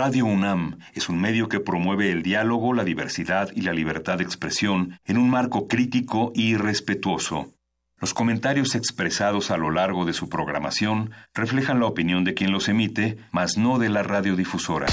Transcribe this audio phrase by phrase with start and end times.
[0.00, 4.24] Radio UNAM es un medio que promueve el diálogo, la diversidad y la libertad de
[4.24, 7.52] expresión en un marco crítico y respetuoso.
[7.98, 12.70] Los comentarios expresados a lo largo de su programación reflejan la opinión de quien los
[12.70, 14.86] emite, mas no de la radiodifusora.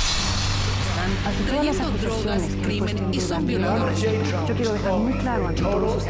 [4.45, 6.05] Yo quiero dejar muy claro todos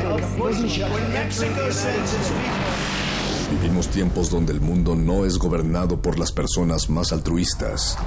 [3.51, 7.97] Vivimos tiempos donde el mundo no es gobernado por las personas más altruistas.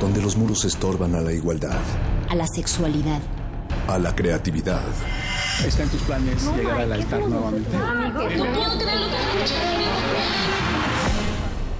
[0.00, 1.80] Donde los muros estorban a la igualdad.
[2.28, 3.20] A la sexualidad.
[3.88, 4.82] A la creatividad.
[5.66, 7.70] ¿Está en tus planes llegar al altar nuevamente?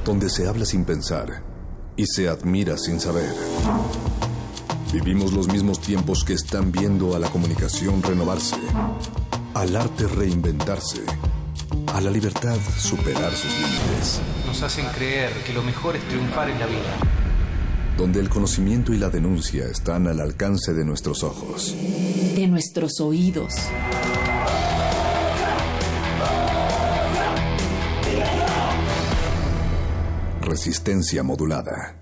[0.04, 1.42] Donde se habla sin pensar
[1.96, 3.34] y se admira sin saber.
[4.92, 8.56] Vivimos los mismos tiempos que están viendo a la comunicación renovarse
[9.56, 11.02] al arte reinventarse,
[11.94, 14.20] a la libertad superar sus límites.
[14.46, 17.25] Nos hacen creer que lo mejor es triunfar en la vida.
[17.96, 21.74] Donde el conocimiento y la denuncia están al alcance de nuestros ojos.
[22.34, 23.54] De nuestros oídos.
[30.42, 31.96] Resistencia modulada.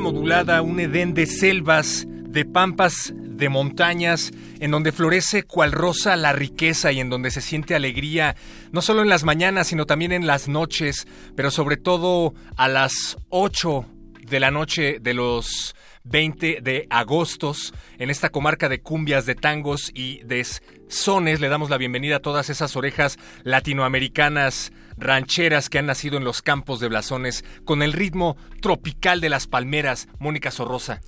[0.00, 6.32] Modulada, un edén de selvas, de pampas, de montañas, en donde florece cual rosa la
[6.32, 8.36] riqueza y en donde se siente alegría,
[8.72, 13.16] no solo en las mañanas, sino también en las noches, pero sobre todo a las
[13.30, 13.86] 8
[14.28, 17.52] de la noche de los 20 de agosto
[17.98, 20.46] en esta comarca de cumbias, de tangos y de
[20.88, 21.40] sones.
[21.40, 26.42] Le damos la bienvenida a todas esas orejas latinoamericanas rancheras que han nacido en los
[26.42, 30.08] campos de blasones con el ritmo tropical de las palmeras.
[30.18, 31.00] Mónica Sorrosa.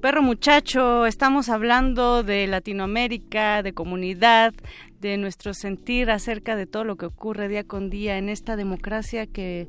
[0.00, 4.52] Perro muchacho, estamos hablando de Latinoamérica, de comunidad,
[5.00, 9.26] de nuestro sentir acerca de todo lo que ocurre día con día en esta democracia
[9.26, 9.68] que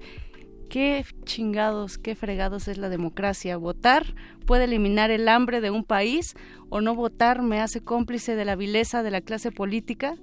[0.70, 3.58] qué chingados, qué fregados es la democracia.
[3.58, 4.16] Votar
[4.48, 6.34] puede eliminar el hambre de un país
[6.70, 10.16] o no votar me hace cómplice de la vileza de la clase política.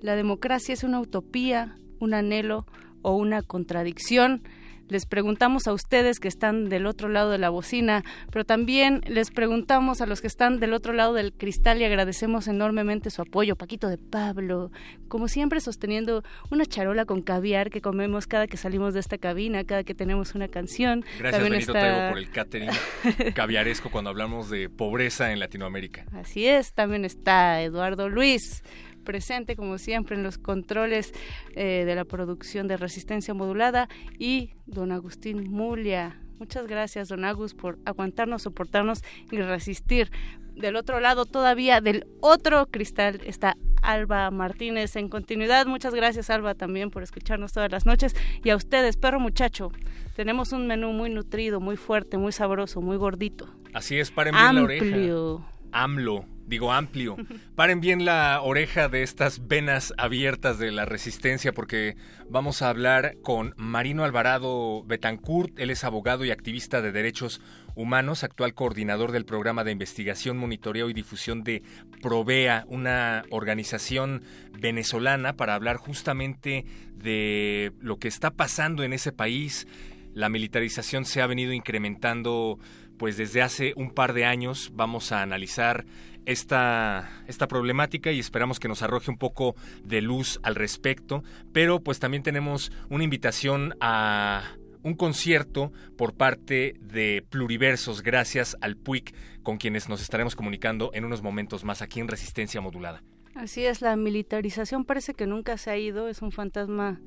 [0.00, 2.64] La democracia es una utopía, un anhelo,
[3.02, 4.42] o una contradicción.
[4.88, 9.30] Les preguntamos a ustedes que están del otro lado de la bocina, pero también les
[9.30, 13.54] preguntamos a los que están del otro lado del cristal y agradecemos enormemente su apoyo.
[13.54, 14.70] Paquito de Pablo,
[15.08, 19.62] como siempre sosteniendo una charola con caviar que comemos cada que salimos de esta cabina,
[19.64, 21.04] cada que tenemos una canción.
[21.18, 22.70] Gracias Benito por el catering
[23.34, 26.06] caviaresco cuando hablamos de pobreza en Latinoamérica.
[26.12, 28.62] Así es, también está Eduardo Luis
[29.08, 31.14] presente, como siempre, en los controles
[31.54, 33.88] eh, de la producción de resistencia modulada
[34.18, 36.20] y don Agustín Mulia.
[36.38, 40.10] Muchas gracias, don Agus, por aguantarnos, soportarnos y resistir.
[40.54, 45.64] Del otro lado, todavía del otro cristal, está Alba Martínez en continuidad.
[45.64, 48.14] Muchas gracias, Alba, también por escucharnos todas las noches.
[48.44, 49.72] Y a ustedes, perro muchacho,
[50.16, 53.48] tenemos un menú muy nutrido, muy fuerte, muy sabroso, muy gordito.
[53.72, 55.42] Así es, bien la oreja.
[55.72, 57.16] AMLO digo amplio.
[57.54, 61.96] Paren bien la oreja de estas venas abiertas de la resistencia porque
[62.28, 65.58] vamos a hablar con Marino Alvarado Betancourt.
[65.58, 67.40] Él es abogado y activista de derechos
[67.74, 71.62] humanos, actual coordinador del programa de investigación, monitoreo y difusión de
[72.02, 74.22] Provea, una organización
[74.58, 79.68] venezolana para hablar justamente de lo que está pasando en ese país.
[80.14, 82.58] La militarización se ha venido incrementando
[82.98, 85.86] pues desde hace un par de años vamos a analizar
[86.28, 91.24] esta, esta problemática y esperamos que nos arroje un poco de luz al respecto.
[91.54, 94.42] Pero pues también tenemos una invitación a
[94.82, 101.06] un concierto por parte de Pluriversos, gracias al PUIC, con quienes nos estaremos comunicando en
[101.06, 103.02] unos momentos más aquí en Resistencia Modulada.
[103.34, 107.00] Así es, la militarización parece que nunca se ha ido, es un fantasma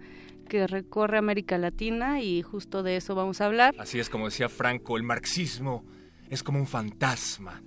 [0.49, 3.75] que recorre América Latina y justo de eso vamos a hablar.
[3.77, 5.85] Así es, como decía Franco, el marxismo
[6.29, 7.61] es como un fantasma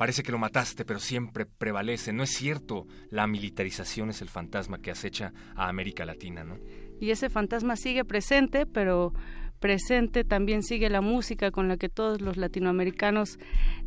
[0.00, 2.14] Parece que lo mataste, pero siempre prevalece.
[2.14, 6.56] No es cierto, la militarización es el fantasma que acecha a América Latina, ¿no?
[6.98, 9.12] Y ese fantasma sigue presente, pero
[9.58, 13.38] presente también sigue la música con la que todos los latinoamericanos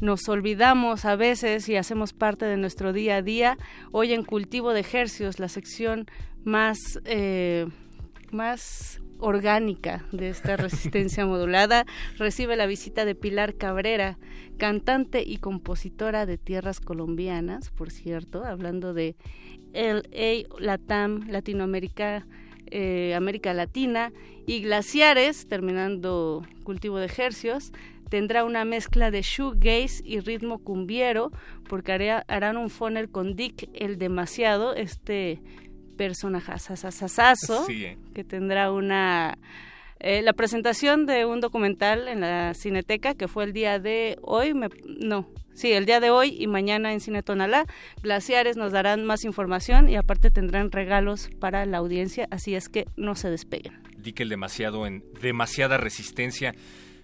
[0.02, 3.58] nos olvidamos a veces y hacemos parte de nuestro día a día.
[3.92, 6.06] Hoy en Cultivo de Ejercios, la sección
[6.44, 7.66] más, eh,
[8.32, 11.86] más orgánica de esta resistencia modulada,
[12.18, 14.18] recibe la visita de Pilar Cabrera,
[14.58, 19.16] cantante y compositora de tierras colombianas, por cierto, hablando de
[19.74, 22.28] LA, Latam, Latinoamérica,
[22.68, 24.12] eh, América Latina
[24.46, 27.72] y Glaciares, terminando cultivo de ejercios,
[28.10, 31.32] tendrá una mezcla de shoegaze y ritmo cumbiero,
[31.68, 35.42] porque harán un funnel con Dick el demasiado, este
[35.98, 36.52] personaje
[37.66, 37.98] sí, eh.
[38.14, 39.38] que tendrá una
[40.04, 44.54] eh, la presentación de un documental en la Cineteca que fue el día de hoy,
[44.86, 47.66] no, sí, el día de hoy y mañana en Cine Tonalá.
[48.02, 52.86] Glaciares nos darán más información y aparte tendrán regalos para la audiencia, así es que
[52.98, 53.82] no se despeguen.
[53.98, 56.54] Di el demasiado en demasiada resistencia.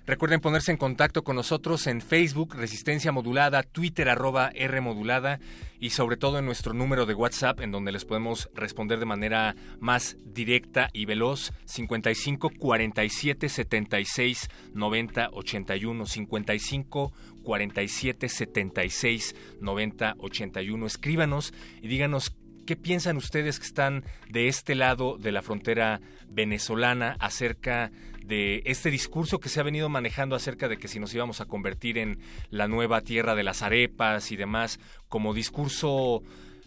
[0.09, 5.39] Recuerden ponerse en contacto con nosotros en Facebook, Resistencia Modulada, Twitter, arroba R Modulada
[5.79, 9.56] y sobre todo en nuestro número de WhatsApp en donde les podemos responder de manera
[9.79, 17.13] más directa y veloz 55 47 76 90 81 55
[17.44, 21.53] 47 76 90 81 escríbanos
[21.83, 22.35] y díganos
[22.69, 27.89] ¿Qué piensan ustedes que están de este lado de la frontera venezolana acerca
[28.30, 31.46] de este discurso que se ha venido manejando acerca de que si nos íbamos a
[31.46, 32.20] convertir en
[32.52, 34.80] la nueva tierra de las arepas y demás,
[35.10, 36.22] como discurso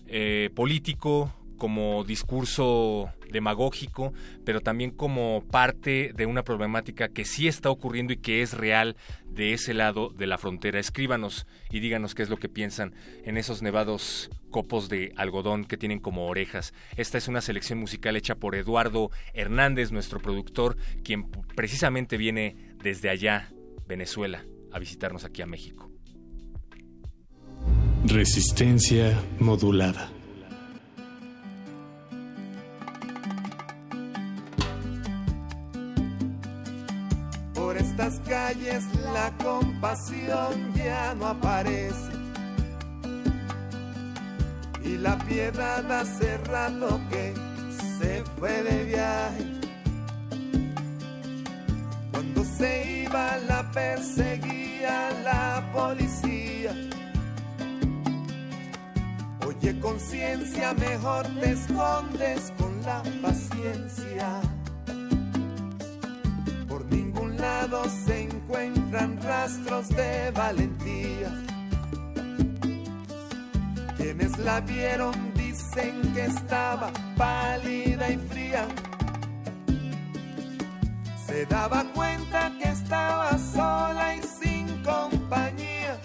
[0.08, 4.12] eh, político, como discurso demagógico,
[4.44, 8.96] pero también como parte de una problemática que sí está ocurriendo y que es real
[9.26, 10.78] de ese lado de la frontera.
[10.78, 12.94] Escríbanos y díganos qué es lo que piensan
[13.24, 16.74] en esos nevados copos de algodón que tienen como orejas.
[16.96, 23.08] Esta es una selección musical hecha por Eduardo Hernández, nuestro productor, quien precisamente viene desde
[23.08, 23.50] allá,
[23.88, 25.90] Venezuela, a visitarnos aquí a México.
[28.04, 30.10] Resistencia modulada.
[37.70, 42.12] Estas calles la compasión ya no aparece.
[44.82, 47.34] Y la piedad hace rato que
[47.98, 49.44] se fue de viaje.
[52.10, 56.74] Cuando se iba la perseguía la policía.
[59.46, 64.40] Oye conciencia, mejor te escondes con la paciencia
[68.06, 71.30] se encuentran rastros de valentía.
[73.96, 78.66] Quienes la vieron dicen que estaba pálida y fría.
[81.26, 85.98] Se daba cuenta que estaba sola y sin compañía.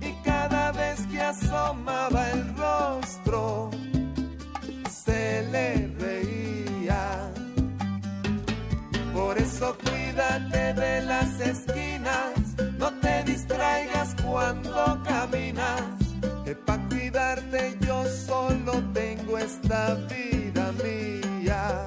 [0.00, 3.70] Y cada vez que asomaba el rostro,
[4.88, 7.32] se le reía.
[9.12, 9.76] Por eso
[10.14, 12.34] cuídate de las esquinas,
[12.78, 15.82] no te distraigas cuando caminas,
[16.44, 21.86] que para cuidarte yo solo tengo esta vida mía.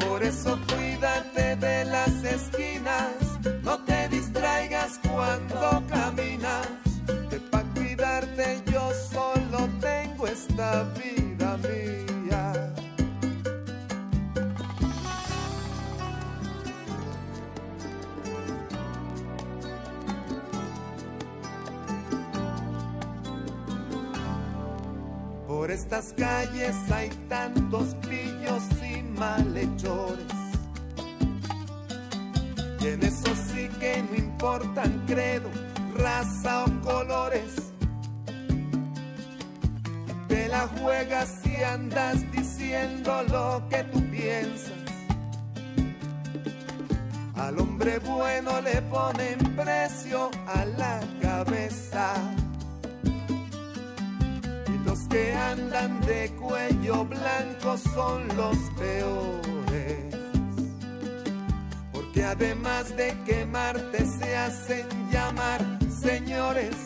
[0.00, 3.12] Por eso cuídate de las esquinas,
[3.62, 6.66] no te distraigas cuando caminas,
[7.30, 12.21] que para cuidarte yo solo tengo esta vida mía.
[25.62, 30.26] Por estas calles hay tantos pillos y malhechores.
[32.80, 35.48] Y en eso sí que no importan credo,
[35.96, 37.54] raza o colores.
[40.26, 44.72] te la juegas si andas diciendo lo que tú piensas.
[47.36, 52.14] Al hombre bueno le ponen precio a la cabeza
[55.08, 60.14] que andan de cuello blanco son los peores.
[61.92, 66.76] Porque además de quemarte se hacen llamar señores.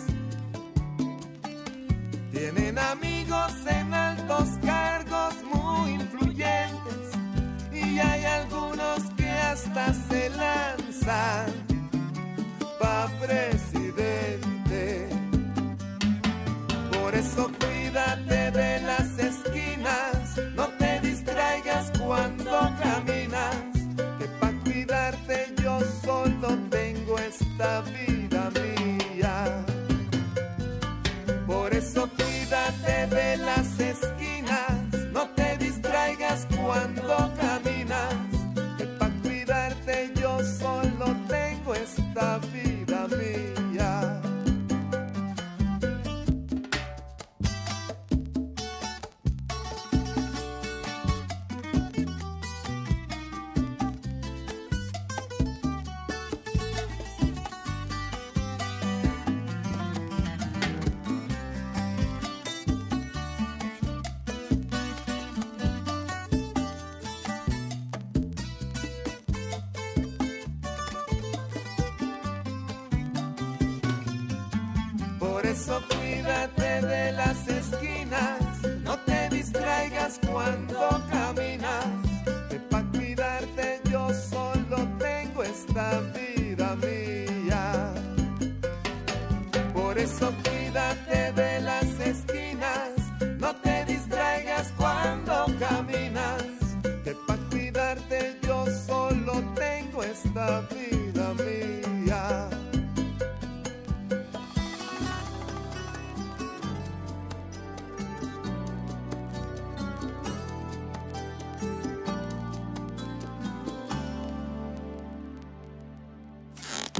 [2.33, 7.09] Tienen amigos en altos cargos muy influyentes
[7.73, 11.47] y hay algunos que hasta se lanzan
[12.79, 15.09] pa' presidente.
[17.07, 22.51] Por eso cuídate de las esquinas, no te distraigas cuando
[22.83, 23.55] caminas,
[24.19, 29.65] que para cuidarte yo solo tengo esta vida mía.
[31.47, 34.73] Por eso cuídate de las esquinas,
[35.13, 37.56] no te distraigas cuando caminas,
[90.17, 92.91] eso cuídate de las esquinas,
[93.39, 96.43] no te distraigas cuando caminas.
[97.05, 102.49] Que para cuidarte yo solo tengo esta vida mía.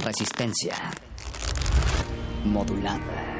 [0.03, 0.75] Resistencia
[2.45, 3.37] modulada.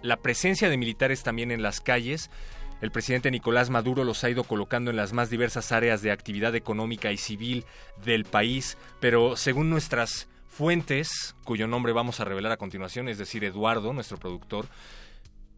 [0.02, 2.30] la presencia de militares también en las calles.
[2.80, 6.54] El presidente Nicolás Maduro los ha ido colocando en las más diversas áreas de actividad
[6.56, 7.64] económica y civil
[8.04, 13.44] del país, pero según nuestras fuentes, cuyo nombre vamos a revelar a continuación, es decir,
[13.44, 14.66] Eduardo, nuestro productor,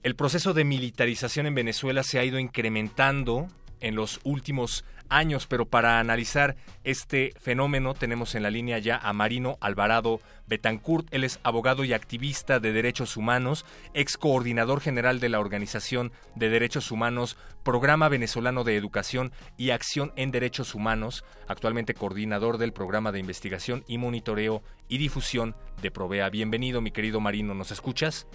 [0.02, 3.48] el proceso de militarización en Venezuela se ha ido incrementando
[3.80, 4.84] en los últimos
[5.16, 11.06] años, pero para analizar este fenómeno tenemos en la línea ya a Marino Alvarado Betancourt.
[11.12, 16.48] Él es abogado y activista de derechos humanos, ex coordinador general de la Organización de
[16.48, 23.12] Derechos Humanos, Programa Venezolano de Educación y Acción en Derechos Humanos, actualmente coordinador del Programa
[23.12, 26.28] de Investigación y Monitoreo y Difusión de Provea.
[26.28, 28.26] Bienvenido, mi querido Marino, ¿nos escuchas?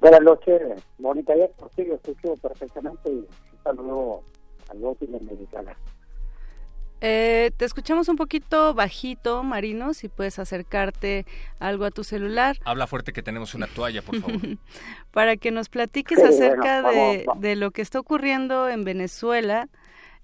[0.00, 0.60] Buenas noches,
[0.98, 1.32] Mónica.
[1.74, 3.26] Sí, lo escucho perfectamente y
[3.64, 4.33] un
[4.66, 4.96] saludo
[7.06, 11.26] eh, te escuchamos un poquito bajito, Marino, si puedes acercarte
[11.58, 12.56] algo a tu celular.
[12.64, 14.40] Habla fuerte que tenemos una toalla, por favor.
[15.10, 19.68] Para que nos platiques acerca de, lo que está ocurriendo en Venezuela,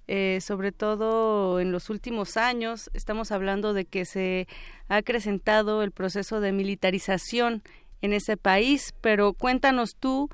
[0.07, 2.89] eh, sobre todo en los últimos años.
[2.95, 4.47] Estamos hablando de que se
[4.87, 7.61] ha acrecentado el proceso de militarización
[8.01, 10.29] en ese país, pero cuéntanos tú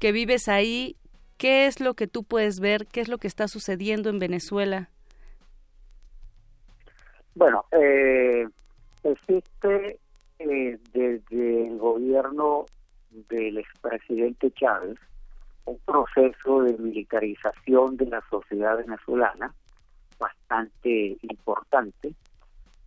[0.00, 0.96] que vives ahí
[1.42, 2.86] ¿Qué es lo que tú puedes ver?
[2.86, 4.90] ¿Qué es lo que está sucediendo en Venezuela?
[7.34, 8.46] Bueno, eh,
[9.02, 9.98] existe
[10.38, 12.66] eh, desde el gobierno
[13.10, 14.96] del expresidente Chávez
[15.64, 19.52] un proceso de militarización de la sociedad venezolana
[20.20, 22.14] bastante importante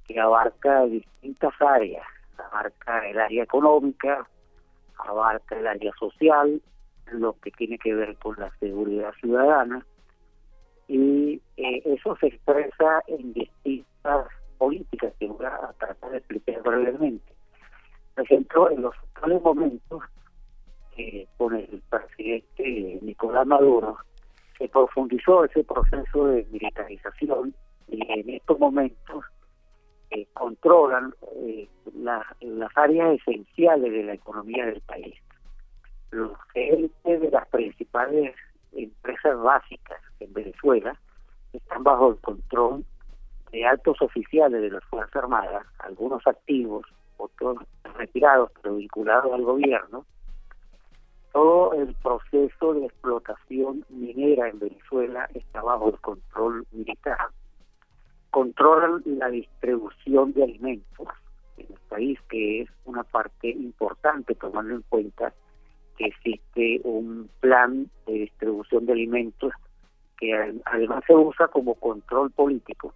[0.07, 2.07] que abarca distintas áreas,
[2.37, 4.25] abarca el área económica,
[4.97, 6.61] abarca el área social,
[7.11, 9.85] lo que tiene que ver con la seguridad ciudadana
[10.87, 17.33] y eh, eso se expresa en distintas políticas que voy a tratar de explicar brevemente.
[18.13, 20.03] Por ejemplo, en los actuales momentos,
[20.97, 23.97] eh, con el presidente Nicolás Maduro,
[24.57, 27.53] se profundizó ese proceso de militarización
[27.87, 29.25] y en estos momentos
[30.11, 31.13] eh, controlan
[31.91, 35.15] las áreas esenciales de la economía del país
[36.15, 38.35] los gerentes de las principales
[38.71, 40.97] empresas básicas en Venezuela
[41.53, 42.85] están bajo el control
[43.51, 46.85] de altos oficiales de las Fuerzas Armadas, algunos activos,
[47.17, 47.57] otros
[47.97, 50.05] retirados, pero vinculados al gobierno.
[51.31, 57.17] Todo el proceso de explotación minera en Venezuela está bajo el control militar.
[58.31, 61.07] Controlan la distribución de alimentos
[61.57, 65.33] en el país, que es una parte importante tomando en cuenta
[65.97, 69.53] que existe un plan de distribución de alimentos
[70.17, 70.33] que
[70.65, 72.93] además se usa como control político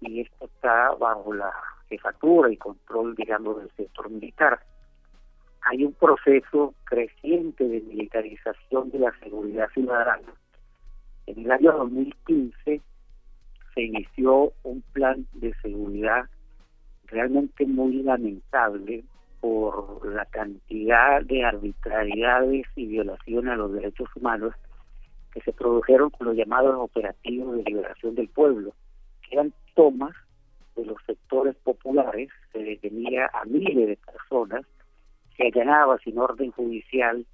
[0.00, 1.52] y esto está bajo la
[1.88, 4.60] jefatura y control, digamos, del sector militar.
[5.62, 10.32] Hay un proceso creciente de militarización de la seguridad ciudadana.
[11.26, 12.82] En el año 2015
[13.74, 16.28] se inició un plan de seguridad
[17.06, 19.04] realmente muy lamentable
[19.44, 24.54] por la cantidad de arbitrariedades y violaciones a los derechos humanos
[25.34, 28.72] que se produjeron con los llamados operativos de liberación del pueblo,
[29.20, 30.14] que eran tomas
[30.76, 34.64] de los sectores populares, se detenía a miles de personas,
[35.36, 37.26] se allanaba sin orden judicial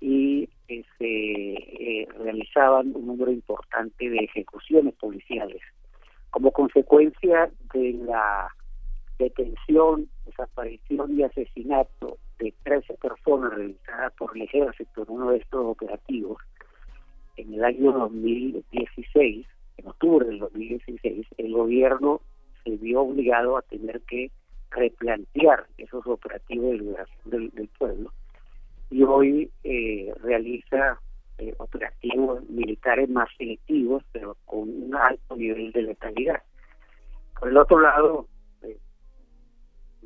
[0.00, 5.60] y eh, se eh, realizaban un número importante de ejecuciones policiales.
[6.30, 8.48] Como consecuencia de la
[9.22, 15.64] detención, desaparición y asesinato de 13 personas realizada por el ejército en uno de estos
[15.64, 16.38] operativos
[17.36, 19.46] en el año 2016,
[19.78, 22.20] en octubre del 2016, el gobierno
[22.64, 24.30] se vio obligado a tener que
[24.70, 28.12] replantear esos operativos de liberación del, pueblo
[28.90, 30.98] y hoy eh, realiza
[31.38, 36.42] eh, operativos militares más selectivos, pero con un alto nivel de letalidad.
[37.38, 38.26] Por el otro lado,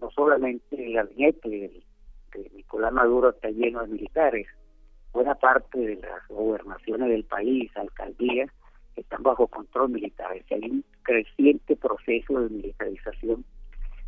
[0.01, 1.83] no solamente el gabinete de,
[2.55, 4.47] Nicolás Maduro está lleno de militares,
[5.13, 8.51] buena parte de las gobernaciones del país, alcaldías,
[8.95, 10.33] están bajo control militar.
[10.33, 13.45] hay un creciente proceso de militarización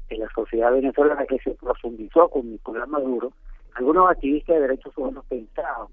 [0.08, 3.32] de la sociedad venezolana que se profundizó con Nicolás Maduro.
[3.74, 5.88] Algunos activistas de derechos humanos pensaban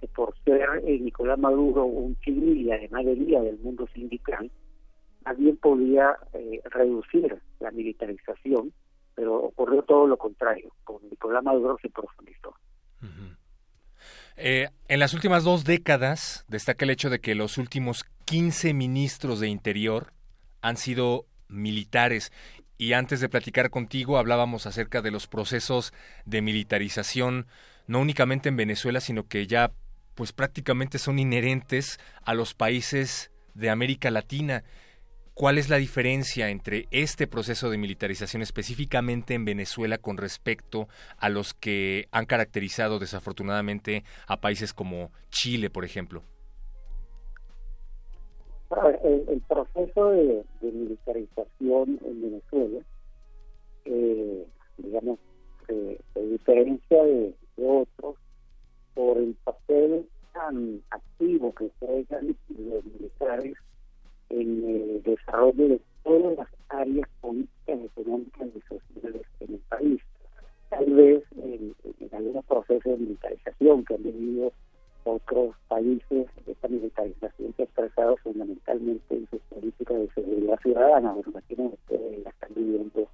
[0.00, 4.50] que por ser eh, Nicolás Maduro un civil y además de día del mundo sindical,
[5.24, 8.72] alguien podía eh, reducir la militarización,
[9.18, 10.70] pero ocurrió todo lo contrario.
[10.84, 12.54] Con Nicolás Maduro se profundizó.
[14.36, 19.40] Eh, en las últimas dos décadas destaca el hecho de que los últimos 15 ministros
[19.40, 20.12] de Interior
[20.62, 22.30] han sido militares.
[22.76, 25.92] Y antes de platicar contigo hablábamos acerca de los procesos
[26.24, 27.48] de militarización,
[27.88, 29.72] no únicamente en Venezuela, sino que ya
[30.14, 34.62] pues prácticamente son inherentes a los países de América Latina.
[35.38, 41.28] ¿Cuál es la diferencia entre este proceso de militarización específicamente en Venezuela con respecto a
[41.28, 46.24] los que han caracterizado desafortunadamente a países como Chile, por ejemplo?
[49.04, 52.80] El, proceso de, militarización en Venezuela,
[53.84, 54.44] eh,
[54.78, 55.20] digamos,
[55.68, 58.16] eh, diferencia de, otros
[58.92, 63.56] por el papel tan activo que juegan los militares
[64.30, 70.00] en el desarrollo de todas las áreas políticas, económicas y sociales en el país.
[70.70, 71.74] Tal vez en,
[72.12, 74.52] algunos procesos de militarización que han vivido
[75.04, 81.12] otros países, esta militarización se ha expresado fundamentalmente en sus políticas de seguridad ciudadana.
[81.12, 83.08] Bueno, imaginen ustedes la están viviendo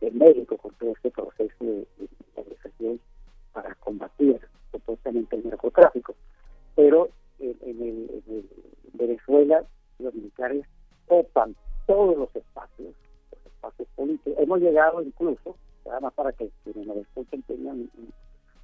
[0.00, 3.00] en México con todo este proceso de, militarización
[3.52, 4.40] para combatir
[4.72, 6.14] supuestamente el narcotráfico.
[6.74, 8.48] Pero en, el, en
[8.94, 9.64] Venezuela
[9.98, 10.64] los militares
[11.06, 11.56] ocupan
[11.86, 12.94] todos los espacios,
[13.32, 14.34] los espacios políticos.
[14.38, 15.56] Hemos llegado incluso,
[15.86, 17.90] nada más para que quienes nos escuchen tengan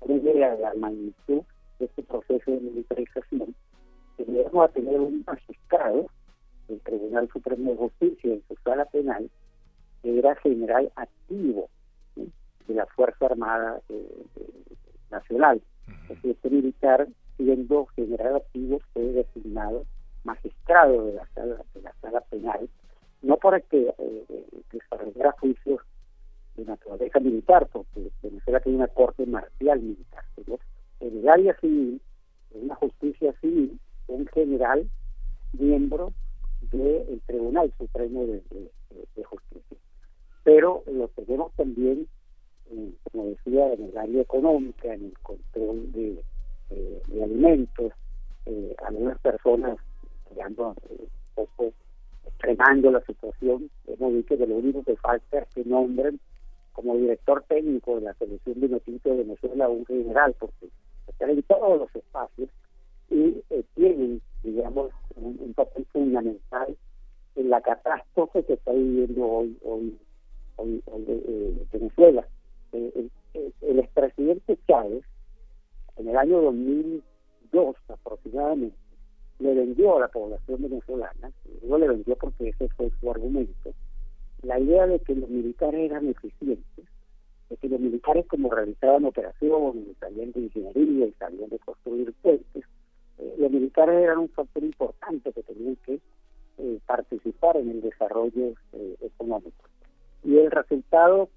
[0.00, 1.42] una idea de la magnitud
[1.78, 3.54] de este proceso de militarización,
[4.16, 6.06] que llegamos a tener un magistrado
[6.68, 9.30] del Tribunal Supremo de Justicia en su sala penal,
[10.02, 11.68] que era general activo
[12.16, 14.24] de la Fuerza Armada eh,
[15.10, 15.62] Nacional.
[16.22, 19.84] Este militar, siendo general activo, fue designado
[20.24, 22.68] magistrado de la sala, de la sala penal,
[23.22, 25.80] no para que eh, desarrollara juicios
[26.56, 30.58] de naturaleza militar, porque Venezuela tiene una corte marcial militar, pero
[31.00, 32.00] en el área civil,
[32.54, 34.88] en una justicia civil, un general
[35.52, 36.12] miembro
[36.70, 38.42] del Tribunal Supremo de,
[39.24, 39.76] Justicia.
[40.44, 42.06] Pero lo tenemos también,
[43.10, 46.22] como decía, en el área económica, en el control de,
[47.22, 47.92] alimentos,
[48.46, 49.78] eh, algunas personas
[50.34, 51.72] digamos, un poco
[52.26, 56.18] extremando la situación, hemos dicho que lo único que falta es que nombren
[56.72, 60.68] como director técnico de la selección de noticias de Venezuela un general, porque
[61.06, 62.50] están en todos los espacios
[63.10, 66.76] y eh, tienen, digamos, un, papel fundamental
[67.36, 69.96] en la catástrofe que está viviendo hoy hoy
[70.56, 72.26] hoy, eh, Venezuela.
[72.72, 73.08] Eh,
[73.60, 75.04] el expresidente Chávez,
[75.96, 78.76] en el año 2002 aproximadamente,
[79.38, 83.74] le vendió a la población venezolana, no le vendió porque ese fue su argumento,
[84.42, 86.84] la idea de que los militares eran eficientes,
[87.48, 92.64] de que los militares como realizaban operaciones, salían de ingeniería y salían de construir puentes,
[93.18, 96.00] eh, los militares eran un factor importante que tenían que
[96.58, 99.64] eh, participar en el desarrollo eh, económico.
[100.22, 101.28] Y el resultado,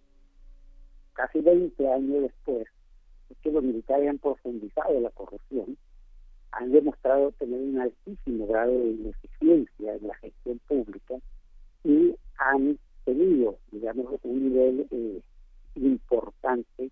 [1.13, 2.67] casi 20 años después,
[3.29, 5.77] es que los militares han profundizado la corrupción,
[6.57, 11.15] han demostrado tener un altísimo grado de ineficiencia en la gestión pública
[11.83, 15.21] y han tenido, digamos, un nivel eh,
[15.75, 16.89] importante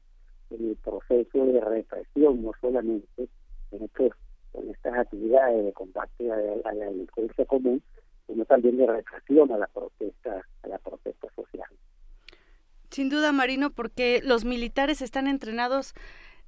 [0.51, 3.27] en el proceso de represión, no solamente
[3.71, 4.11] en, estos,
[4.53, 6.37] en estas actividades de combate a,
[6.73, 7.81] la delincuencia común,
[8.27, 11.69] sino también de represión a la protesta, a la protesta social.
[12.91, 15.95] Sin duda, Marino, porque los militares están entrenados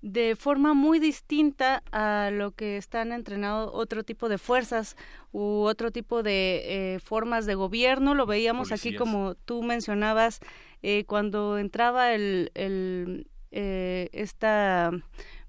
[0.02, 4.96] de forma muy distinta a lo que están entrenados otro tipo de fuerzas
[5.32, 8.14] u otro tipo de eh, formas de gobierno.
[8.14, 10.40] Lo veíamos aquí como tú mencionabas
[10.84, 14.92] eh, cuando entraba el, el eh, esta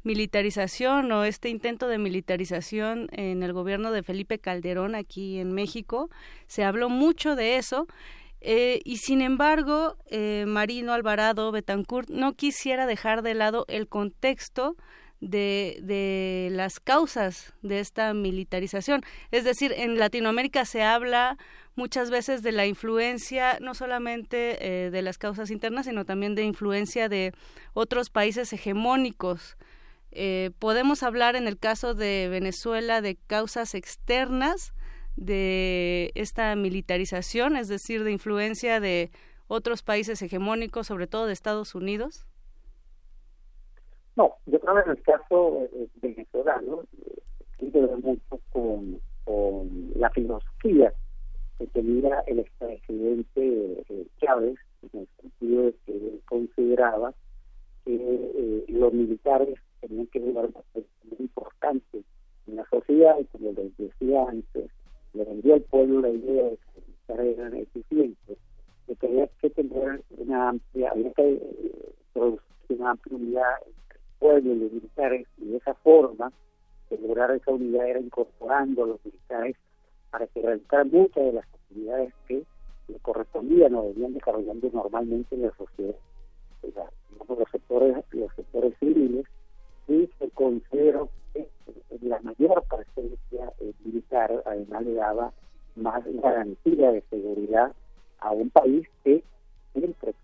[0.03, 6.09] militarización o este intento de militarización en el gobierno de Felipe Calderón aquí en México.
[6.47, 7.87] Se habló mucho de eso
[8.40, 14.77] eh, y sin embargo, eh, Marino Alvarado Betancourt no quisiera dejar de lado el contexto
[15.20, 19.03] de, de, las causas de esta militarización.
[19.33, 21.37] Es decir, en Latinoamérica se habla
[21.74, 26.44] muchas veces de la influencia, no solamente eh, de las causas internas, sino también de
[26.44, 27.33] influencia de
[27.72, 29.57] otros países hegemónicos.
[30.61, 34.72] podemos hablar en el caso de Venezuela de causas externas,
[35.18, 39.11] de esta militarización, es decir, de influencia de
[39.48, 42.26] otros países hegemónicos, sobre todo de Estados Unidos?
[44.16, 49.00] No, yo creo que en el caso eh, venezolano eh, tiene mucho con,
[49.96, 50.92] la filosofía
[51.59, 57.12] que tenía el expresidente eh, Chávez, en el sentido de que él consideraba
[57.85, 62.02] que los militares tenían que jugar un papel muy importante
[62.46, 64.70] en la sociedad, y como les decía antes,
[65.14, 68.38] le vendió al pueblo la idea de que los militares eran eficientes,
[68.87, 72.44] de que había que tener una amplia, había que eh, producir
[72.79, 76.33] una amplia unidad entre el pueblo y los militares, y de esa forma,
[76.97, 79.57] lograr esa unidad era incorporando a los militares
[80.11, 82.44] para que realizaran muchas de las actividades que
[82.88, 85.94] le correspondían o debían desarrollando normalmente en la sociedad.
[87.29, 89.27] los sectores, los sectores civiles,
[89.87, 91.49] y se consideró que
[92.01, 92.85] la mayor eh,
[93.99, 95.33] militar además le daba
[95.77, 97.73] más garantía de seguridad
[98.21, 99.23] a un país que
[99.73, 100.15] siempre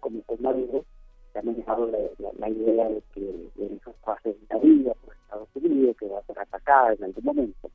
[0.00, 0.84] como con Maduro
[1.32, 5.48] se ha manejado la, idea de que en esas fases de la vida por Estados
[5.54, 7.70] Unidos que va a ser atacada en algún momento.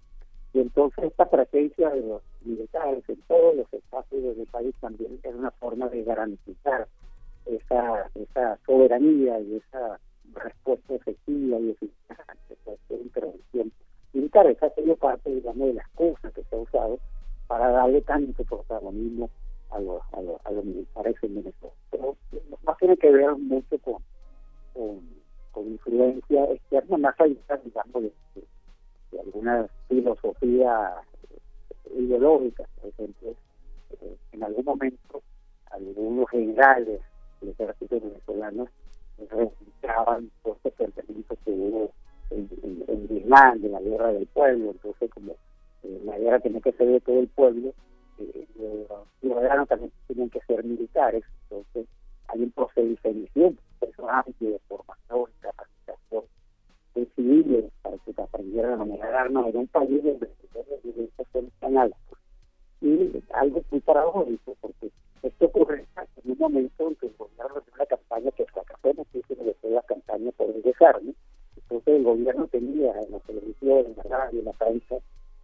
[0.54, 5.36] Y entonces esta presencia de los militares en todos los espacios del país también es
[5.36, 6.88] una forma de garantizar
[7.46, 10.00] esa, esa soberanía y esa
[10.34, 11.91] respuesta efectiva y eficaz
[14.32, 14.48] militar.
[14.48, 17.00] Esa ha sido parte, digamos, de las cosas que se ha usado
[17.48, 19.30] para darle tanto protagonismo
[19.72, 21.76] a los, a los, a los militares en Venezuela.
[21.90, 22.16] Pero
[22.64, 24.02] más tiene que ver mucho con,
[25.52, 28.12] con, influencia externa, más allá, digamos, de,
[29.20, 30.94] alguna filosofía
[31.94, 33.36] ideológica, por ejemplo,
[34.02, 35.22] eh, en algún momento
[35.72, 37.02] algunos generales
[37.42, 38.68] del ejército venezolano
[39.30, 41.92] registraban por este planteamiento que hubo
[42.32, 42.50] en,
[42.88, 45.34] en, Vietnam, de la guerra del pueblo, entonces como
[45.84, 47.74] eh, la guerra tenía que ser de todo el pueblo,
[48.20, 51.88] eh, los ciudadanos también tenían que ser militares, entonces
[52.28, 52.82] hay un proceso
[54.02, 56.24] un amplio de formación, capacitación
[56.96, 61.52] de civiles para que aprendieran a manejar armas en un país donde los violencia son
[61.60, 62.00] tan altos.
[62.82, 64.92] Y algo muy paradójico, porque
[65.22, 65.86] esto ocurre
[66.24, 69.76] en un momento en que el gobierno hace una campaña que fracasó muchísimo después de
[69.76, 71.14] la campaña por el desarme.
[71.72, 74.96] Entonces el gobierno tenía en la televisión, en la radio, en la prensa,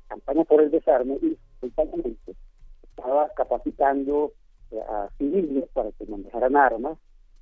[0.10, 2.36] campaña por el desarme y simultáneamente
[2.84, 4.34] estaba capacitando
[4.72, 6.98] eh, a civiles para que manejaran armas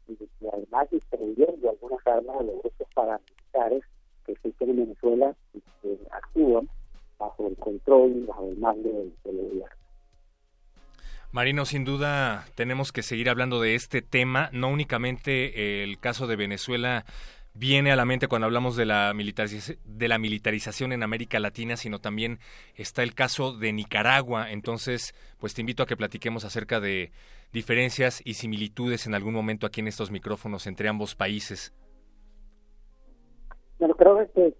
[0.07, 0.15] y,
[0.53, 3.83] además distribuyendo algunas armas a los grupos paramilitares
[4.23, 6.69] que existen en Venezuela y que actúan
[7.17, 9.65] bajo el control, bajo el mando del gobierno.
[11.31, 16.35] Marino, sin duda tenemos que seguir hablando de este tema, no únicamente el caso de
[16.35, 17.03] Venezuela
[17.55, 21.99] viene a la mente cuando hablamos de la, de la militarización en América Latina, sino
[21.99, 22.39] también
[22.75, 24.51] está el caso de Nicaragua.
[24.51, 27.11] Entonces, pues te invito a que platiquemos acerca de
[27.53, 31.73] diferencias y similitudes en algún momento aquí en estos micrófonos entre ambos países.
[33.79, 34.53] Bueno, creo que,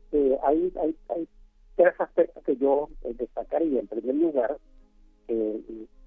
[0.44, 1.28] hay, hay,
[1.76, 3.82] tres aspectos que yo destacaría.
[3.82, 4.58] En primer lugar,
[5.28, 5.62] eh,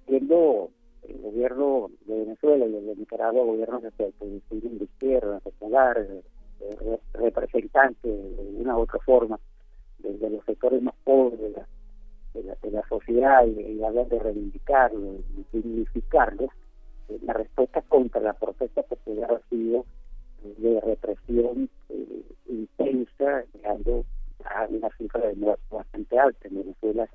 [0.07, 0.71] siendo
[1.03, 5.39] el gobierno de Venezuela y el de Nicaragua gobiernos de, de izquierda,
[6.59, 9.39] popular, representantes de una u otra forma
[9.99, 15.15] de, los sectores más pobres de la, de la, sociedad y, hablar de reivindicarlo
[15.51, 16.49] y dignificarlos,
[17.09, 19.85] eh, la respuesta contra la protesta popular ha sido
[20.43, 24.05] de represión eh, intensa, llegando
[24.45, 26.47] a una cifra de muertos bastante alta.
[26.47, 27.09] En Venezuela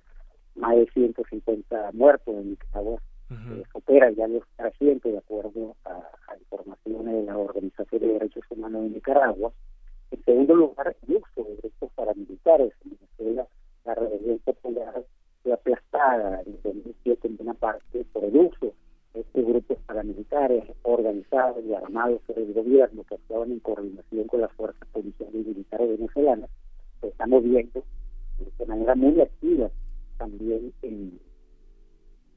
[0.54, 7.14] más de 150 muertos en Nicaragua, uh supera ya los 300 de acuerdo a, informaciones
[7.14, 9.52] de la Organización de Derechos Humanos de Nicaragua.
[10.10, 13.46] En segundo lugar, el uso de derechos paramilitares en Venezuela,
[13.84, 15.04] la rebelión popular
[15.42, 18.74] fue aplastada en 2007 en buena parte por el uso
[19.14, 24.40] de estos grupos paramilitares organizados y armados por el gobierno que actuaban en coordinación con
[24.40, 26.50] las fuerzas y militares venezolanas,
[27.00, 27.84] pues estamos viendo
[28.58, 29.70] de manera muy activa
[30.18, 31.18] también en,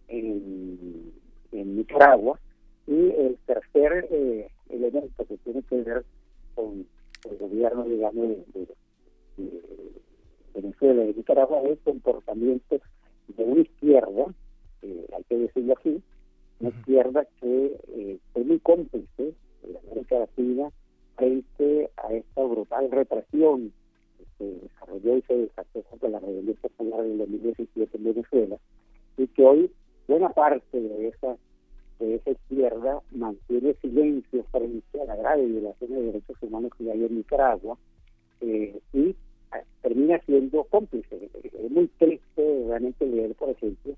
[0.07, 1.13] en,
[1.51, 2.39] Nicaragua.
[2.85, 6.05] Y el tercer eh, elemento que tiene que ver
[6.55, 6.85] con
[7.29, 8.67] el gobierno, digamos, de,
[10.53, 12.79] Venezuela y Nicaragua es el comportamiento
[13.27, 14.33] de una izquierda,
[14.81, 16.01] eh, hay que decirlo así,
[16.59, 20.71] una izquierda que eh, es muy cómplice de América Latina
[21.15, 23.71] frente a esta brutal represión
[24.17, 28.57] que se desarrolló y se desató con la rebelión popular del 2017 en Venezuela
[29.17, 29.71] y que hoy
[30.07, 31.35] buena parte de esa
[31.99, 37.03] de esa izquierda mantiene silencio frente a la grave violación de derechos humanos que hay
[37.03, 37.77] en Nicaragua
[38.41, 39.15] eh, y
[39.81, 41.29] termina siendo cómplice.
[41.43, 43.93] Es muy triste realmente leer, por ejemplo,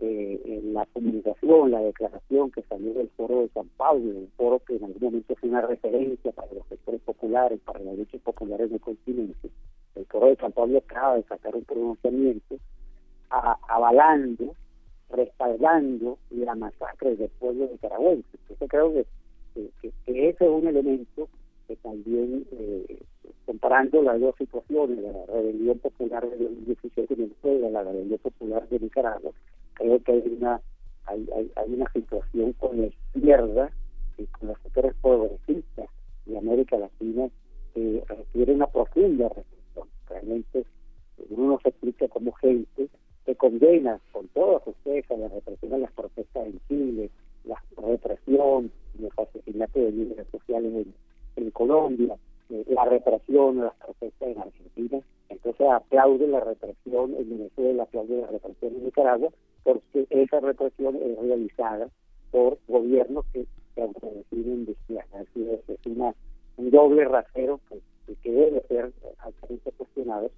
[0.00, 4.76] eh, la comunicación, la declaración que salió del foro de San Pablo, un foro que
[4.76, 8.80] en algún momento fue una referencia para los sectores populares, para los derechos populares del
[8.80, 9.48] continente.
[9.94, 12.56] El foro de San Pablo acaba de sacar un pronunciamiento
[13.30, 14.54] avalando,
[15.12, 18.28] respaldando la masacre del pueblo nicaragüense.
[18.32, 19.06] Entonces creo que,
[20.06, 21.28] ese es un elemento
[21.68, 22.98] que también eh,
[23.44, 28.80] comparando las dos situaciones, la rebelión popular de 2017 en Venezuela, la rebelión popular de
[28.80, 29.32] Nicaragua,
[29.74, 30.60] creo que hay una
[31.06, 33.72] hay, hay, una situación con la izquierda
[34.18, 35.88] y con los sectores progresistas
[36.26, 37.28] de América Latina
[37.74, 39.88] que requiere una profunda reflexión.
[40.08, 40.64] Realmente
[41.30, 42.88] uno no se explica como gente
[43.24, 47.10] que condena con todas sus quejas la represión a las protestas en Chile,
[47.44, 50.94] la represión los asesinatos de líderes sociales en,
[51.36, 52.16] en Colombia,
[52.68, 58.74] la represión, las protestas en Argentina, entonces aplaude la represión en Venezuela, aplaude la represión
[58.74, 59.30] en Nicaragua,
[59.64, 61.88] porque esa represión es realizada
[62.30, 65.22] por gobiernos que se autodefinen de izquierda.
[65.22, 66.14] Es, una,
[66.56, 67.80] un doble rasero que,
[68.16, 70.30] que debe ser altamente cuestionado.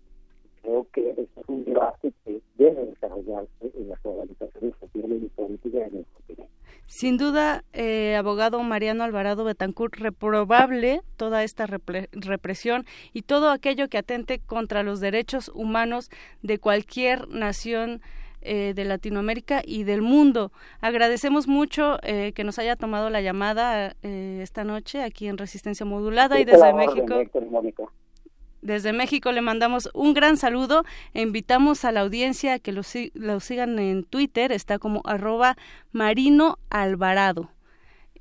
[0.63, 5.93] Creo que este es un debate que debe desarrollarse en las organizaciones sociales y políticas
[5.93, 6.53] en el continente.
[6.95, 13.99] Sin duda, eh, abogado Mariano Alvarado Betancourt, reprobable toda esta represión y todo aquello que
[13.99, 16.09] atente contra los derechos humanos
[16.43, 18.01] de cualquier nación
[18.43, 20.53] eh, de Latinoamérica y del mundo.
[20.81, 26.39] Agradecemos mucho eh, que nos haya tomado la llamada esta noche aquí en Resistencia Modulada
[26.39, 27.25] y desde México.
[28.65, 32.83] Desde México le mandamos un gran saludo e invitamos a la audiencia a que lo,
[32.83, 35.57] sigan en Twitter, está como arroba
[35.93, 37.51] Marino Alvarado.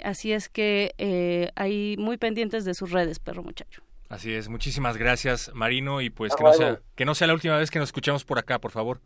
[0.04, 3.84] Así es que eh, ahí muy pendientes de sus redes, perro muchacho.
[4.10, 7.58] Así es, muchísimas gracias Marino y pues que no, sea, que no sea la última
[7.58, 9.00] vez que nos escuchamos por acá, por favor.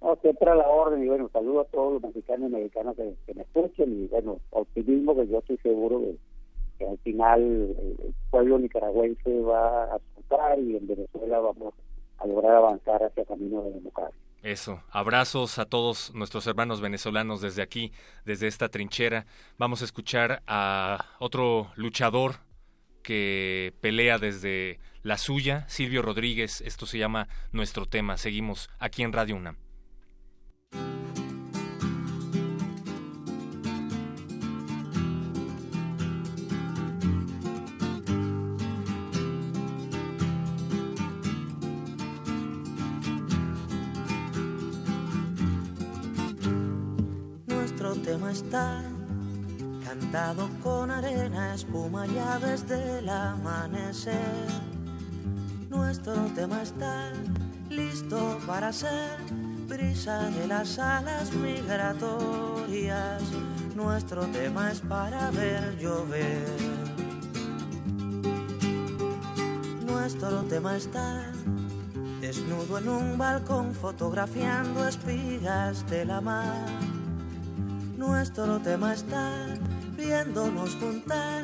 [0.00, 3.14] No, siempre a la orden y bueno, saludo a todos los mexicanos y mexicanas que,
[3.26, 6.16] que me escuchen y bueno, optimismo que yo estoy seguro de
[6.80, 11.74] que al final el pueblo nicaragüense va a apuntar y en Venezuela vamos
[12.16, 14.16] a lograr avanzar hacia el camino de democracia.
[14.42, 17.92] Eso, abrazos a todos nuestros hermanos venezolanos desde aquí,
[18.24, 19.26] desde esta trinchera.
[19.58, 22.36] Vamos a escuchar a otro luchador
[23.02, 26.62] que pelea desde la suya, Silvio Rodríguez.
[26.62, 28.16] Esto se llama Nuestro tema.
[28.16, 29.56] Seguimos aquí en Radio UNAM.
[48.02, 48.82] Tema está
[49.84, 54.48] cantado con arena, espuma y aves del amanecer.
[55.68, 57.12] Nuestro tema está
[57.68, 59.18] listo para ser
[59.68, 63.22] brisa de las alas migratorias.
[63.74, 66.56] Nuestro tema es para ver llover.
[69.86, 71.32] Nuestro tema está
[72.20, 76.99] desnudo en un balcón fotografiando espigas de la mar
[78.00, 79.30] nuestro tema está
[79.94, 81.42] viéndonos juntar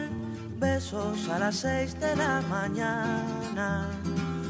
[0.59, 3.91] besos a las seis de la mañana.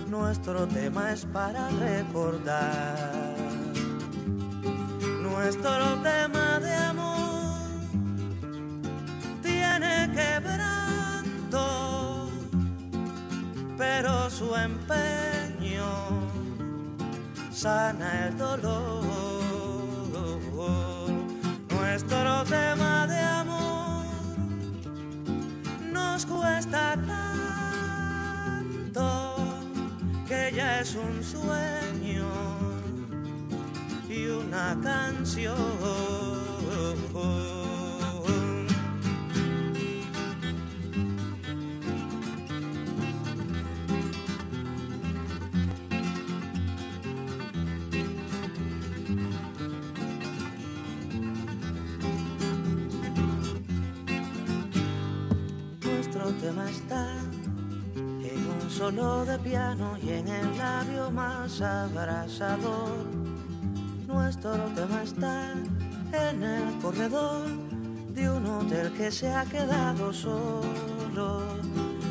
[0.09, 3.35] Nuestro tema es para recordar.
[5.21, 7.59] Nuestro tema de amor
[9.43, 11.65] tiene quebranto,
[13.77, 15.91] pero su empeño
[17.51, 19.36] sana el dolor
[21.97, 24.05] nuestro tema de amor
[25.91, 26.95] nos cuesta
[28.67, 29.37] tanto
[30.29, 32.29] que ya es un sueño
[34.11, 35.57] y una canción.
[56.35, 57.07] Tema está
[57.95, 63.07] en un solo de piano y en el labio más abrasador.
[64.07, 65.53] Nuestro tema está
[66.13, 67.47] en el corredor
[68.15, 71.43] de un hotel que se ha quedado solo.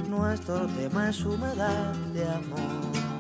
[0.10, 3.16] Nuestro tema es humedad de amor.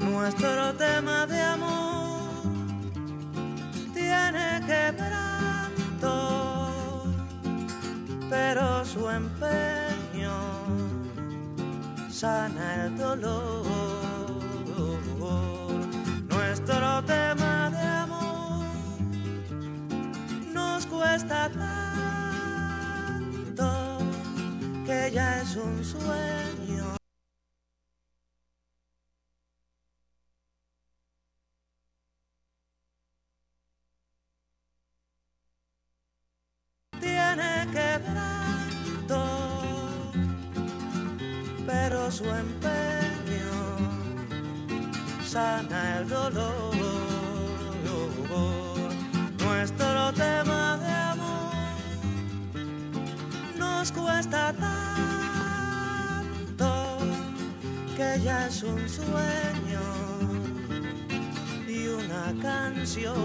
[0.00, 2.30] Nuestro tema de amor
[3.94, 5.25] tiene quebranto,
[8.28, 10.32] pero su empeño
[12.10, 13.66] sana el dolor.
[16.28, 18.64] Nuestro tema de amor
[20.52, 21.50] nos cuesta
[23.20, 23.68] tanto
[24.84, 26.85] que ya es un sueño.
[42.10, 43.52] Su empeño
[45.24, 46.74] sana el dolor.
[49.38, 51.54] Nuestro tema de amor
[53.58, 54.86] nos cuesta tanto
[57.96, 59.80] que ya es un sueño
[61.66, 63.16] y una canción.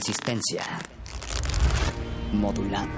[0.00, 0.62] Resistencia
[2.32, 2.88] modulada.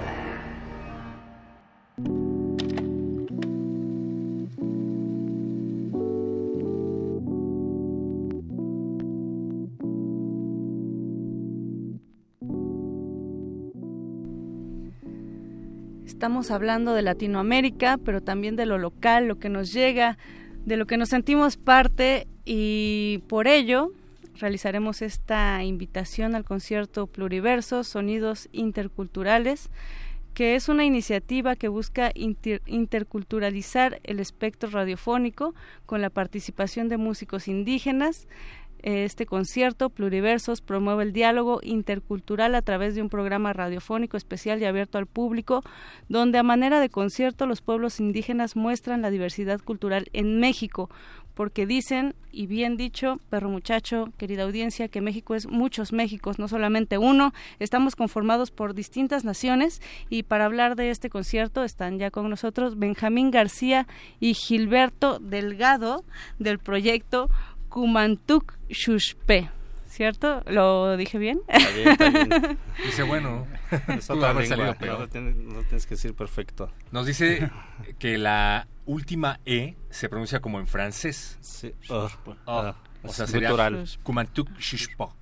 [16.07, 20.19] Estamos hablando de Latinoamérica, pero también de lo local, lo que nos llega,
[20.65, 23.91] de lo que nos sentimos parte y por ello
[24.39, 29.71] realizaremos esta invitación al concierto Pluriverso, Sonidos Interculturales,
[30.35, 37.49] que es una iniciativa que busca interculturalizar el espectro radiofónico con la participación de músicos
[37.49, 38.27] indígenas.
[38.83, 44.65] Este concierto, Pluriversos, promueve el diálogo intercultural a través de un programa radiofónico especial y
[44.65, 45.63] abierto al público,
[46.09, 50.91] donde a manera de concierto los pueblos indígenas muestran la diversidad cultural en México,
[51.35, 56.49] porque dicen, y bien dicho, perro muchacho, querida audiencia, que México es muchos Méxicos, no
[56.49, 57.33] solamente uno.
[57.59, 62.79] Estamos conformados por distintas naciones y para hablar de este concierto están ya con nosotros
[62.79, 63.87] Benjamín García
[64.21, 66.05] y Gilberto Delgado
[66.39, 67.31] del proyecto
[67.73, 69.49] Kumantuk Shushpe.
[69.89, 70.43] ¿Cierto?
[70.47, 71.41] ¿Lo dije bien?
[72.85, 73.47] Dice, bueno,
[73.89, 76.71] es otra lengua, no, tienes que decir perfecto.
[76.91, 77.51] Nos dice
[77.99, 81.39] que la última E se pronuncia como en francés.
[81.41, 81.73] Sí.
[81.89, 82.11] Oh,
[82.45, 82.75] oh.
[83.05, 83.51] O sea, sería
[84.03, 85.17] Kumantuk Shushpo.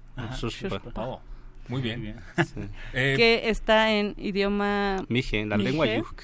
[0.96, 1.20] Oh,
[1.68, 2.16] muy bien.
[2.36, 2.60] Sí.
[2.94, 5.04] Eh, que está en idioma...
[5.08, 6.22] Mije, en la lengua yuk.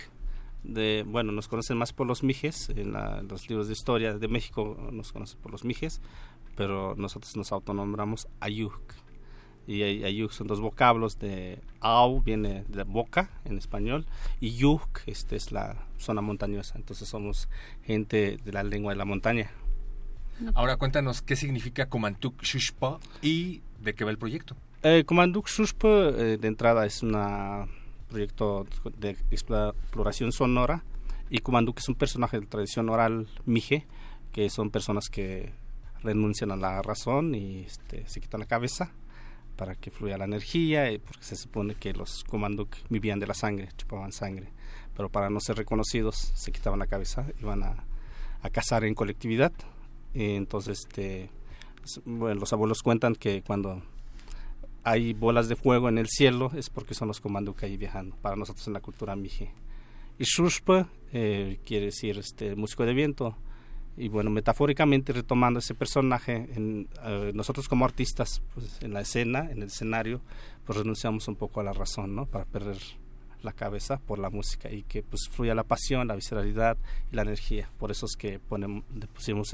[0.67, 2.93] De, bueno, nos conocen más por los mijes, en
[3.29, 6.01] los libros de historia de México nos conocen por los mijes,
[6.57, 8.83] pero nosotros nos autonombramos Ayuk.
[9.69, 14.07] Y Ayuk son dos vocablos de Au, viene de boca en español,
[14.41, 16.77] y Yuk este, es la zona montañosa.
[16.77, 17.49] Entonces somos
[17.85, 19.51] gente de la lengua de la montaña.
[20.55, 24.57] Ahora cuéntanos qué significa Comantuk Shushpa y de qué va el proyecto.
[24.83, 27.17] Eh, Comantuk Shushpa, eh, de entrada, es un
[28.09, 28.67] proyecto
[28.99, 30.85] de exploración sonora.
[31.29, 33.87] Y Kumanduk es un personaje de tradición oral mije,
[34.33, 35.53] que son personas que
[36.03, 38.93] renuncian a la razón y este, se quitan la cabeza
[39.57, 43.71] para que fluya la energía, porque se supone que los Kumanduk vivían de la sangre,
[43.77, 44.53] chupaban sangre,
[44.95, 47.85] pero para no ser reconocidos se quitaban la cabeza, iban a,
[48.43, 49.53] a cazar en colectividad.
[50.15, 51.31] Y entonces, este,
[52.05, 53.83] bueno, los abuelos cuentan que cuando
[54.87, 58.37] hay bolas de fuego en el cielo es porque son los Kumanduk ahí viajando, para
[58.37, 59.53] nosotros en la cultura mije.
[60.17, 63.37] Y Shushpa eh, quiere decir este, músico de viento,
[63.97, 69.51] y bueno, metafóricamente retomando ese personaje, en, eh, nosotros como artistas, pues en la escena,
[69.51, 70.21] en el escenario,
[70.65, 72.27] pues renunciamos un poco a la razón, ¿no?
[72.27, 72.79] Para perder
[73.43, 76.77] la cabeza por la música y que pues fluya la pasión, la visceralidad
[77.11, 77.69] y la energía.
[77.77, 79.53] Por eso es que ponemos, pusimos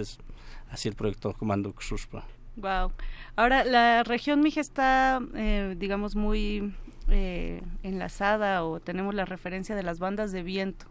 [0.69, 2.27] así el proyecto Comando Krushpa.
[2.57, 2.93] Wow.
[3.37, 6.75] Ahora, la región Mije está, eh, digamos, muy
[7.09, 10.87] eh, enlazada o tenemos la referencia de las bandas de viento.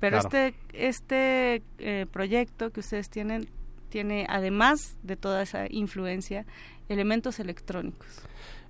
[0.00, 3.48] Pero este, este eh, proyecto que ustedes tienen
[3.88, 6.46] tiene, además de toda esa influencia,
[6.88, 8.22] elementos electrónicos.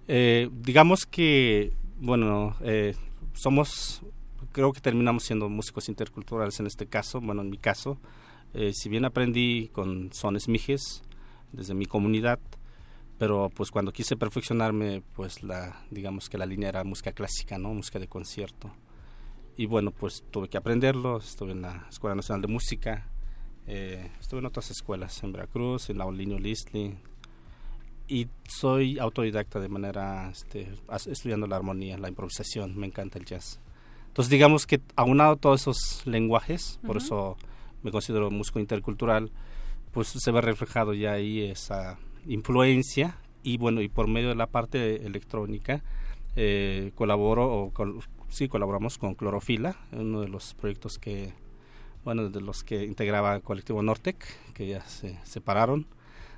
[0.09, 2.57] digamos que, bueno,
[3.33, 4.03] somos,
[4.51, 7.99] creo que terminamos siendo músicos interculturales en este caso, bueno, en mi caso.
[8.73, 11.05] si bien aprendí con sones mijes,
[11.53, 12.39] desde mi comunidad,
[13.19, 17.73] pero pues cuando quise perfeccionarme, pues la, digamos que la línea era música clásica, ¿no?
[17.73, 18.71] Música de concierto.
[19.57, 23.07] Y bueno, pues tuve que aprenderlo, estuve en la Escuela Nacional de Música,
[23.67, 26.97] eh, estuve en otras escuelas, en Veracruz, en la Olinio Listli,
[28.09, 30.69] y soy autodidacta de manera, este,
[31.07, 33.61] estudiando la armonía, la improvisación, me encanta el jazz.
[34.09, 37.37] Entonces digamos que aunado todos esos lenguajes, por eso
[37.83, 39.31] me considero músico intercultural,
[39.93, 44.47] pues se ve reflejado ya ahí esa influencia y bueno y por medio de la
[44.47, 45.83] parte electrónica
[46.35, 47.73] eh, colaboro o
[48.29, 51.35] sí colaboramos con Clorofila uno de los proyectos que
[52.05, 55.87] bueno de los que integraba el colectivo Nortec que ya se separaron.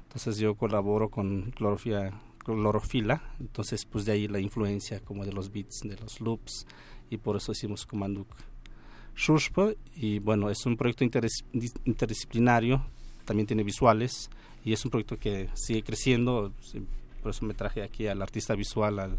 [0.02, 5.50] Entonces yo colaboro con Clorofila clorofila entonces pues de ahí la influencia como de los
[5.50, 6.66] beats de los loops
[7.11, 8.28] y por eso hicimos Comanduk
[9.16, 12.84] Shushpa y bueno es un proyecto interdisciplinario
[13.24, 14.30] también tiene visuales
[14.64, 16.52] y es un proyecto que sigue creciendo.
[17.22, 19.18] Por eso me traje aquí al artista visual, al,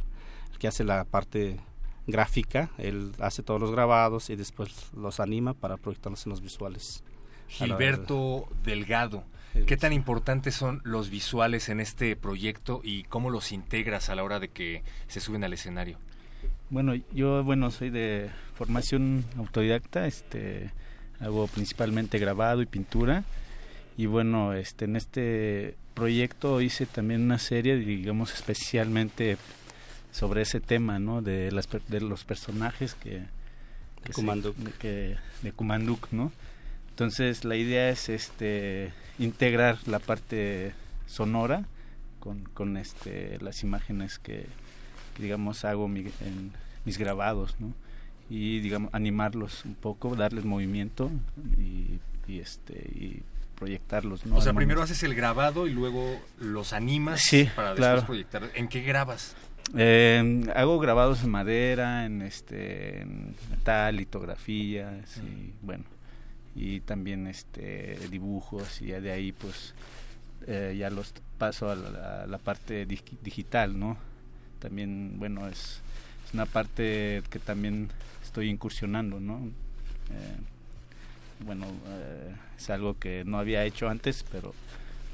[0.59, 1.59] que hace la parte
[2.07, 2.69] gráfica.
[2.77, 7.03] Él hace todos los grabados y después los anima para proyectarlos en los visuales.
[7.47, 9.23] Gilberto Delgado,
[9.67, 14.23] ¿qué tan importantes son los visuales en este proyecto y cómo los integras a la
[14.23, 15.99] hora de que se suben al escenario?
[16.71, 20.71] Bueno, yo bueno soy de formación autodidacta, este
[21.19, 23.23] hago principalmente grabado y pintura
[23.97, 29.37] y bueno este en este proyecto hice también una serie digamos especialmente
[30.11, 33.19] sobre ese tema no de las de los personajes que,
[34.03, 34.55] de Kumanduk.
[34.77, 36.31] que de Kumanduk no
[36.89, 40.73] entonces la idea es este integrar la parte
[41.07, 41.65] sonora
[42.19, 44.47] con, con este las imágenes que,
[45.19, 46.51] digamos hago en
[46.83, 47.73] mis grabados no
[48.29, 51.11] y digamos animarlos un poco darles movimiento
[51.57, 53.23] y, y este y
[53.55, 54.25] proyectarlos.
[54.25, 54.37] ¿no?
[54.37, 57.21] O sea, primero haces el grabado y luego los animas
[57.55, 58.51] para después proyectar.
[58.53, 59.35] ¿En qué grabas?
[59.75, 65.85] Eh, hago grabados en madera, en este, en metal, litografías y bueno,
[66.55, 69.73] y también este dibujos y ya de ahí pues
[70.47, 73.97] eh, ya los paso a la, parte digital, ¿no?
[74.59, 75.81] También bueno es,
[76.25, 77.89] es, una parte que también
[78.23, 79.39] estoy incursionando, ¿no?
[80.11, 80.37] Eh,
[81.39, 84.53] bueno, eh, es algo que no había hecho antes, pero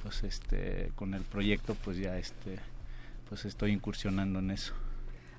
[0.04, 2.58] pues este con el proyecto pues ya este
[3.30, 4.74] pues estoy incursionando en eso.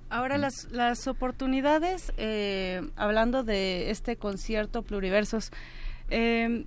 [0.08, 5.50] Ahora las, las oportunidades, eh, hablando de este concierto Pluriversos,
[6.10, 6.66] eh,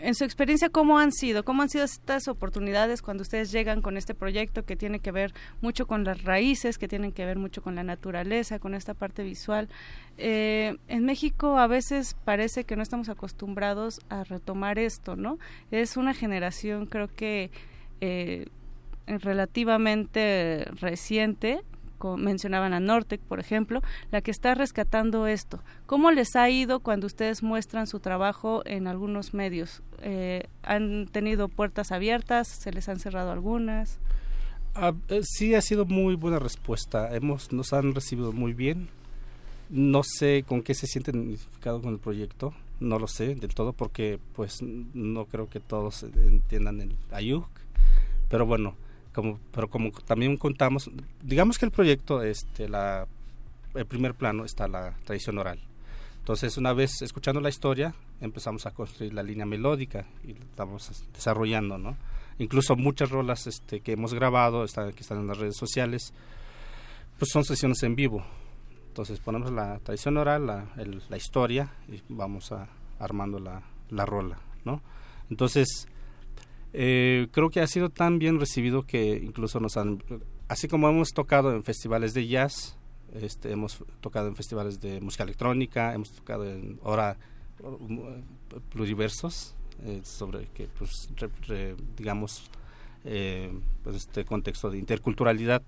[0.00, 1.44] en su experiencia, ¿cómo han sido?
[1.44, 5.34] ¿Cómo han sido estas oportunidades cuando ustedes llegan con este proyecto que tiene que ver
[5.60, 9.22] mucho con las raíces, que tienen que ver mucho con la naturaleza, con esta parte
[9.22, 9.68] visual?
[10.16, 15.38] Eh, en México a veces parece que no estamos acostumbrados a retomar esto, ¿no?
[15.70, 17.50] Es una generación, creo que
[18.00, 18.46] eh,
[19.06, 21.60] relativamente reciente
[22.16, 25.62] mencionaban a Nortec, por ejemplo, la que está rescatando esto.
[25.86, 29.82] ¿Cómo les ha ido cuando ustedes muestran su trabajo en algunos medios?
[30.02, 32.48] Eh, ¿Han tenido puertas abiertas?
[32.48, 33.98] ¿Se les han cerrado algunas?
[34.74, 37.14] Ah, eh, sí, ha sido muy buena respuesta.
[37.14, 38.88] Hemos, nos han recibido muy bien.
[39.68, 42.54] No sé con qué se sienten identificados con el proyecto.
[42.80, 47.46] No lo sé del todo porque pues no creo que todos entiendan el Ayuk.
[48.28, 48.74] Pero bueno,
[49.12, 50.90] como, pero como también contamos,
[51.22, 53.06] digamos que el proyecto, este, la,
[53.74, 55.60] el primer plano está la tradición oral.
[56.18, 61.78] Entonces, una vez escuchando la historia, empezamos a construir la línea melódica y estamos desarrollando,
[61.78, 61.96] ¿no?
[62.38, 66.12] Incluso muchas rolas este, que hemos grabado, están, que están en las redes sociales,
[67.18, 68.24] pues son sesiones en vivo.
[68.88, 70.66] Entonces ponemos la tradición oral, la,
[71.08, 74.82] la historia y vamos a, armando la, la rola, ¿no?
[75.30, 75.88] Entonces,
[76.72, 80.02] eh, creo que ha sido tan bien recibido que incluso nos han,
[80.48, 82.76] así como hemos tocado en festivales de jazz,
[83.14, 87.16] este, hemos tocado en festivales de música electrónica, hemos tocado en ahora
[88.70, 89.54] pluriversos
[89.84, 91.10] eh, sobre que pues
[91.96, 92.50] digamos
[93.04, 93.52] eh,
[93.82, 95.62] pues este contexto de interculturalidad.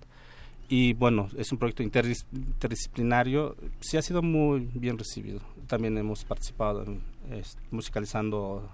[0.69, 5.41] Y bueno es un proyecto interdisciplinario sí ha sido muy bien recibido.
[5.67, 6.85] También hemos participado
[7.71, 8.69] musicalizando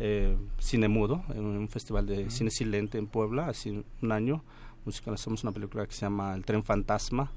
[0.00, 4.42] eh, cine mudo, en un festival de cine silente en Puebla, hace un año.
[4.84, 7.30] Musicalizamos una película que se llama El tren fantasma.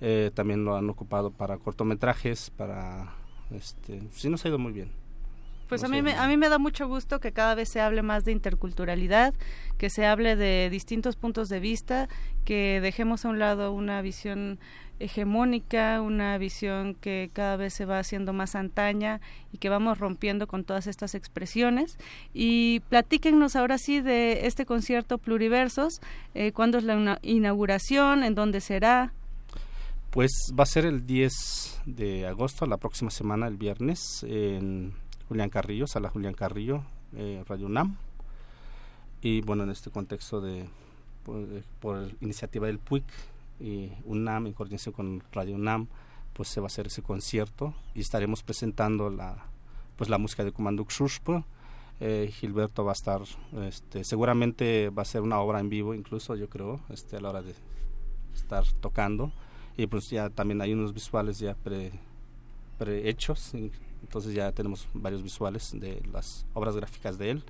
[0.00, 3.12] Eh, también lo han ocupado para cortometrajes, para...
[3.50, 4.90] Este, sí nos ha ido muy bien.
[5.68, 8.02] Pues a mí, me, a mí me da mucho gusto que cada vez se hable
[8.02, 9.34] más de interculturalidad,
[9.78, 12.08] que se hable de distintos puntos de vista,
[12.44, 14.58] que dejemos a un lado una visión
[15.00, 19.20] hegemónica, una visión que cada vez se va haciendo más antaña
[19.52, 21.98] y que vamos rompiendo con todas estas expresiones.
[22.32, 26.00] Y platíquenos ahora sí de este concierto Pluriversos,
[26.34, 29.12] eh, cuándo es la inauguración, en dónde será.
[30.10, 34.94] Pues va a ser el 10 de agosto, la próxima semana, el viernes, en
[35.28, 36.84] Julián Carrillo, Sala Julián Carrillo,
[37.16, 37.96] eh, Radio UNAM.
[39.20, 40.66] Y bueno, en este contexto de,
[41.24, 43.04] por, de, por iniciativa del PUIC,
[43.60, 45.88] y UNAM en coordinación con Radio UNAM
[46.32, 49.46] pues se va a hacer ese concierto y estaremos presentando la
[49.96, 51.44] pues la música de Kumanduk Shushpo
[52.00, 53.22] eh, Gilberto va a estar
[53.62, 57.30] este, seguramente va a ser una obra en vivo incluso yo creo este, a la
[57.30, 57.54] hora de
[58.34, 59.32] estar tocando.
[59.76, 61.90] Y pues ya también hay unos visuales ya pre,
[63.08, 67.44] hechos entonces ya tenemos varios visuales de las obras gráficas de él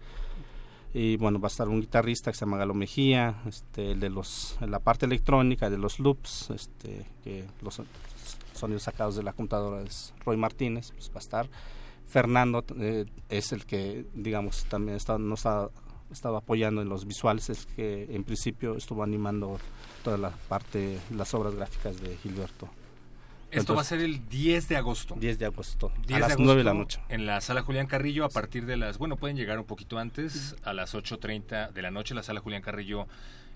[0.95, 4.09] y bueno va a estar un guitarrista que se llama Galo Mejía este el de
[4.09, 7.83] los la parte electrónica de los loops este que los
[8.55, 11.49] sonidos sacados de la computadora es Roy Martínez pues va a estar.
[12.07, 15.69] Fernando eh, es el que digamos también está, nos ha
[16.11, 19.59] estado apoyando en los visuales es que en principio estuvo animando
[20.03, 22.69] toda la parte las obras gráficas de Gilberto
[23.55, 25.15] esto va a ser el 10 de agosto.
[25.19, 25.93] 10 de agosto.
[26.13, 27.01] a las 9 de la noche.
[27.09, 28.99] En la sala Julián Carrillo, a partir de las.
[28.99, 32.15] Bueno, pueden llegar un poquito antes, a las 8.30 de la noche.
[32.15, 33.07] La sala Julián Carrillo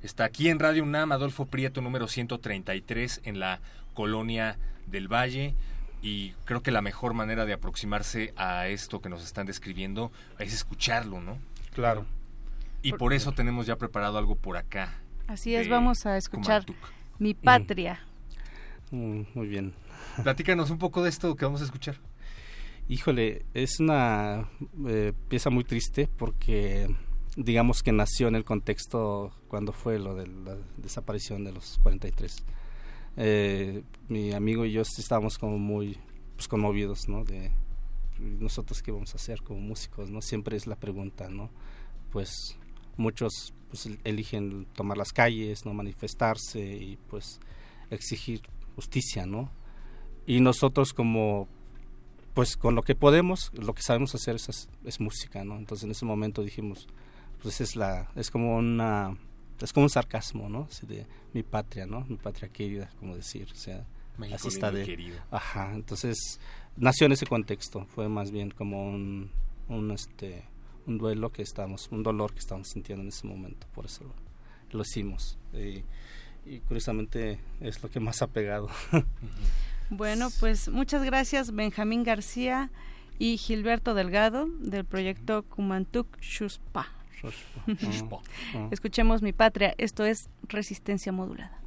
[0.03, 3.61] está aquí en Radio UNAM, Adolfo Prieto, número 133, en la
[3.95, 5.55] colonia del Valle.
[6.01, 10.55] Y creo que la mejor manera de aproximarse a esto que nos están describiendo es
[10.55, 11.39] escucharlo, ¿no?
[11.75, 12.07] Claro.
[12.83, 15.01] Y por eso tenemos ya preparado algo por acá.
[15.27, 16.65] Así es, vamos a escuchar
[17.19, 18.01] Mi Patria.
[18.91, 19.75] Mm, muy bien.
[20.23, 21.97] Platícanos un poco de esto que vamos a escuchar.
[22.89, 24.49] Híjole, es una
[24.87, 26.89] eh, pieza muy triste porque
[27.37, 32.45] digamos que nació en el contexto cuando fue lo de la desaparición de los 43.
[33.17, 35.99] Eh, mi amigo y yo estábamos como muy
[36.37, 37.25] pues, conmovidos, ¿no?
[37.25, 37.51] De
[38.19, 40.23] nosotros qué vamos a hacer como músicos, ¿no?
[40.23, 41.51] Siempre es la pregunta, ¿no?
[42.11, 42.57] Pues
[42.97, 47.39] muchos pues, eligen tomar las calles, no manifestarse y pues
[47.91, 48.43] exigir
[48.77, 49.51] justicia, ¿no?
[50.29, 51.49] Y nosotros como
[52.35, 55.91] pues con lo que podemos lo que sabemos hacer es, es, música no entonces en
[55.91, 56.87] ese momento dijimos
[57.43, 59.17] pues es la es como una
[59.61, 63.49] es como un sarcasmo no así de mi patria no mi patria querida como decir
[63.51, 63.87] o sea
[64.19, 65.19] México así está de querido.
[65.31, 66.39] ajá entonces
[66.77, 69.31] nació en ese contexto fue más bien como un,
[69.69, 70.45] un este
[70.87, 74.05] un duelo que estamos un dolor que estamos sintiendo en ese momento por eso
[74.71, 75.39] lo, hicimos.
[75.55, 75.83] Y,
[76.45, 78.69] y curiosamente es lo que más ha pegado
[79.91, 82.71] Bueno, pues muchas gracias Benjamín García
[83.19, 86.89] y Gilberto Delgado del proyecto Kumantuk Shuspa.
[88.71, 91.59] Escuchemos mi patria, esto es resistencia modulada.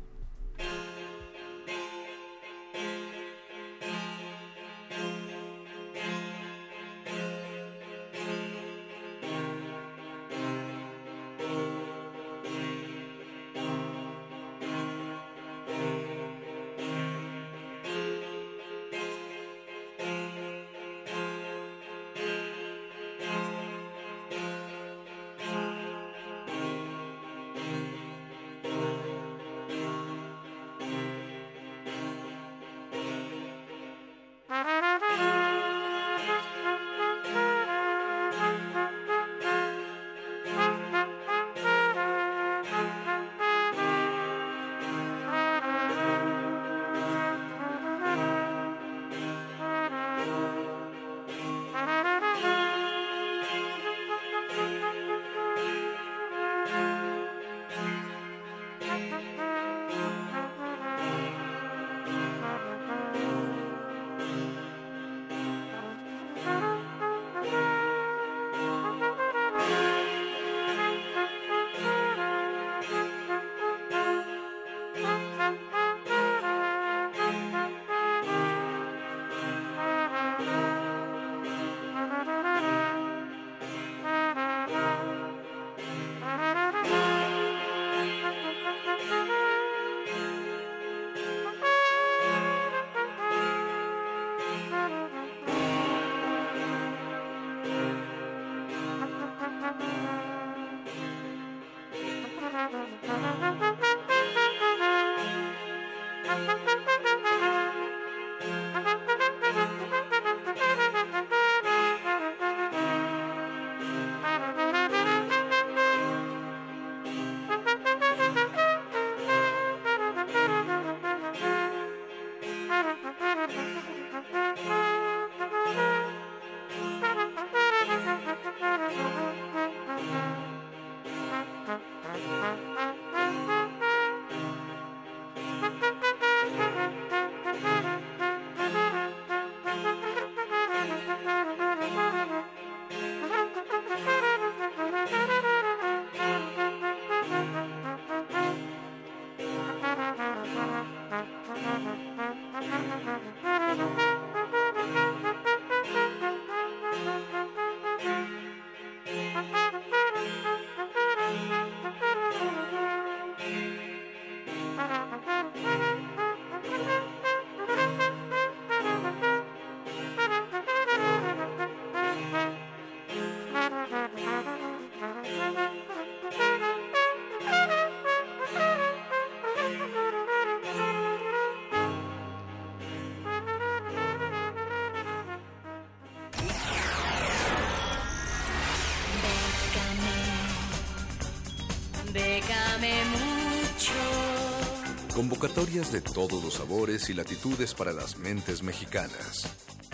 [195.41, 199.47] Convocatorias de todos los sabores y latitudes para las mentes mexicanas.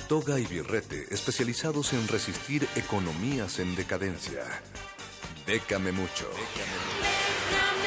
[0.10, 4.44] Toga y Birrete, especializados en resistir economías en decadencia.
[5.46, 6.28] Bécame mucho.
[6.28, 7.87] Bécame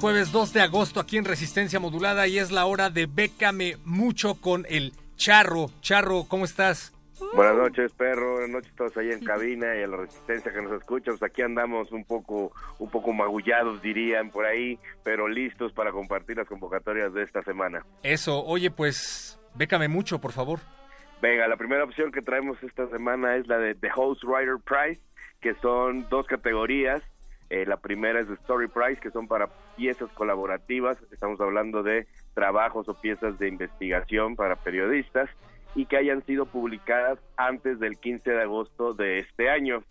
[0.00, 4.34] jueves 2 de agosto aquí en Resistencia Modulada y es la hora de Bécame mucho
[4.40, 5.66] con el Charro.
[5.82, 6.94] Charro, ¿cómo estás?
[7.34, 8.32] Buenas noches, perro.
[8.32, 11.10] Buenas noches a todos ahí en cabina y a la resistencia que nos escucha.
[11.10, 16.38] Pues aquí andamos un poco, un poco magullados, dirían por ahí, pero listos para compartir
[16.38, 17.84] las convocatorias de esta semana.
[18.02, 20.60] Eso, oye, pues, bécame mucho, por favor.
[21.20, 25.02] Venga, la primera opción que traemos esta semana es la de The Host Writer Prize,
[25.42, 27.02] que son dos categorías.
[27.50, 30.96] Eh, la primera es Story Prize, que son para piezas colaborativas.
[31.12, 35.28] Estamos hablando de trabajos o piezas de investigación para periodistas
[35.74, 39.82] y que hayan sido publicadas antes del 15 de agosto de este año.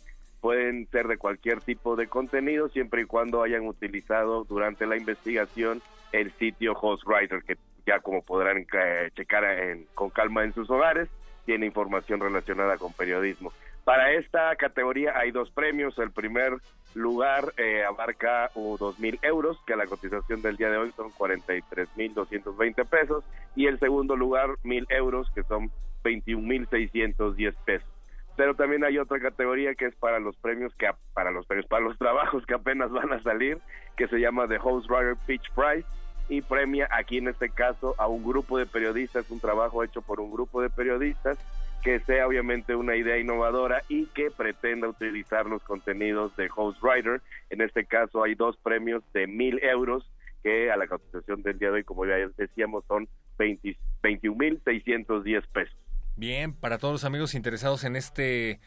[0.42, 5.82] Pueden ser de cualquier tipo de contenido, siempre y cuando hayan utilizado durante la investigación
[6.14, 11.10] el sitio HostWriter, que ya como podrán eh, checar en- con calma en sus hogares,
[11.46, 13.52] tiene información relacionada con periodismo.
[13.84, 15.98] Para esta categoría hay dos premios.
[15.98, 16.54] El primer
[16.94, 21.90] lugar eh, abarca dos mil euros, que la cotización del día de hoy son 43
[21.96, 23.24] mil 220 pesos.
[23.56, 25.72] Y el segundo lugar, mil euros, que son
[26.04, 27.88] 21 mil 610 pesos.
[28.36, 31.84] Pero también hay otra categoría que es para los premios que para los premios para
[31.84, 33.60] los trabajos que apenas van a salir,
[33.98, 35.88] que se llama The Host Writer Pitch Prize
[36.30, 40.20] y premia aquí en este caso a un grupo de periodistas, un trabajo hecho por
[40.20, 41.38] un grupo de periodistas
[41.84, 47.22] que sea obviamente una idea innovadora y que pretenda utilizar los contenidos de Host Writer.
[47.50, 50.10] En este caso hay dos premios de mil euros
[50.44, 53.08] que a la cotización del día de hoy, como ya decíamos, son
[53.38, 55.78] 20 21.610 pesos.
[56.16, 58.60] Bien, para todos los amigos interesados en este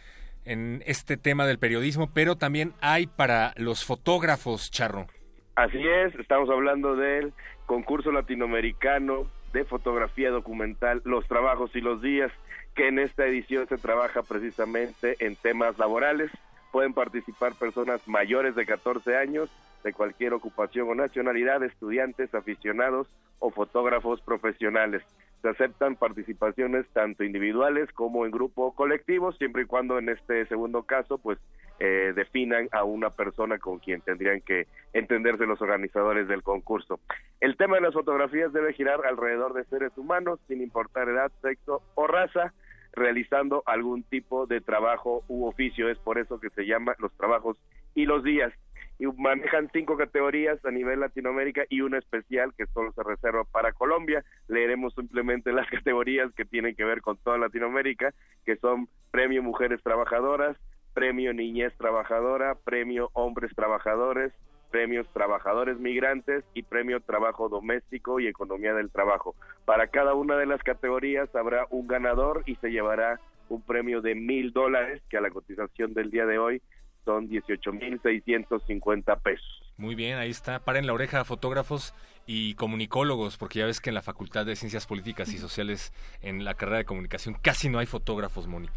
[0.44, 5.06] en este tema del periodismo, pero también hay para los fotógrafos, Charro.
[5.54, 7.32] Así es, estamos hablando del
[7.66, 12.32] concurso latinoamericano de fotografía documental Los Trabajos y los Días,
[12.74, 16.30] que en esta edición se trabaja precisamente en temas laborales.
[16.70, 19.50] Pueden participar personas mayores de 14 años,
[19.84, 23.08] de cualquier ocupación o nacionalidad, estudiantes, aficionados
[23.40, 25.02] o fotógrafos profesionales.
[25.42, 30.84] Se aceptan participaciones tanto individuales como en grupo o siempre y cuando en este segundo
[30.84, 31.38] caso, pues
[31.80, 37.00] eh, definan a una persona con quien tendrían que entenderse los organizadores del concurso.
[37.40, 41.82] El tema de las fotografías debe girar alrededor de seres humanos, sin importar edad, sexo
[41.94, 42.52] o raza,
[42.92, 45.88] realizando algún tipo de trabajo u oficio.
[45.88, 47.56] Es por eso que se llama los trabajos
[47.94, 48.52] y los días.
[48.98, 53.72] Y manejan cinco categorías a nivel Latinoamérica y una especial que solo se reserva para
[53.72, 54.24] Colombia.
[54.46, 58.14] Leeremos simplemente las categorías que tienen que ver con toda Latinoamérica,
[58.44, 60.56] que son Premio Mujeres Trabajadoras,
[60.95, 64.32] Premio Niñez Trabajadora, Premio Hombres Trabajadores,
[64.70, 69.34] Premios Trabajadores Migrantes y Premio Trabajo Doméstico y Economía del Trabajo.
[69.64, 74.14] Para cada una de las categorías habrá un ganador y se llevará un premio de
[74.14, 76.62] mil dólares, que a la cotización del día de hoy
[77.05, 79.62] son 18 mil 650 pesos.
[79.76, 80.61] Muy bien, ahí está.
[80.61, 81.95] Paren la oreja a fotógrafos
[82.26, 86.45] y comunicólogos, porque ya ves que en la Facultad de Ciencias Políticas y Sociales, en
[86.45, 88.68] la carrera de comunicación, casi no hay fotógrafos, Moni.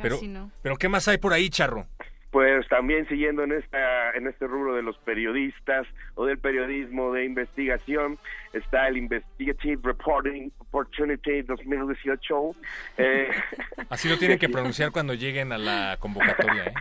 [0.00, 0.50] Pero, no.
[0.62, 1.86] pero ¿qué más hay por ahí, Charro?
[2.30, 5.84] Pues también siguiendo en esta en este rubro de los periodistas
[6.14, 8.18] o del periodismo de investigación
[8.52, 12.54] está el Investigative Reporting Opportunity 2018.
[12.98, 13.30] Eh,
[13.90, 16.74] Así lo tienen que pronunciar cuando lleguen a la convocatoria, ¿eh?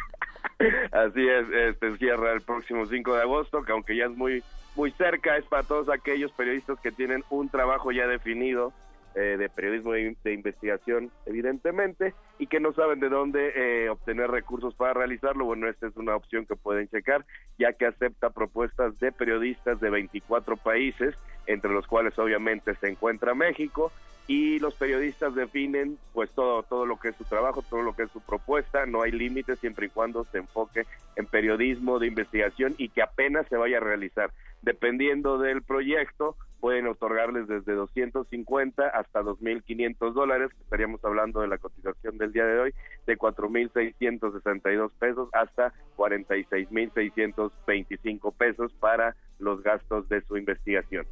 [0.91, 4.43] Así es, este cierra el próximo 5 de agosto, que aunque ya es muy
[4.75, 8.71] muy cerca, es para todos aquellos periodistas que tienen un trabajo ya definido
[9.15, 14.29] eh, de periodismo de, de investigación, evidentemente, y que no saben de dónde eh, obtener
[14.29, 15.45] recursos para realizarlo.
[15.45, 17.25] Bueno, esta es una opción que pueden checar,
[17.57, 21.15] ya que acepta propuestas de periodistas de 24 países,
[21.47, 23.91] entre los cuales obviamente se encuentra México,
[24.29, 28.03] y los periodistas definen pues todo todo lo que es su trabajo, todo lo que
[28.03, 30.85] es su propuesta, no hay límites siempre y cuando se enfoque
[31.15, 34.31] en periodismo de investigación y que apenas se vaya a realizar.
[34.61, 42.17] Dependiendo del proyecto, pueden otorgarles desde 250 hasta 2.500 dólares, estaríamos hablando de la cotización
[42.17, 42.73] del día de hoy,
[43.07, 51.07] de 4.662 pesos hasta 46.625 pesos para los gastos de su investigación.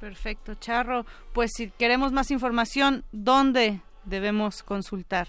[0.00, 1.04] Perfecto, Charro.
[1.32, 5.26] Pues si queremos más información, ¿dónde debemos consultar?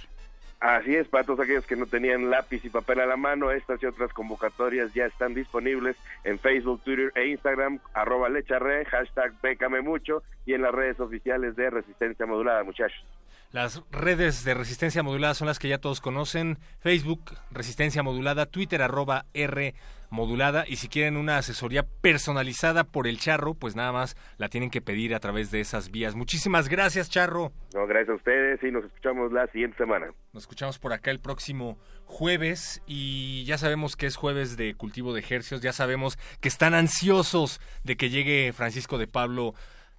[0.59, 3.81] Así es, para todos aquellos que no tenían lápiz y papel a la mano, estas
[3.81, 5.95] y otras convocatorias ya están disponibles
[6.25, 11.55] en Facebook, Twitter e Instagram, arroba lecharre, hashtag bécame mucho y en las redes oficiales
[11.55, 13.05] de Resistencia Modulada, muchachos.
[13.53, 16.59] Las redes de Resistencia Modulada son las que ya todos conocen.
[16.81, 19.73] Facebook, Resistencia Modulada, Twitter, arroba R
[20.09, 20.65] modulada.
[20.67, 24.81] Y si quieren una asesoría personalizada por el Charro, pues nada más la tienen que
[24.81, 26.15] pedir a través de esas vías.
[26.15, 27.51] Muchísimas gracias, Charro.
[27.73, 30.07] No, gracias a ustedes y nos escuchamos la siguiente semana.
[30.33, 35.13] Nos escuchamos por acá el próximo jueves y ya sabemos que es jueves de cultivo
[35.13, 39.53] de ejercicios, ya sabemos que están ansiosos de que llegue Francisco de Pablo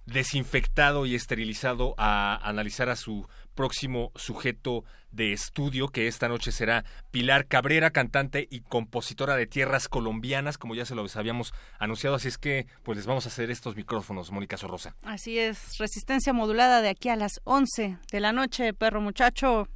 [0.05, 6.85] desinfectado y esterilizado a analizar a su próximo sujeto de estudio, que esta noche será
[7.11, 12.15] Pilar Cabrera, cantante y compositora de tierras colombianas, como ya se lo habíamos anunciado.
[12.15, 14.95] Así es que, pues les vamos a hacer estos micrófonos, Mónica Sorrosa.
[15.03, 19.67] Así es, resistencia modulada de aquí a las 11 de la noche, perro muchacho.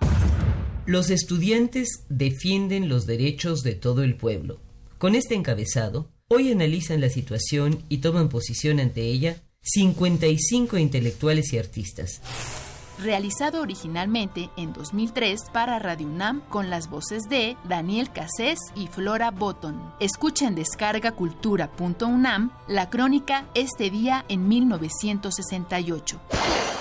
[0.86, 4.60] Los estudiantes defienden los derechos de todo el pueblo.
[4.98, 11.58] Con este encabezado, hoy analizan la situación y toman posición ante ella 55 intelectuales y
[11.58, 12.22] artistas
[12.98, 19.32] realizado originalmente en 2003 para Radio UNAM con las voces de Daniel Cassés y Flora
[19.32, 19.94] Botton.
[20.00, 26.77] Escucha en descargacultura.unam la crónica Este día en 1968.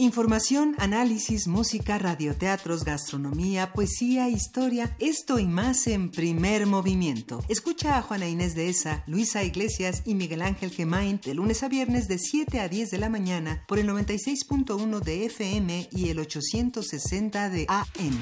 [0.00, 7.44] Información, análisis, música, radioteatros, gastronomía, poesía, historia, esto y más en primer movimiento.
[7.50, 11.68] Escucha a Juana Inés de Esa, Luisa Iglesias y Miguel Ángel Gemain de lunes a
[11.68, 16.18] viernes de 7 a 10 de la mañana por el 96.1 de FM y el
[16.18, 18.18] 860 de AM.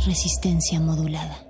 [0.05, 1.44] Resistencia modulada.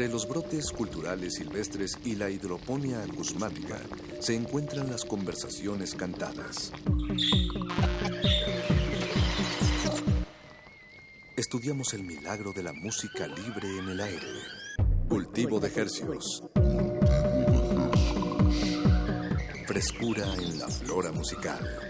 [0.00, 3.78] Entre los brotes culturales silvestres y la hidroponía acusmática
[4.18, 6.72] se encuentran las conversaciones cantadas.
[11.36, 14.26] Estudiamos el milagro de la música libre en el aire.
[15.06, 16.44] Cultivo de ejercios.
[19.66, 21.89] Frescura en la flora musical.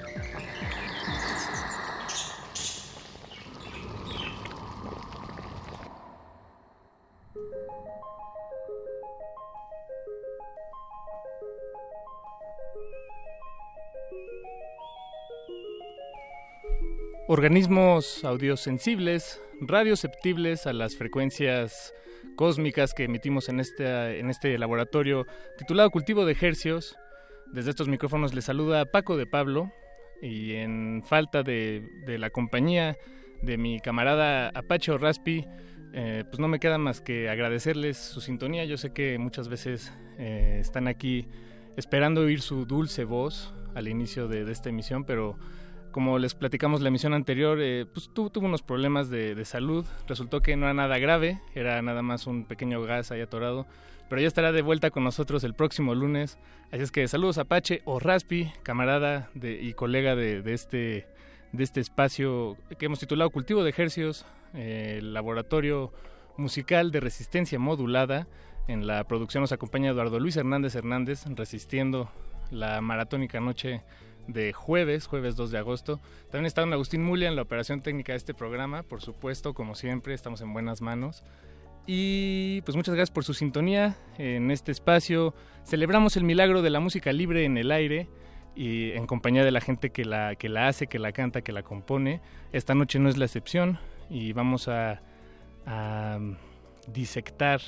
[17.32, 21.94] Organismos audiosensibles, radioceptibles a las frecuencias
[22.34, 26.96] cósmicas que emitimos en este, en este laboratorio titulado Cultivo de Hercios.
[27.52, 29.70] Desde estos micrófonos les saluda Paco de Pablo
[30.20, 32.96] y en falta de, la compañía
[33.42, 35.46] de mi camarada Apache Raspi,
[35.92, 38.64] eh, pues no me queda más que agradecerles su sintonía.
[38.64, 41.28] Yo sé que muchas veces eh, están aquí
[41.76, 45.38] esperando oír su dulce voz al inicio de, de esta emisión, pero
[45.90, 49.84] como les platicamos la emisión anterior, eh, pues tuvo, unos problemas de, salud.
[50.06, 53.66] Resultó que no era nada grave, era nada más un pequeño gas ahí atorado.
[54.08, 56.38] Pero ya estará de vuelta con nosotros el próximo lunes.
[56.72, 61.06] Así es que saludos Apache o Raspi, camarada y colega de, este,
[61.52, 65.92] de este espacio que hemos titulado Cultivo de Ejercios, eh, laboratorio
[66.36, 68.26] musical de resistencia modulada.
[68.66, 72.10] En la producción nos acompaña Eduardo Luis Hernández Hernández, resistiendo
[72.50, 73.82] la maratónica noche
[74.26, 76.00] de jueves, jueves 2 de agosto.
[76.30, 79.74] También está don Agustín Mulia en la operación técnica de este programa, por supuesto, como
[79.74, 81.22] siempre, estamos en buenas manos.
[81.86, 85.34] Y pues muchas gracias por su sintonía en este espacio.
[85.64, 88.08] Celebramos el milagro de la música libre en el aire
[88.54, 91.52] y en compañía de la gente que la, que la hace, que la canta, que
[91.52, 92.20] la compone.
[92.52, 93.78] Esta noche no es la excepción
[94.08, 95.02] y vamos a,
[95.66, 96.18] a
[96.86, 97.60] disectar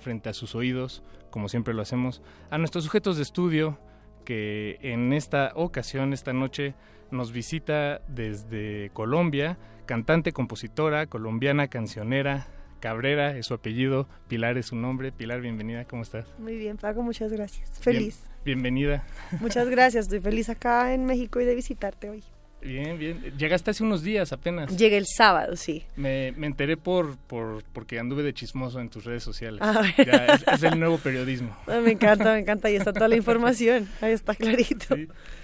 [0.00, 3.78] frente a sus oídos, como siempre lo hacemos, a nuestros sujetos de estudio,
[4.24, 6.74] que en esta ocasión, esta noche,
[7.10, 12.46] nos visita desde Colombia, cantante, compositora, colombiana, cancionera,
[12.80, 15.12] Cabrera es su apellido, Pilar es su nombre.
[15.12, 16.26] Pilar, bienvenida, ¿cómo estás?
[16.38, 17.70] Muy bien, Paco, muchas gracias.
[17.78, 18.22] Feliz.
[18.44, 19.04] bienvenida.
[19.40, 22.24] Muchas gracias, estoy feliz acá en México y de visitarte hoy.
[22.62, 23.22] Bien, bien.
[23.38, 24.76] Llegaste hace unos días apenas.
[24.76, 25.84] Llegué el sábado, sí.
[25.96, 29.60] Me, me enteré por, por porque anduve de chismoso en tus redes sociales.
[29.96, 31.56] Ya, es, el nuevo periodismo.
[31.66, 32.68] Ah, me encanta, me encanta.
[32.68, 33.88] Ahí está toda la información.
[34.00, 34.96] Ahí está clarito.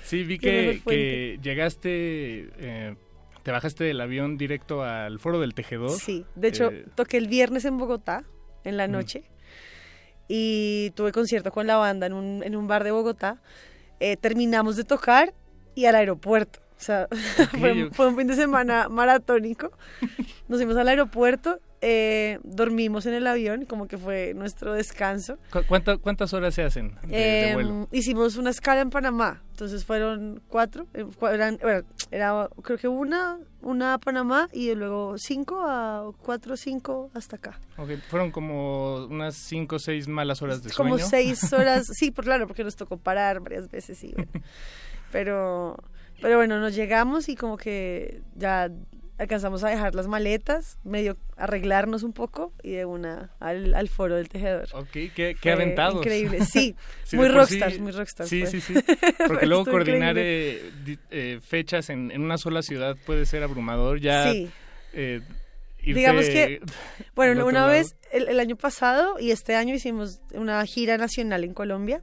[0.03, 2.95] Sí, vi que, que, llegaste, eh,
[3.43, 5.99] te bajaste del avión directo al Foro del Tejedor.
[5.99, 8.25] Sí, de hecho, eh, toqué el viernes en Bogotá,
[8.65, 9.25] en la noche,
[10.29, 13.41] y tuve concierto con la banda en un, en un bar de Bogotá.
[13.99, 15.33] Eh, terminamos de tocar
[15.75, 16.61] y al aeropuerto.
[16.79, 17.09] O sea,
[17.93, 19.73] fue, un fin de semana maratónico.
[20.49, 25.39] Nos fuimos al aeropuerto, eh, dormimos en el avión, como que fue nuestro descanso.
[25.69, 27.71] ¿Cuántas horas se hacen de, vuelo?
[27.71, 31.59] Em, hicimos una escala en Panamá, entonces fueron cuatro, eh, eran,
[32.11, 37.59] era creo que una, una a Panamá y luego cinco a cuatro, cinco hasta acá.
[37.79, 37.97] Okay.
[38.09, 40.91] Fueron como unas cinco o seis malas horas de sueño.
[40.91, 44.15] Como seis horas, sí, por claro, porque nos tocó parar varias veces, sí.
[45.13, 45.77] Pero
[46.21, 48.71] pero bueno, nos llegamos y como que ya
[49.19, 54.29] alcanzamos a dejar las maletas, medio arreglarnos un poco y de una al, foro del
[54.29, 54.69] tejedor.
[54.73, 55.97] Ok, qué, qué aventados.
[55.97, 56.77] Increíble, sí,
[57.13, 58.27] muy rockstar, muy rockstar.
[58.27, 58.75] Sí, sí, sí,
[59.27, 60.71] porque luego coordinar eh,
[61.11, 64.31] eh, fechas en, en, una sola ciudad puede ser abrumador, ya...
[64.31, 64.51] Sí.
[64.93, 65.21] Eh,
[65.83, 66.61] Digamos que,
[67.15, 71.55] bueno, una vez, el, el año pasado y este año hicimos una gira nacional en
[71.55, 72.03] Colombia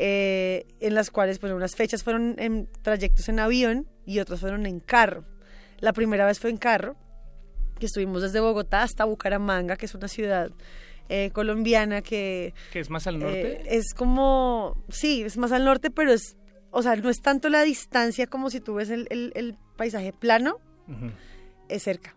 [0.00, 4.64] eh, en las cuales pues unas fechas fueron en trayectos en avión y otras fueron
[4.64, 5.24] en carro.
[5.80, 6.94] La primera vez fue en carro,
[7.80, 10.50] que estuvimos desde Bogotá hasta Bucaramanga, que es una ciudad
[11.08, 12.54] eh, colombiana que...
[12.72, 13.54] ¿Que es más al norte?
[13.54, 16.36] Eh, es como, sí, es más al norte, pero es,
[16.70, 20.60] o sea, no es tanto la distancia como si tú ves el, el, paisaje plano.
[21.68, 22.14] Es cerca.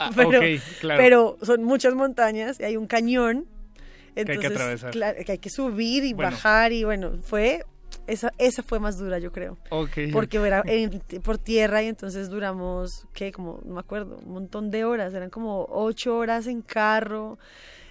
[0.00, 0.40] Ah, pero,
[0.80, 1.00] claro.
[1.00, 3.46] pero son muchas montañas y hay un cañón
[4.14, 4.90] que hay que atravesar.
[4.90, 7.64] que hay que subir y bajar y bueno, fue
[8.06, 9.58] esa, esa fue más dura, yo creo.
[10.12, 10.64] Porque era
[11.22, 13.32] por tierra y entonces duramos, ¿qué?
[13.32, 15.14] Como, no me acuerdo, un montón de horas.
[15.14, 17.38] Eran como ocho horas en carro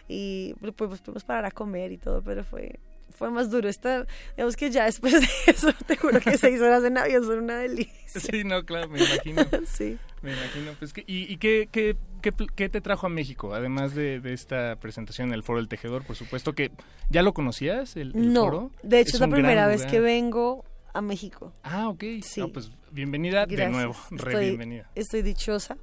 [0.08, 2.80] y pues, pues pudimos parar a comer y todo, pero fue,
[3.10, 3.70] fue más duro.
[3.70, 7.40] Esta, digamos que ya después de eso, te juro que seis horas en avión son
[7.40, 7.94] una delicia.
[8.20, 9.44] Sí, no, claro, me imagino.
[9.66, 9.98] sí.
[10.22, 10.74] Me imagino.
[10.78, 13.54] Pues, ¿Y, y qué, qué, qué, te trajo a México?
[13.54, 16.72] Además de, de, esta presentación en el Foro del Tejedor, por supuesto que...
[17.10, 18.72] ¿Ya lo conocías, el, no, foro?
[18.84, 21.54] de hecho es, la primera vez que vengo a México.
[21.64, 22.04] Ah, ok.
[22.22, 22.42] Sí.
[22.54, 24.90] pues bienvenida de nuevo, re estoy, bienvenida.
[24.96, 25.78] Estoy dichosa.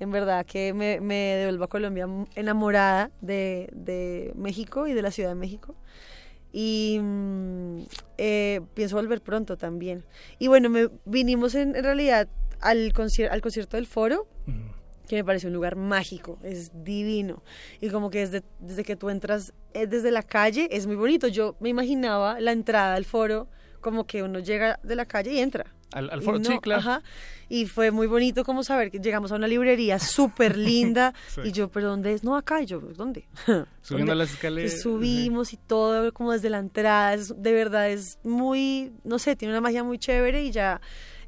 [0.00, 5.10] En verdad que me, me devuelvo a Colombia enamorada de, de México y de la
[5.10, 5.76] Ciudad de México
[6.52, 7.78] y mm,
[8.18, 10.04] eh, pienso volver pronto también.
[10.38, 12.28] Y bueno, me, vinimos en, realidad
[12.60, 12.92] al,
[13.30, 14.28] al concierto del foro,
[15.12, 17.42] que me parece un lugar mágico, es divino.
[17.82, 21.28] Y como que desde, desde que tú entras eh, desde la calle es muy bonito.
[21.28, 23.46] Yo me imaginaba la entrada al foro
[23.82, 25.66] como que uno llega de la calle y entra.
[25.92, 26.80] Al, foro, sí, claro.
[26.80, 27.02] Ajá,
[27.50, 31.12] y fue muy bonito como saber que llegamos a una librería súper linda
[31.44, 32.24] y yo, pero ¿dónde es?
[32.24, 33.28] No, acá, y yo, ¿dónde?
[33.82, 34.80] Subiendo las escaleras.
[34.80, 39.60] subimos y todo como desde la entrada, de verdad es muy, no sé, tiene una
[39.60, 40.80] magia muy chévere y ya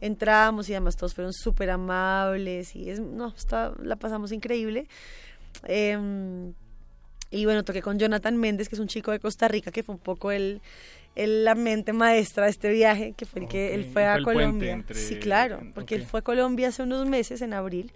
[0.04, 4.86] entramos y además todos fueron súper amables y es, no, está, la pasamos increíble.
[5.64, 6.52] Em,
[7.30, 9.94] y bueno, toqué con Jonathan Méndez, que es un chico de Costa Rica, que fue
[9.94, 10.60] un poco el,
[11.16, 14.84] la mente maestra de este viaje, que fue el que él fue a Colombia.
[14.92, 17.92] Sí, claro, porque él fue a Colombia hace unos meses, en abril,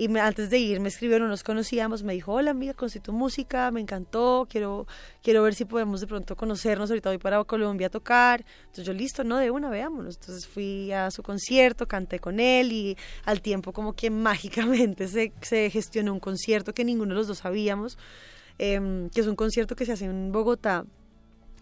[0.00, 3.00] y me, antes de ir me escribió, no nos conocíamos, me dijo, hola amiga, conocí
[3.00, 4.86] tu música, me encantó, quiero,
[5.22, 8.42] quiero ver si podemos de pronto conocernos, ahorita voy para Colombia a tocar.
[8.60, 10.14] Entonces yo, listo, no, de una, veámonos.
[10.14, 12.96] Entonces fui a su concierto, canté con él y
[13.26, 17.36] al tiempo como que mágicamente se, se gestionó un concierto que ninguno de los dos
[17.36, 17.98] sabíamos,
[18.56, 20.86] em, que es un concierto que se hace en Bogotá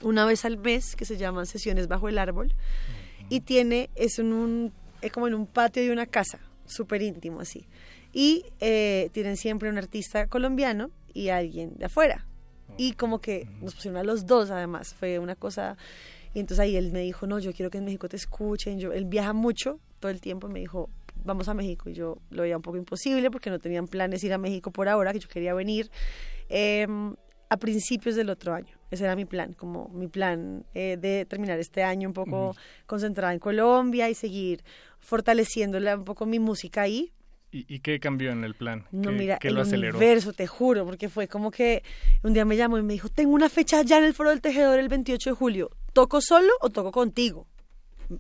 [0.03, 2.55] una vez al mes que se llaman sesiones bajo el árbol
[3.31, 7.41] y tiene es en un es como en un patio de una casa súper íntimo
[7.41, 7.67] así
[8.13, 12.27] y eh, tienen siempre un artista colombiano y alguien de afuera.
[12.77, 15.77] Y como que nos pusieron a los dos además fue una cosa
[16.35, 18.93] y entonces ahí él me dijo no yo quiero que en México te escuchen yo
[18.93, 20.91] él viaja mucho todo el tiempo me dijo
[21.25, 24.33] vamos a México y yo lo veía un poco imposible porque no tenían planes ir
[24.33, 25.91] a México por ahora que yo quería venir
[26.49, 27.15] em,
[27.51, 28.77] a principios del otro año.
[28.91, 32.55] Ese era mi plan, como mi plan eh, de terminar este año un poco
[32.87, 34.63] concentrada en Colombia y seguir
[35.01, 37.13] fortaleciéndole un poco mi música ahí.
[37.51, 38.85] ¿Y, qué cambió en el plan?
[38.93, 39.97] No, ¿Qué, mira, qué el lo aceleró?
[39.97, 41.83] universo, te juro, porque fue como que
[42.23, 44.43] un día me llamó y me dijo, tengo una fecha ya en el Foro del
[44.43, 47.47] Tejedor el 28 de julio, ¿toco solo o toco contigo?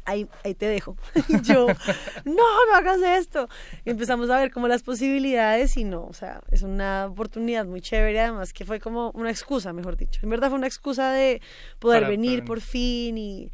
[0.06, 0.96] ahí, ahí te dejo.
[1.28, 1.66] y yo,
[2.24, 2.34] no,
[2.66, 3.48] no hagas esto.
[3.84, 7.80] Y empezamos a ver como las posibilidades y no, o sea, es una oportunidad muy
[7.82, 10.20] chévere, además que fue como una excusa, mejor dicho.
[10.22, 11.40] En verdad fue una excusa de
[11.78, 13.50] poder Para- venir para- por fin y,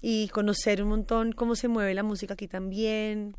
[0.00, 3.36] y conocer un montón cómo se mueve la música aquí también.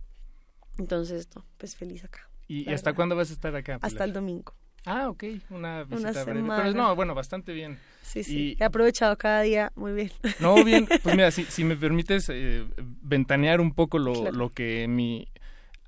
[0.78, 2.28] Entonces, no, pues feliz acá.
[2.48, 2.96] ¿Y hasta verdad.
[2.96, 3.80] cuándo vas a estar acá?
[3.82, 4.54] Hasta el domingo.
[4.86, 6.40] Ah, ok, una visita Una breve.
[6.42, 6.64] semana.
[6.64, 7.80] Pero no, bueno, bastante bien.
[8.02, 8.38] Sí, sí.
[8.52, 10.12] Y- He aprovechado cada día muy bien.
[10.42, 12.66] No, bien, pues mira, si, si me permites eh,
[13.02, 14.36] ventanear un poco lo, Claro.
[14.36, 15.28] lo que mi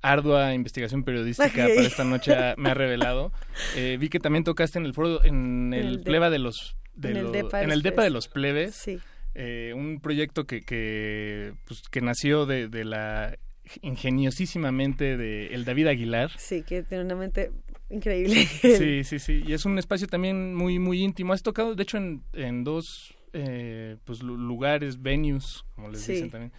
[0.00, 3.32] ardua investigación periodística para esta noche ha- me ha revelado.
[3.74, 6.32] Eh, vi que también tocaste en el foro, en el, el pleba Depa.
[6.32, 6.76] de los...
[6.94, 8.12] De En el Depa de en los el Depa de Plebes.
[8.12, 8.74] los plebes.
[8.74, 8.98] Sí.
[9.34, 13.36] eh, un proyecto que, que, pues, que nació de, de la
[13.82, 16.30] ingeniosísimamente de el David Aguilar.
[16.38, 17.50] Sí, que tiene una mente
[17.90, 18.34] increíble.
[18.46, 19.42] Sí, sí, sí.
[19.46, 21.32] Y es un espacio también muy, muy íntimo.
[21.32, 26.12] Has tocado, de hecho, en, en dos eh, pues, lu- lugares, venues, como les Sí.
[26.12, 26.52] dicen también,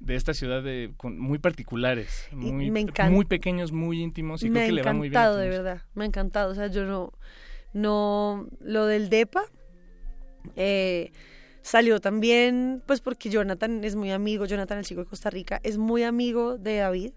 [0.00, 4.42] de esta ciudad de, con- muy particulares, muy, me muy pequeños, muy íntimos.
[4.42, 5.18] Y me creo ha que le va muy bien.
[5.18, 5.82] a encantado, tu de verdad.
[5.94, 6.50] Me ha encantado.
[6.50, 7.12] O sea, yo no.
[7.72, 8.48] No.
[8.60, 9.44] Lo del DEPA.
[10.56, 11.12] eh,
[11.62, 15.78] salió también, pues porque Jonathan es muy amigo, Jonathan, el chico de Costa Rica, es
[15.78, 17.12] muy amigo de David.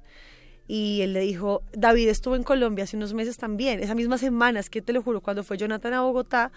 [0.67, 4.59] Y él le dijo, David estuvo en Colombia hace unos meses también, esa misma semana,
[4.59, 6.51] es que te lo juro, cuando fue Jonathan a Bogotá,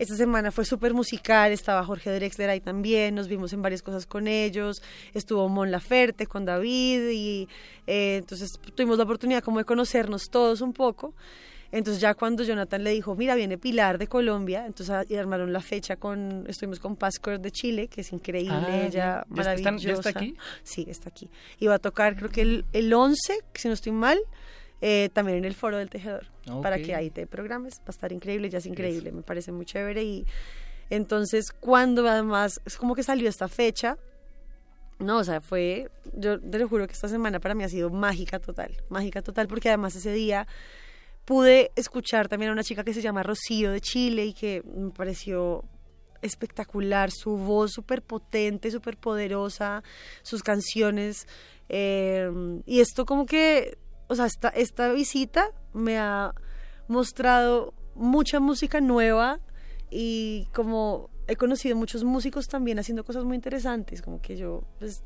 [0.00, 4.04] esta semana fue súper musical, estaba Jorge Drexler ahí también, nos vimos en varias cosas
[4.04, 4.82] con ellos,
[5.14, 7.48] estuvo Mon Laferte con David y
[7.86, 11.14] eh, entonces tuvimos la oportunidad como de conocernos todos un poco.
[11.72, 15.52] Entonces ya cuando Jonathan le dijo, mira, viene Pilar de Colombia, entonces a- y armaron
[15.52, 18.90] la fecha con, estuvimos con Pascor de Chile, que es increíble, Ah, ella.
[18.90, 19.78] ¿Ya están- maravillosa.
[19.88, 20.36] ya está aquí?
[20.62, 21.30] Sí, está aquí.
[21.58, 24.18] Y va a tocar creo que el, el 11, si no estoy mal,
[24.82, 26.26] eh, también en el Foro del Tejedor,
[26.62, 26.82] para Ok.
[26.82, 30.02] que ahí te programes, va a estar increíble, ya es increíble, me parece muy chévere
[30.04, 30.26] y
[30.90, 33.96] entonces cuando además es como que salió esta fecha,
[34.98, 37.90] no, o sea, fue, yo te lo juro que esta semana para mí ha sido
[37.90, 40.46] mágica total, mágica total, porque además ese día
[41.24, 44.90] pude escuchar también a una chica que se llama Rocío de Chile y que me
[44.90, 45.64] pareció
[46.22, 49.82] espectacular, su voz súper potente, súper poderosa,
[50.22, 51.26] sus canciones.
[51.68, 52.30] eh,
[52.66, 53.78] y esto como que,
[54.08, 56.34] o sea, esta, esta visita me ha
[56.88, 59.40] mostrado mucha música nueva
[59.90, 65.02] y como he conocido muchos músicos también haciendo cosas muy interesantes, como que yo, pues,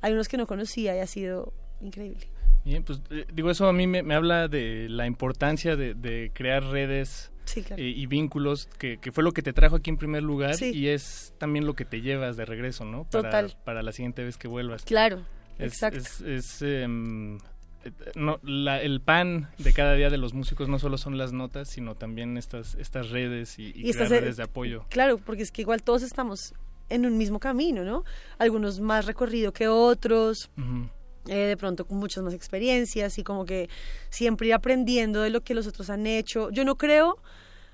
[0.00, 2.28] hay unos que no conocía y ha sido increíble.
[2.64, 6.30] Bien, pues eh, digo, eso a mí me, me habla de la importancia de, de
[6.34, 7.82] crear redes Sí, claro.
[7.82, 10.70] eh, y vínculos, que, que fue lo que te trajo aquí en primer lugar Sí.
[10.74, 13.04] y es también lo que te llevas de regreso, ¿no?
[13.04, 13.56] Para, Total.
[13.64, 14.82] Para la siguiente vez que vuelvas.
[14.82, 15.22] Claro,
[15.58, 15.98] Es- exacto.
[15.98, 17.36] Es, es, em,
[17.84, 21.32] eh, no, la- el pan de cada día de los músicos no solo son las
[21.32, 24.84] notas, sino también estas, estas redes y, y estas- redes de apoyo.
[24.90, 26.52] Claro, porque es que igual todos estamos
[26.90, 28.04] en un mismo camino, ¿no?
[28.38, 30.88] Algunos más recorrido que otros, Ujú.
[31.28, 33.68] Eh, de pronto con muchas más experiencias y como que
[34.10, 36.50] siempre ir aprendiendo de lo que los otros han hecho.
[36.50, 37.18] Yo no creo,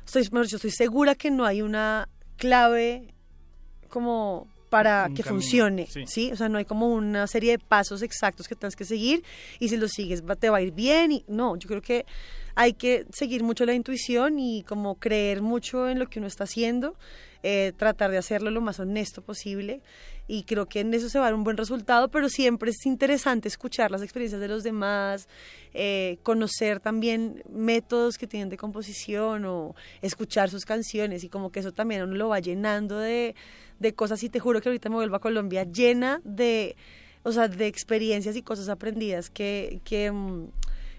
[0.05, 3.15] estoy, dicho, estoy segura que no hay una clave
[3.89, 6.05] como para Un que camino, funcione, sí.
[6.07, 6.33] sí.
[6.33, 9.23] O sea, no hay como una serie de pasos exactos que tienes que seguir
[9.61, 12.05] y si los sigues te va a ir bien y no, yo creo que
[12.57, 16.43] hay que seguir mucho la intuición y como creer mucho en lo que uno está
[16.45, 16.97] haciendo,
[17.45, 19.81] eh, tratar de hacerlo lo más honesto posible
[20.27, 22.87] y creo que en eso se va a dar un buen resultado, pero siempre es
[22.87, 25.29] interesante escuchar las experiencias de los demás,
[25.75, 31.61] eh, conocer también métodos que tienen de composición o escuchar sus canciones y como que
[31.61, 33.35] eso también uno lo va llenando de,
[33.79, 36.77] de cosas y te juro que ahorita me vuelvo a Colombia llena de,
[37.23, 40.47] o sea, de experiencias y cosas aprendidas que, que mm,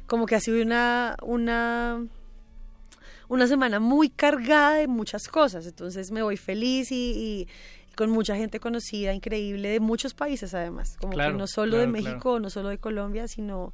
[0.06, 2.06] como que ha sido una, una
[3.28, 5.66] una semana muy cargada de muchas cosas.
[5.66, 7.48] Entonces me voy feliz y
[7.96, 10.98] con mucha gente conocida, increíble, de muchos países además.
[11.00, 13.74] Como Claro, que no solo de claro, México, no solo de Colombia, sino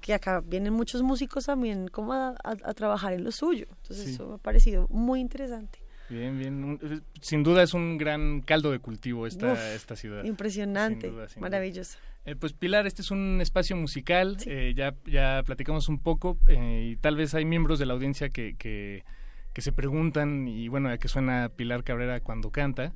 [0.00, 3.66] que acá vienen muchos músicos también como a, a- a trabajar en lo suyo.
[3.82, 4.12] Entonces Sí.
[4.14, 5.78] eso me ha parecido muy interesante.
[6.08, 6.78] Bien, bien.
[6.82, 10.24] Eh, sin duda es un gran caldo de cultivo esta, Uf, esta ciudad.
[10.24, 11.48] Impresionante, Sin duda, sin duda.
[11.50, 11.98] maravilloso.
[12.24, 16.90] Eh, pues Pilar, este es un espacio musical, eh, ya, ya platicamos un poco eh,
[16.92, 19.04] y tal vez hay miembros de la audiencia que, que,
[19.52, 22.92] que se preguntan y bueno, a qué suena Pilar Cabrera cuando canta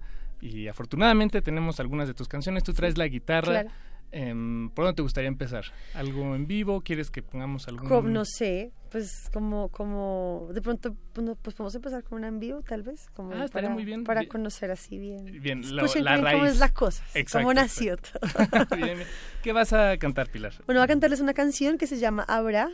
[0.46, 3.62] y afortunadamente tenemos algunas de tus canciones, tú traes la guitarra.
[3.62, 3.70] Claro.
[4.16, 5.64] Em, ¿Por dónde te gustaría empezar?
[5.94, 6.82] ¿Algo en vivo?
[6.82, 7.88] ¿Quieres que pongamos algún...?
[7.88, 12.38] Co- no sé, pues como, como, de pronto, pues, pues podemos empezar con una en
[12.38, 14.04] vivo, tal vez, como Ah, estaría para, muy bien.
[14.04, 15.24] para conocer así bien.
[15.42, 16.52] Bien, la- Escuchen la bien cómo raíz.
[16.52, 18.20] es la cosa, Exacto, cómo nació exacto.
[18.68, 18.76] todo.
[18.76, 19.08] Bien, bien.
[19.42, 20.52] ¿Qué vas a cantar, Pilar?
[20.66, 22.68] Bueno, voy a cantarles una canción que se llama Abra.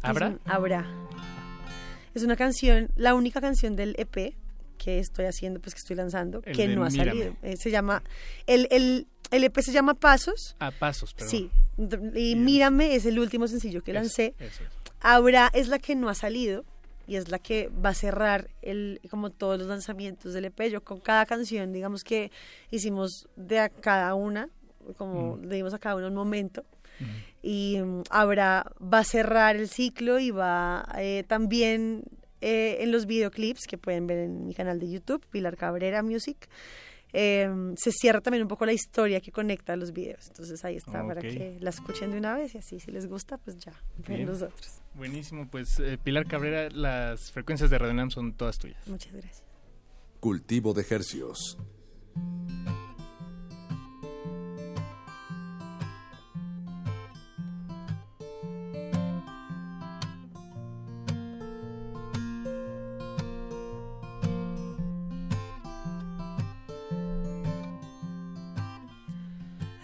[0.00, 0.26] ¿Abra?
[0.26, 0.86] Es un- Abra.
[2.14, 4.34] Es una canción, la única canción del EP
[4.82, 7.36] que estoy haciendo, pues que estoy lanzando, El que no ha salido.
[7.42, 8.02] Eh, se llama,
[8.46, 10.56] el, el, el EP se llama Pasos.
[10.58, 11.30] A pasos, perdón.
[11.30, 11.50] Sí,
[12.14, 14.34] y Mírame es el último sencillo que lancé.
[14.38, 15.68] eso es.
[15.68, 16.64] La que no ha salido
[17.06, 20.70] y es la que va a cerrar el como todos los lanzamientos del EP.
[20.70, 22.30] Yo con cada canción, digamos que
[22.70, 24.48] hicimos de a cada una,
[24.96, 26.64] como le dimos a cada uno un momento.
[27.42, 32.04] Y mm, habrá, va a cerrar el ciclo y va eh, también
[32.42, 36.48] eh, en los videoclips que pueden ver en mi canal de YouTube, Pilar Cabrera Music.
[37.14, 37.46] eh,
[37.76, 40.28] se cierra también un poco la historia que conecta a los videos.
[40.28, 43.36] Entonces ahí está para que la escuchen de una vez y así si les gusta,
[43.38, 43.72] pues ya,
[44.06, 44.26] ven Bien.
[44.28, 44.80] los otros.
[44.94, 48.86] Buenísimo, pues eh, Pilar Cabrera, las frecuencias de Radio son todas tuyas.
[48.88, 49.44] Muchas gracias.
[50.20, 51.58] Cultivo de hercios.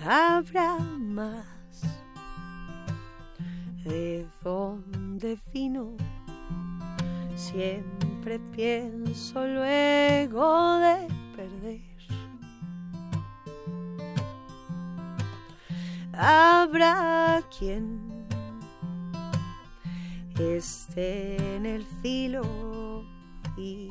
[0.09, 1.45] Habrá más
[3.85, 5.97] de dónde vino.
[7.35, 11.81] Siempre pienso luego de perder.
[16.15, 18.27] Habrá quien
[20.39, 23.05] esté en el filo
[23.59, 23.91] y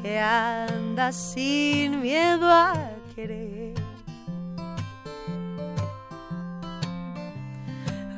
[0.00, 3.97] que anda sin miedo a querer.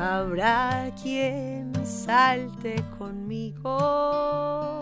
[0.01, 4.81] Habrá quien salte conmigo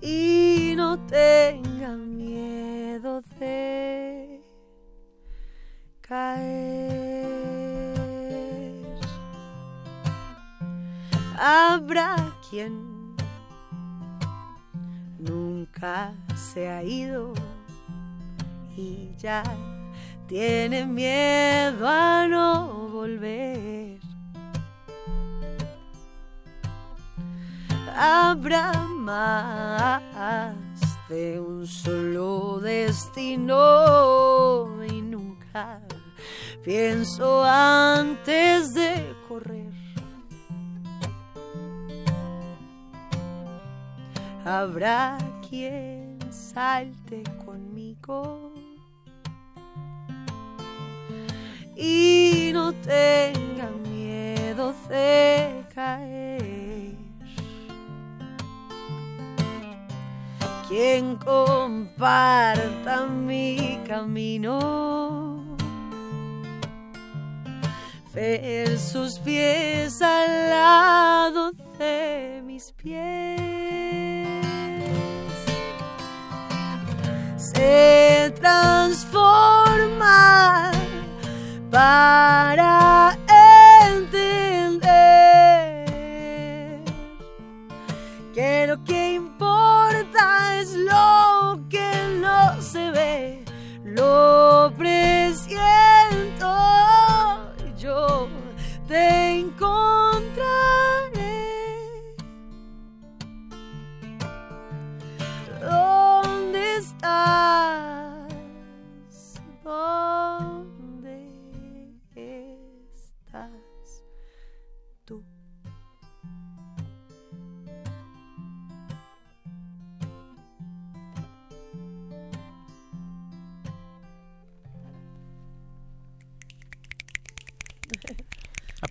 [0.00, 4.40] y no tenga miedo de
[6.00, 6.40] caer.
[11.38, 12.16] Habrá
[12.48, 13.14] quien
[15.18, 17.34] nunca se ha ido
[18.74, 19.42] y ya
[20.26, 23.98] tiene miedo a no volver.
[27.96, 30.02] Habrá más
[31.08, 33.46] de un solo destino
[34.84, 35.80] y nunca
[36.64, 39.72] pienso antes de correr.
[44.44, 45.16] Habrá
[45.48, 48.52] quien salte conmigo
[51.76, 56.94] y no tenga miedo de caer.
[60.68, 65.44] Quien comparta mi camino,
[68.12, 74.28] ver sus pies al lado de mis pies.
[77.36, 79.14] Se transforma
[81.74, 83.13] para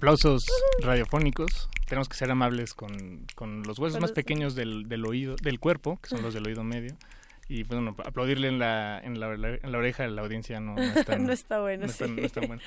[0.04, 0.46] Aplausos
[0.82, 1.70] radiofónicos.
[1.88, 5.98] Tenemos que ser amables con, con los huesos más pequeños del, del oído, del cuerpo,
[6.02, 6.94] que son los del oído medio.
[7.48, 10.76] Y pues, bueno, aplaudirle en la, en la, en la oreja a la audiencia no,
[10.76, 12.16] no es tan, No está bueno, no es tan- sí.
[12.20, 12.62] no es tan bueno.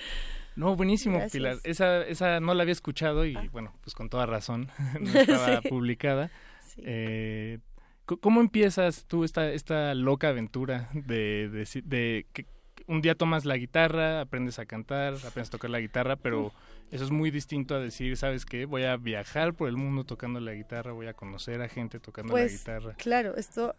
[0.56, 1.32] No, buenísimo, Gracias.
[1.32, 1.56] Pilar.
[1.64, 5.68] Esa, esa no la había escuchado y bueno, pues con toda razón no estaba Sí.
[5.68, 6.30] publicada.
[6.78, 7.58] Eh,
[8.06, 12.46] ¿Cómo empiezas tú esta, esta loca aventura de, de, de que
[12.86, 16.50] un día tomas la guitarra, aprendes a cantar, aprendes a tocar la guitarra, pero
[16.90, 18.64] eso es muy distinto a decir, ¿sabes qué?
[18.64, 22.32] Voy a viajar por el mundo tocando la guitarra, voy a conocer a gente tocando
[22.34, 22.94] la Pues, guitarra.
[22.94, 23.74] claro, esto,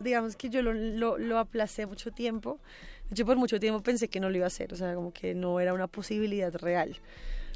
[0.00, 2.60] digamos que yo lo, lo, lo aplacé mucho tiempo.
[3.10, 5.34] Hecho, por mucho tiempo pensé que no lo iba a hacer, o sea, como que
[5.34, 6.96] no era una posibilidad real.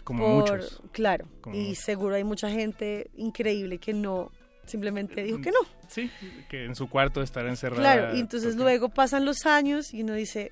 [0.03, 0.82] Como Por- muchos.
[0.93, 1.85] Claro, Como y muchos.
[1.85, 4.31] seguro hay mucha gente increíble que no,
[4.66, 5.61] simplemente dijo que no.
[5.89, 6.11] Sí,
[6.49, 7.81] que en su cuarto estará encerrada.
[7.82, 10.51] Claro, y entonces porque- luego pasan los años y uno dice,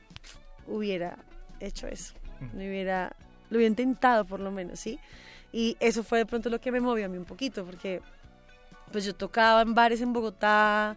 [0.67, 1.19] hubiera
[1.61, 2.45] hecho eso, Mm.
[2.57, 3.17] no hubiera,
[3.53, 4.99] lo hubiera intentado por lo menos, ¿sí?
[5.53, 8.01] Y eso fue de pronto lo que me movió a mí un poquito, porque
[8.91, 10.97] pues yo tocaba en bares en Bogotá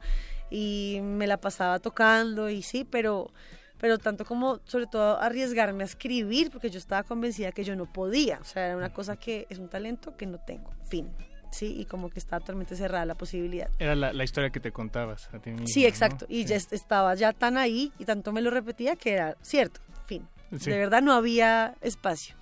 [0.50, 3.30] y me la pasaba tocando y sí, pero
[3.78, 7.86] pero tanto como sobre todo arriesgarme a escribir porque yo estaba convencida que yo no
[7.92, 11.10] podía, o sea, era una cosa que es un talento que no tengo, fin.
[11.52, 13.70] Sí, y como que estaba totalmente cerrada la posibilidad.
[13.80, 15.68] Era la, la historia que te contabas a ti mismo.
[15.68, 16.26] Sí, exacto.
[16.28, 19.80] Y ya est- estaba ya tan ahí y tanto me lo repetía que era cierto,
[20.06, 20.28] fin.
[20.60, 20.70] Sí.
[20.70, 22.36] De verdad no había espacio.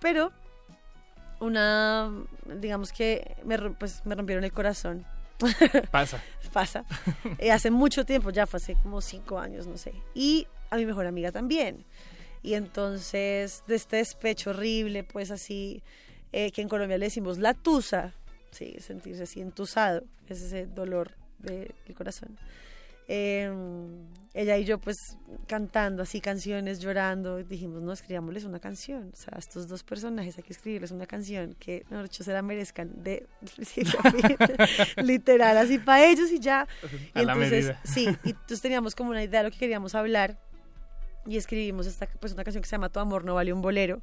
[0.00, 0.32] Pero
[1.40, 2.10] una,
[2.46, 5.04] digamos que me, pues, me rompieron el corazón.
[5.90, 6.22] Pasa.
[6.52, 6.84] Pasa.
[7.38, 9.92] Eh, hace mucho tiempo, ya fue hace como cinco años, no sé.
[10.14, 11.84] Y a mi mejor amiga también.
[12.42, 15.82] Y entonces, de este despecho horrible, pues así,
[16.32, 18.14] eh, que en Colombia le decimos la tusa,
[18.50, 22.38] sí, sentirse así entusado, es ese dolor del corazón.
[23.08, 23.50] Eh,
[24.34, 25.16] ella y yo, pues,
[25.48, 29.10] cantando así canciones, llorando, dijimos, no, escribámosles una canción.
[29.12, 32.32] O sea, a estos dos personajes hay que escribirles una canción que, mejor dicho, se
[32.32, 33.26] la merezcan de
[35.02, 36.68] literal, así para ellos y ya.
[37.14, 37.80] Y A la entonces, medida.
[37.84, 40.38] sí, y entonces teníamos como una idea de lo que queríamos hablar
[41.26, 44.02] y escribimos esta, pues, una canción que se llama Tu amor no vale un bolero.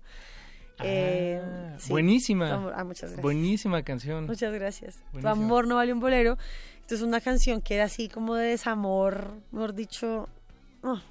[0.83, 2.73] Eh, Ah, sí, buenísima.
[2.75, 3.21] Ah, muchas gracias.
[3.21, 4.25] Buenísima canción.
[4.25, 4.99] Muchas gracias.
[5.19, 6.37] Tu amor no vale un bolero.
[6.85, 10.29] Entonces una canción que era así como de desamor, mejor dicho,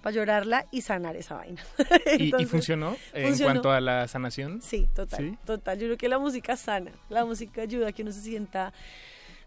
[0.03, 1.61] para llorarla y sanar esa vaina.
[2.17, 3.51] ¿Y, y Entonces, funcionó, en funcionó.
[3.55, 4.63] cuanto a la sanación?
[4.63, 5.39] Sí, total, ¿Sí?
[5.45, 5.79] total.
[5.81, 8.73] Yo creo que la música sana, la música ayuda a que uno se sienta,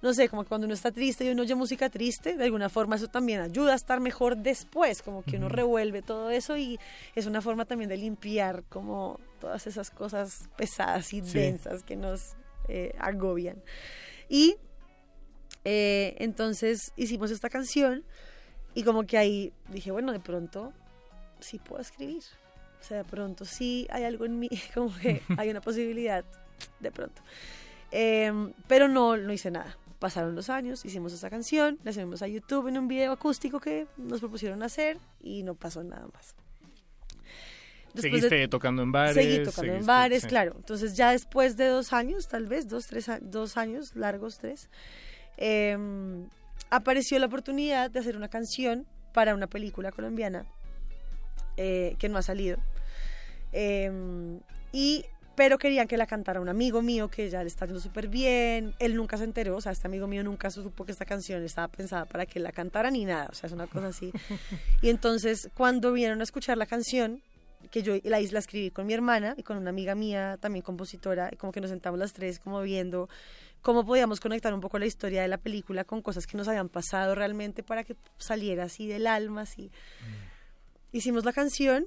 [0.02, 2.98] no sé, como cuando uno está triste y uno oye música triste, de alguna forma
[2.98, 6.78] eso también ayuda a estar mejor después, como que uno revuelve todo eso y
[7.16, 11.40] es una forma también de limpiar como todas esas cosas pesadas y Sí.
[11.40, 12.34] densas que nos
[12.68, 13.64] eh, agobian.
[14.28, 14.58] Y
[15.70, 18.06] eh, entonces hicimos esta canción
[18.74, 20.72] y como que ahí dije, bueno, de pronto
[21.42, 22.24] sí puedo escribir.
[22.80, 26.24] O sea, de pronto sí hay algo en mí, como que hay una posibilidad,
[26.80, 27.22] de pronto.
[27.92, 29.78] Em, pero no, no hice nada.
[30.00, 33.88] Pasaron los años, hicimos esta canción, la subimos a YouTube en un video acústico que
[33.98, 36.34] nos propusieron hacer y no pasó nada más.
[37.94, 39.16] Después de- Seguiste tocando en bares.
[39.16, 40.28] Seguí tocando en seguiste- bares, sí.
[40.30, 40.54] claro.
[40.56, 44.70] Entonces ya después de dos años, tal vez, dos, tres, dos años largos, tres,
[45.38, 46.28] em,
[46.70, 50.46] apareció la oportunidad de hacer una canción para una película colombiana
[51.56, 52.58] eh, que no ha salido.
[53.52, 54.40] Em,
[54.72, 55.06] y
[55.38, 58.74] pero querían que la cantara un amigo mío que ya le está yendo súper bien.
[58.80, 61.68] Él nunca se enteró, o sea, este amigo mío nunca supo que esta canción estaba
[61.68, 64.12] pensada para que la cantara ni nada, o sea, es una cosa así.
[64.82, 67.22] Y entonces, cuando vinieron a escuchar la canción,
[67.70, 71.30] que yo la isla escribí con mi hermana y con una amiga mía, también compositora,
[71.32, 73.08] y como que nos sentamos las tres como viendo
[73.62, 76.70] cómo podíamos conectar un poco la historia de la película con cosas que nos habían
[76.70, 79.72] pasado realmente para que saliera así del alma, así.
[80.92, 81.86] Hicimos la canción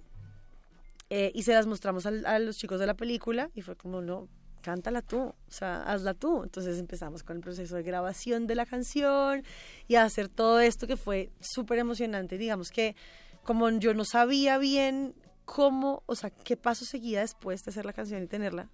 [1.08, 4.00] eh, y se las mostramos al- a, los chicos de la película y fue como,
[4.02, 4.28] no,
[4.62, 6.42] cántala tú, o sea, hazla tú.
[6.42, 9.42] Entonces empezamos con el proceso de grabación de la canción
[9.88, 12.36] y a hacer todo esto que fue súper emocionante.
[12.38, 12.94] Digamos que
[13.42, 15.14] como yo no sabía bien
[15.46, 18.68] cómo, o sea, qué paso seguía después de hacer la canción y tenerla.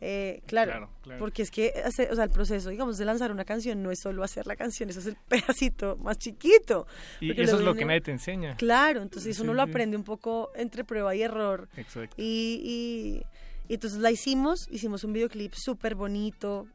[0.00, 1.18] Eh, claro, Claro, claro.
[1.20, 4.00] porque es que hace- o sea, el proceso, digamos, de lanzar una canción no es
[4.00, 6.86] solo hacer la canción, eso es el pedacito más chiquito.
[7.20, 8.56] Y eso es lo que nadie te enseña.
[8.56, 11.68] Claro, entonces eso Sí, uno lo aprende un poco entre prueba y error.
[11.76, 12.16] Exacto.
[12.18, 13.22] Y, y,
[13.68, 16.66] y entonces la hicimos, hicimos un videoclip súper bonito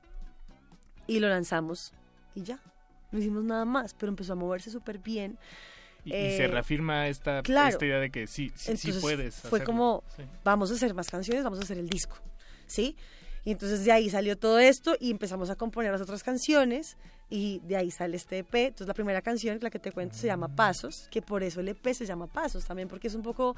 [1.08, 1.94] y lo lanzamos
[2.36, 2.60] y ya.
[3.12, 5.38] No hicimos nada más, pero empezó a moverse súper bien.
[6.06, 7.70] Y, y se Eh, reafirma esta, claro.
[7.70, 9.36] esta idea de que sí, sí, sí puedes.
[9.42, 10.24] Fue como, Sí.
[10.44, 12.16] vamos a hacer más canciones, vamos a hacer el disco,
[12.72, 12.96] ¿sí?
[13.44, 16.98] Y entonces de ahí salió todo esto y empezamos a componer las otras canciones
[17.30, 18.54] y de ahí sale este EP.
[18.54, 21.70] Entonces la primera canción, la que te cuento, se llama Pasos, que por eso el
[21.70, 23.56] EP se llama Pasos también, porque es un poco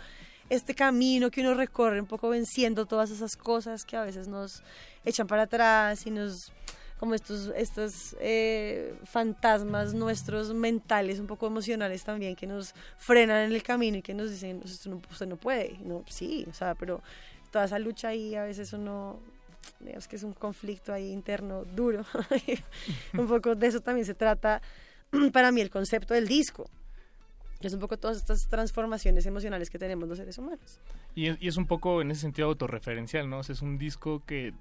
[0.49, 4.63] este camino que uno recorre, un poco venciendo todas esas cosas que a veces nos
[5.03, 6.53] echan para atrás y nos
[7.03, 13.51] como estos, estos eh, fantasmas nuestros mentales, un poco emocionales también, que nos frenan en
[13.51, 15.77] el camino y que nos dicen, usted no, usted no puede.
[15.83, 17.01] No, sí, o sea, pero
[17.53, 19.19] toda esa lucha ahí a veces uno,
[19.79, 22.03] digamos que es un conflicto ahí interno duro.
[23.13, 24.59] un poco de eso también se trata
[25.31, 26.67] para mí el concepto del disco.
[27.61, 30.79] Es un poco todas estas transformaciones emocionales que tenemos los seres humanos.
[31.15, 33.37] Y es, y es un poco en ese sentido autorreferencial, ¿no?
[33.39, 34.53] O sea, es un disco que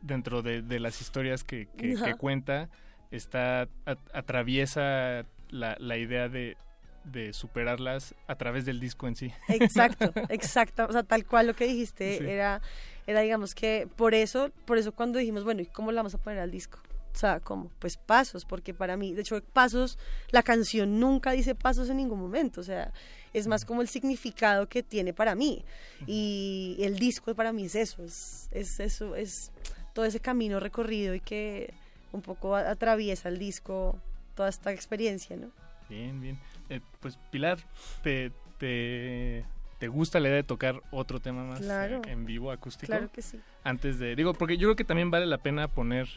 [0.00, 2.70] dentro de, de las historias que, que- cuenta
[3.10, 6.56] está a- atraviesa la, la idea de,
[7.04, 9.32] de superarlas a través del disco en sí.
[9.48, 12.24] Exacto, exacto, o sea, tal cual lo que dijiste Sí.
[12.26, 12.60] era
[13.06, 16.18] era digamos que por eso, por eso cuando dijimos, bueno, ¿y cómo la vamos a
[16.18, 16.78] poner al disco?
[17.14, 17.70] O sea, ¿cómo?
[17.78, 19.98] Pues pasos, porque para mí, de hecho, pasos,
[20.30, 22.92] la canción nunca dice pasos en ningún momento, o sea,
[23.32, 25.64] es más como el significado que tiene para mí.
[26.06, 29.50] Y el disco para mí es eso, es, es eso, es
[29.94, 31.72] todo ese camino recorrido y que
[32.12, 33.98] un poco atraviesa el disco
[34.34, 35.50] toda esta experiencia, ¿no?
[35.88, 36.38] Bien, bien.
[36.70, 37.58] Eh, pues Pilar,
[38.02, 39.44] ¿te, te,
[39.78, 42.02] te gusta la idea de tocar otro tema más Claro.
[42.06, 42.86] eh, en vivo acústico?
[42.92, 43.40] Claro que sí.
[43.64, 46.08] Antes de, digo, porque yo creo que también vale la pena poner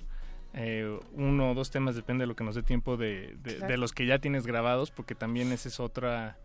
[0.54, 3.72] eh, uno o dos temas, depende de lo que nos dé tiempo, de, de, Claro.
[3.72, 6.38] de los que ya tienes grabados, porque también esa es otra,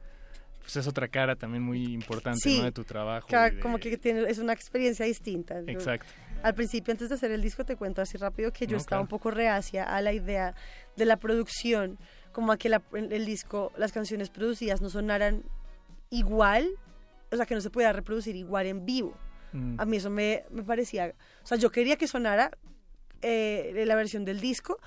[0.60, 2.64] pues es otra cara también muy importante, Sí, ¿no?
[2.66, 3.26] De tu trabajo.
[3.28, 5.58] Cada- de- como que tiene, es una experiencia distinta.
[5.66, 6.06] Exacto.
[6.44, 8.98] Al principio, antes de hacer el disco, te cuento así rápido que yo No, estaba
[8.98, 9.02] claro.
[9.02, 10.54] un poco reacia a la idea
[10.96, 11.98] de la producción,
[12.36, 15.42] como a que la- el, disco, las canciones producidas no sonaran
[16.10, 16.68] igual,
[17.32, 19.16] o sea, que no se pudiera reproducir igual en vivo.
[19.54, 19.80] Mm.
[19.80, 22.50] A mí eso me, me parecía, o sea, yo quería que sonara
[23.22, 24.78] eh, la versión del disco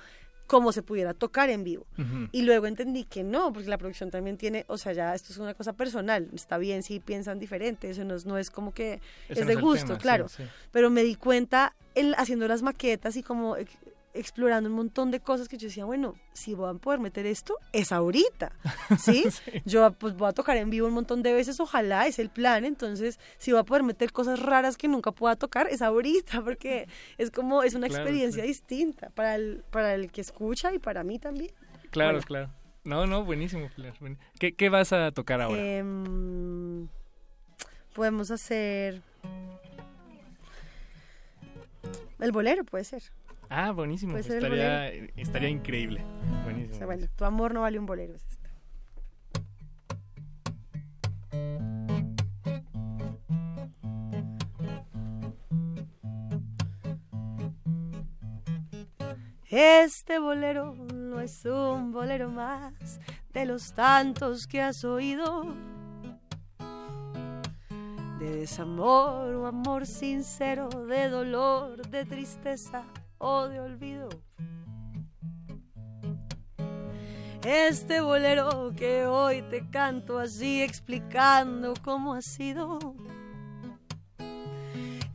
[0.46, 1.86] como se pudiera tocar en vivo.
[1.98, 2.28] Ujú.
[2.30, 5.38] Y luego entendí que no, porque la producción también tiene, o sea, ya esto es
[5.38, 9.00] una cosa personal, está bien si piensan diferente, eso no es, no es como que
[9.28, 10.28] es no de es gusto, tema, sí, claro.
[10.28, 10.44] sí.
[10.70, 13.76] Pero me di cuenta en- haciendo las maquetas y como ex-
[14.12, 17.56] explorando un montón de cosas que yo decía, bueno, si voy a poder meter esto,
[17.72, 18.52] es ahorita,
[18.98, 19.24] ¿sí?
[19.64, 22.64] Yo pues voy a tocar en vivo un montón de veces, ojalá, es el plan,
[22.64, 26.88] entonces si voy a poder meter cosas raras que nunca pueda tocar, es ahorita, porque
[27.18, 31.04] es como, es una Claro, experiencia distinta para el, para el que escucha y para
[31.04, 31.52] mí también.
[31.90, 32.26] Claro, Bueno.
[32.26, 32.50] claro.
[32.82, 33.92] No, no, buenísimo, Pilar.
[34.38, 35.60] ¿Qué, qué vas a tocar ahora?
[35.62, 36.88] Em,
[37.94, 39.02] podemos hacer
[42.20, 43.02] el bolero, puede ser.
[43.50, 44.16] Ah, buenísimo.
[44.16, 46.02] el Estaría, estaría increíble.
[46.44, 46.74] Buenísimo.
[46.74, 48.14] O sea, bueno, tu amor no vale un bolero.
[48.14, 48.48] es esta.
[59.50, 63.00] Este bolero no es un bolero más
[63.32, 65.54] de los tantos que has oído.
[68.20, 72.84] De desamor o amor sincero, de dolor, de tristeza
[73.20, 74.08] o de olvido.
[77.44, 82.78] Este bolero que hoy te canto así explicando cómo ha sido.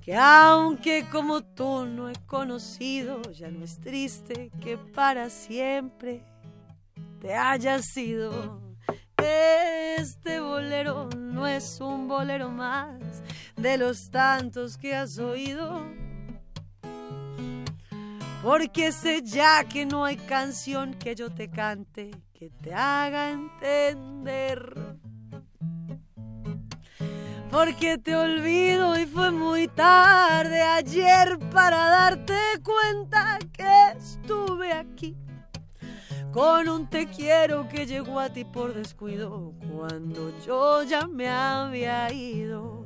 [0.02, 6.24] Que aunque como tú no he conocido, ya no es triste que para siempre
[7.20, 8.62] te hayas sido.
[9.18, 13.02] Este bolero no es un bolero más
[13.56, 16.05] de los tantos que has oído.
[18.46, 24.76] Porque sé ya que no hay canción que yo te cante que te haga entender.
[27.50, 35.18] Porque te olvido y fue muy tarde ayer para darte cuenta que estuve aquí.
[36.32, 42.14] Con un te quiero que llegó a ti por descuido cuando yo ya me había
[42.14, 42.86] ido.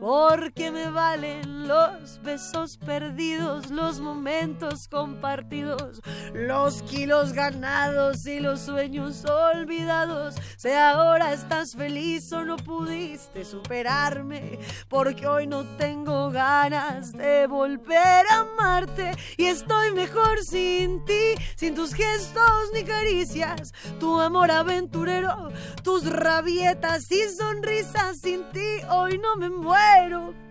[0.00, 6.00] Porque me valen los besos perdidos, los momentos compartidos,
[6.32, 10.36] los kilos ganados y los sueños olvidados.
[10.56, 14.58] Si ahora estás feliz o no pudiste superarme,
[14.88, 21.74] porque hoy no tengo ganas de volver a amarte y estoy mejor sin ti, sin
[21.74, 25.50] tus gestos ni caricias, tu amor aventurero,
[25.82, 28.80] tus rabietas y sonrisas sin ti.
[28.88, 29.89] Hoy no me muero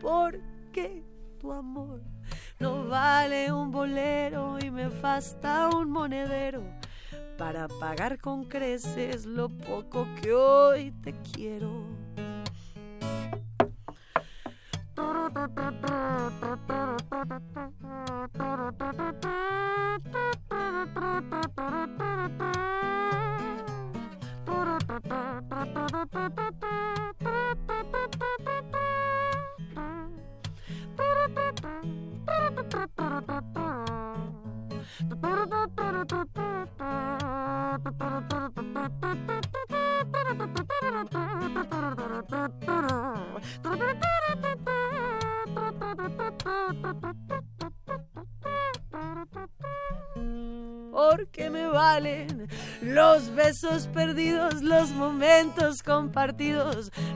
[0.01, 1.03] porque
[1.39, 2.01] tu amor
[2.59, 6.61] no vale un bolero y me basta un monedero
[7.37, 11.85] para pagar con creces lo poco que hoy te quiero.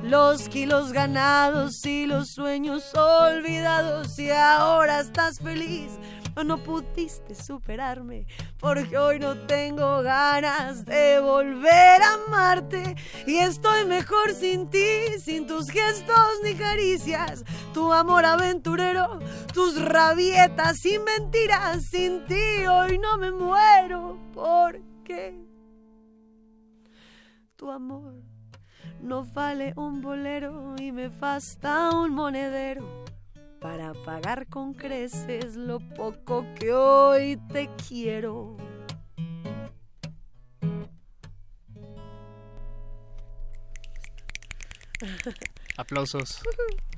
[0.04, 4.18] Los kilos ganados y los sueños olvidados.
[4.18, 5.92] Y ahora estás feliz
[6.36, 8.26] o no pudiste superarme,
[8.60, 12.96] porque hoy no tengo ganas de volver a amarte.
[13.28, 17.44] Y estoy mejor sin ti, sin tus gestos ni caricias,
[17.74, 19.20] tu amor aventurero,
[19.54, 21.84] tus rabietas y mentiras.
[21.84, 25.36] Sin ti hoy no me muero, porque
[27.56, 28.33] tu amor
[29.04, 33.04] no vale un bolero y me basta un monedero
[33.60, 38.56] para pagar con creces lo poco que hoy te quiero.
[45.78, 46.42] Aplausos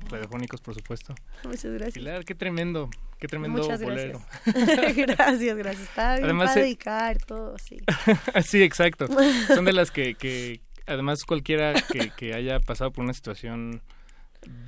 [0.08, 1.14] radiofónicos, por supuesto.
[1.44, 1.94] Muchas gracias.
[1.94, 2.88] Pilar, qué tremendo,
[3.18, 4.22] qué tremendo Muchas bolero.
[4.44, 4.96] gracias.
[5.16, 5.88] gracias, gracias.
[5.88, 7.78] Está bien Además, para eh, dedicar todo, sí.
[8.44, 9.08] sí, exacto.
[9.48, 13.80] Son de las que, que además cualquiera que, que haya pasado por una situación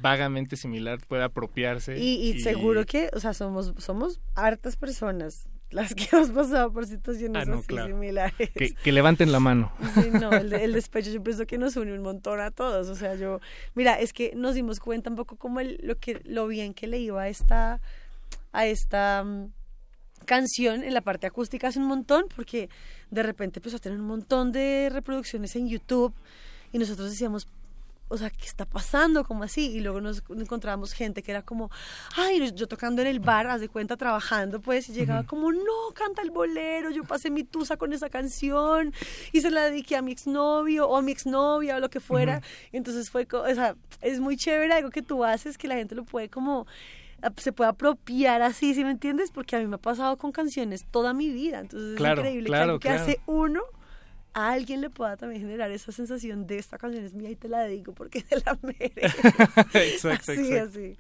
[0.01, 1.99] vagamente similar puede apropiarse.
[1.99, 6.87] Y, y seguro que, o sea, somos, somos hartas personas las que hemos pasado por
[6.87, 7.89] situaciones Ah, no, así claro.
[7.89, 8.51] similares.
[8.55, 9.71] Que, que levanten la mano.
[9.95, 12.89] Sí, no, el, el despecho yo pienso que nos une un montón a todos.
[12.89, 13.41] O sea, yo,
[13.75, 16.87] mira, es que nos dimos cuenta un poco como el- lo que lo bien que
[16.87, 17.81] le iba a esta,
[18.53, 19.53] a esta mm,
[20.25, 22.69] canción en la parte acústica hace un montón, porque
[23.11, 26.15] de repente empezó a tener un montón de reproducciones en YouTube
[26.73, 27.49] y nosotros decíamos,
[28.09, 29.25] o sea, ¿qué está pasando?
[29.25, 29.71] como así?
[29.71, 31.71] Y luego nos encontrábamos gente que era como,
[32.17, 35.93] ay, yo tocando en el bar, haz de cuenta, trabajando, pues, y llegaba como, no,
[35.95, 38.95] canta el bolero, yo pasé mi tusa con esa canción
[39.33, 42.39] y se la dediqué a mi exnovio o a mi exnovia o lo que fuera.
[42.39, 42.47] Ujú.
[42.73, 46.05] Entonces fue, o sea, es muy chévere algo que tú haces que la gente lo
[46.05, 46.67] puede como
[47.37, 49.31] se puede apropiar así, ¿sí me entiendes?
[49.31, 52.45] Porque a mí me ha pasado con canciones toda mi vida, entonces Claro, es increíble
[52.47, 53.61] que claro, que hace uno
[54.35, 57.49] a alguien le pueda también generar esa sensación de esta canción es mía y te
[57.49, 59.15] la dedico porque te la mereces.
[59.75, 60.79] exacto, así, exacto.
[60.79, 60.97] así.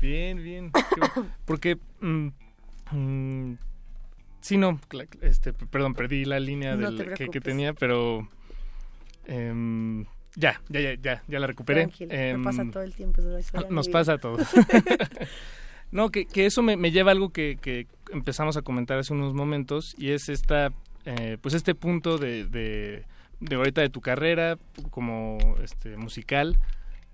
[0.00, 0.72] Bien, bien.
[1.46, 2.28] Porque, mm,
[2.90, 3.58] mm,
[4.40, 4.80] sí, no,
[5.20, 8.28] este, perdón, perdí la línea No del- te que, tenía, pero
[9.26, 10.04] em,
[10.36, 11.82] ya, ya, ya, ya, ya la recuperé.
[11.86, 13.22] Tranquilo, me Em, pasa todo el tiempo.
[13.70, 14.46] Nos pasa a todos.
[15.92, 19.12] no, que, que eso me, me lleva a algo que, que empezamos a comentar hace
[19.12, 20.72] unos momentos y es esta,
[21.04, 23.04] eh, pues este punto de, de,
[23.40, 24.58] de ahorita de tu carrera
[24.90, 26.58] como este musical,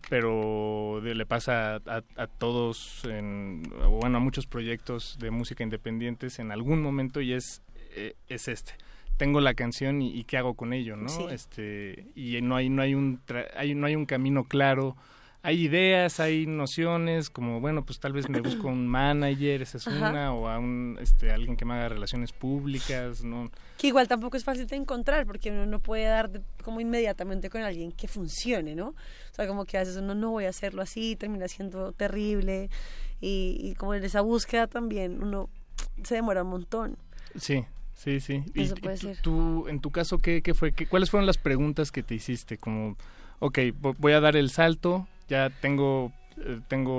[0.08, 5.30] pero de- le pasa a, a- a todos, en, o bueno, a muchos proyectos de
[5.30, 7.62] música independientes en algún momento y es,
[7.94, 8.72] eh, es este.
[9.20, 11.08] Tengo la canción y, y qué hago con ello, ¿no?
[11.10, 11.24] Sí.
[11.30, 14.96] Este y no hay no hay un tra- hay, no hay un camino claro.
[15.42, 19.86] Hay ideas, hay nociones, como bueno, pues tal vez me busco un manager, esa es
[19.88, 20.10] Ajá.
[20.10, 23.50] una, o a un este alguien que me haga relaciones públicas, ¿no?
[23.78, 27.48] Que igual tampoco es fácil de encontrar porque uno no puede dar de- como inmediatamente
[27.48, 28.88] con alguien que funcione, ¿no?
[28.88, 32.68] O sea, como que a veces uno no voy a hacerlo así, termina siendo terrible
[33.20, 35.48] y, y como en esa búsqueda también uno
[36.04, 36.98] se demora un montón.
[37.36, 37.64] Sí,
[38.02, 38.42] sí, sí.
[38.54, 39.16] Y- Eso y puede tú- ser.
[39.22, 40.72] tú, en tu caso, ¿qué, qué fue?
[40.72, 42.58] ¿Qué- ¿Cuáles fueron las preguntas que te hiciste?
[42.58, 42.96] Como,
[43.38, 46.98] ok, vo- voy a dar el salto, ya tengo, eh, tengo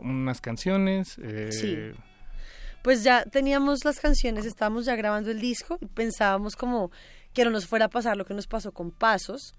[0.00, 1.18] unas canciones.
[1.22, 1.76] eh, Sí.
[2.82, 6.90] Pues ya teníamos las canciones, estábamos ya grabando el disco y pensábamos como
[7.34, 9.54] que no nos fuera a pasar lo que nos pasó con Pasos,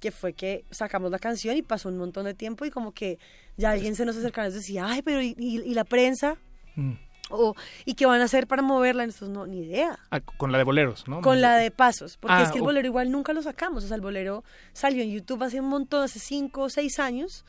[0.00, 3.18] que fue que sacamos la canción y pasó un montón de tiempo y como que
[3.56, 6.36] ya alguien se nos acercaba y nos decía, ay, pero ¿y, y- y la prensa?
[6.76, 6.92] mm,
[7.30, 9.04] O, ¿Y qué van a hacer para moverla?
[9.06, 9.98] Nosotros, no, ni idea.
[10.10, 11.20] ah, con la de boleros, ¿no?
[11.20, 13.86] Con la de pasos, porque Ah, es que el bolero igual nunca lo sacamos, o
[13.86, 17.44] sea, el bolero salió en YouTube hace un montón, hace cinco o seis años,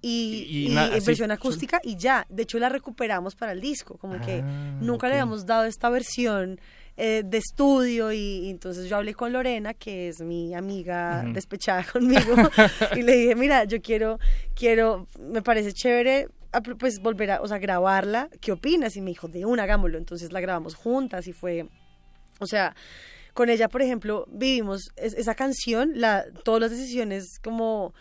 [0.00, 3.60] y, Y- y na- en versión acústica, y ya, de hecho la recuperamos para el
[3.60, 6.60] disco, como que Ah, nunca le habíamos dado esta versión
[7.00, 11.84] eh, de estudio, y, y entonces yo hablé con Lorena, que es mi amiga despechada
[11.92, 12.34] conmigo,
[12.96, 14.18] y le dije, mira, yo quiero,
[14.54, 16.28] quiero, me parece chévere
[16.78, 18.96] pues volver a, o sea, grabarla, ¿qué opinas?
[18.96, 19.98] Y me dijo, de una, hagámoslo.
[19.98, 21.66] Entonces la grabamos juntas y fue,
[22.40, 22.74] o sea,
[23.34, 27.94] con ella, por ejemplo, vivimos es- esa canción, la, todas las decisiones como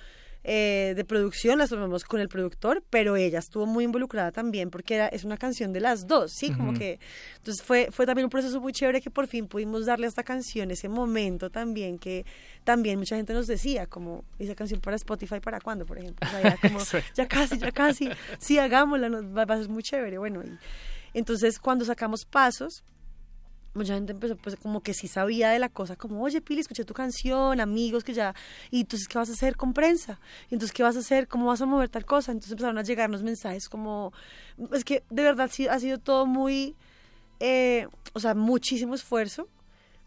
[0.49, 4.95] eh, de producción las tomamos con el productor, pero ella estuvo muy involucrada también porque
[4.95, 6.51] era, es una canción de las dos, ¿sí?
[6.51, 6.77] Como Ujú.
[6.79, 6.99] que,
[7.35, 10.23] entonces fue, fue también un proceso muy chévere que por fin pudimos darle a esta
[10.23, 12.25] canción ese momento también que
[12.63, 16.25] también mucha gente nos decía, como, esa canción para Spotify, ¿para cuándo, por ejemplo?
[16.25, 16.79] O sea, era como,
[17.13, 18.09] ya casi, ya casi,
[18.39, 20.57] sí, hagámosla, nos, va, va a ser muy chévere, bueno, y
[21.13, 22.85] entonces cuando sacamos pasos,
[23.77, 26.83] mucha gente empezó pues como que sí sabía de la cosa, como, oye Pili, escuché
[26.83, 28.33] tu canción, amigos que ya,
[28.71, 30.19] y entonces ¿qué vas a hacer con prensa?
[30.49, 31.27] Y entonces ¿qué vas a hacer?
[31.27, 32.31] ¿Cómo vas a mover tal cosa?
[32.31, 34.11] Entonces empezaron a llegarnos mensajes como,
[34.73, 36.75] es que de verdad sí ha sido todo muy,
[37.39, 39.47] eh, o sea, muchísimo esfuerzo,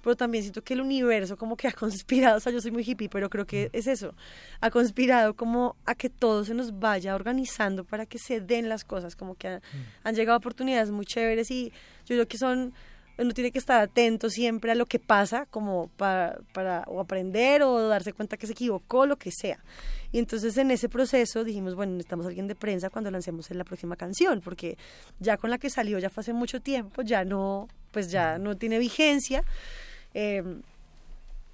[0.03, 2.83] pero también siento que el universo como que ha conspirado, o sea, yo soy muy
[2.83, 4.15] hippie, pero creo que es eso,
[4.61, 8.85] ha conspirado como a que todo se nos vaya organizando para que se den las
[8.85, 9.63] cosas, como que han,
[10.05, 11.73] han llegado oportunidades muy chéveres y
[12.07, 12.73] yo creo que son,
[13.21, 17.63] uno tiene que estar atento siempre a lo que pasa, como para, para o aprender
[17.63, 19.63] o darse cuenta que se equivocó, lo que sea.
[20.13, 23.65] Y entonces en ese proceso dijimos, bueno, necesitamos a alguien de prensa cuando lancemos la
[23.65, 24.77] próxima canción, porque
[25.19, 28.57] ya con la que salió ya fue hace mucho tiempo, ya no, pues ya no
[28.57, 29.45] tiene vigencia.
[30.15, 30.43] Eh,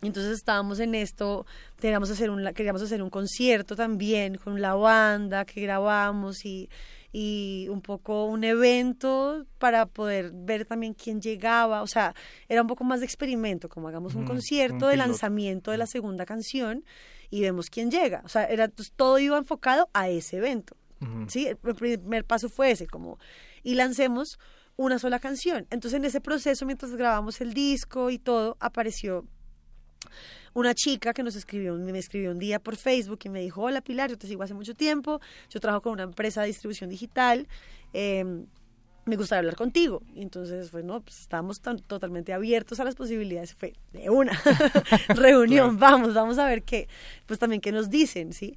[0.02, 1.46] entonces estábamos en esto,
[1.80, 6.68] queríamos hacer un, queríamos hacer un concierto también con la banda que grabamos y,
[7.18, 12.14] y un poco un evento para poder ver también quién llegaba, o sea,
[12.46, 15.78] era un poco más de experimento, como hagamos un Mm, concierto un de lanzamiento de
[15.78, 16.84] la segunda canción
[17.30, 20.76] y vemos quién llega, o sea, era pues, todo iba enfocado a ese evento.
[21.28, 23.18] Sí, el primer paso fue ese, como,
[23.62, 24.38] y lancemos
[24.76, 25.66] una sola canción.
[25.70, 29.24] Entonces, en ese proceso, mientras grabamos el disco y todo, apareció
[30.54, 33.80] una chica que nos escribió, me escribió un día por Facebook y me dijo, hola
[33.80, 35.20] Pilar, yo te sigo hace mucho tiempo,
[35.50, 37.46] yo trabajo con una empresa de distribución digital,
[37.92, 38.24] eh,
[39.04, 40.02] me gustaría hablar contigo.
[40.14, 44.32] Y entonces, pues no, pues estábamos tan, totalmente abiertos a las posibilidades, fue de una
[45.08, 46.88] reunión, vamos, vamos a ver qué,
[47.26, 48.56] pues también qué nos dicen, ¿sí?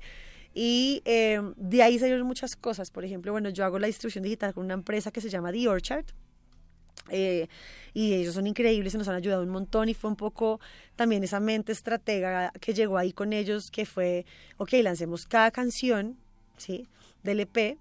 [0.53, 2.90] Y eh, de ahí salieron muchas cosas.
[2.90, 5.68] Por ejemplo, bueno, yo hago la distribución digital con una empresa que se llama The
[5.68, 6.06] Orchard.
[7.11, 7.48] Eh,
[7.94, 10.60] y ellos son increíbles y nos han ayudado un montón y fue un poco
[10.95, 14.26] también esa mente estratega que llegó ahí con ellos que fue,
[14.57, 16.18] ok, lancemos cada canción,
[16.57, 16.88] ¿sí?
[17.23, 17.77] Del EP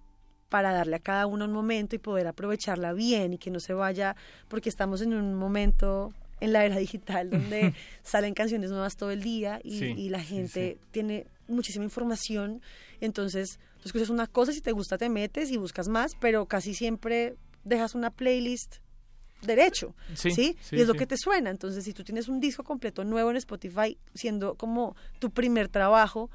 [0.48, 3.74] para darle a cada uno un momento y poder aprovecharla bien y que no se
[3.74, 4.16] vaya,
[4.48, 9.22] porque estamos en un momento en la era digital donde salen canciones nuevas todo el
[9.22, 12.62] día y, Sí, y la sí, gente tiene muchísima información,
[13.00, 16.74] entonces tú escuchas una cosa, si te gusta te metes y buscas más, pero casi
[16.74, 18.76] siempre dejas una playlist
[19.42, 20.56] derecho, Sí, ¿sí?
[20.60, 23.30] sí, y es lo que te suena, entonces si tú tienes un disco completo nuevo
[23.30, 26.30] en Spotify, siendo como tu primer trabajo,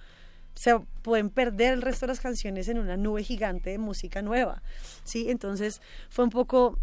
[0.55, 4.61] se pueden perder el resto de las canciones en una nube gigante de música nueva,
[5.03, 5.29] ¿sí?
[5.29, 6.77] Entonces fue un poco,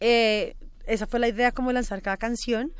[0.00, 0.54] eh,
[0.86, 2.72] esa fue la idea como lanzar cada canción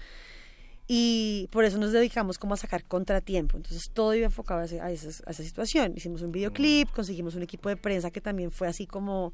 [0.88, 4.80] y por eso nos dedicamos como a sacar contratiempo, entonces todo iba enfocado a, ese-
[4.80, 8.86] a esa situación, hicimos un videoclip, conseguimos un equipo de prensa que también fue así
[8.86, 9.32] como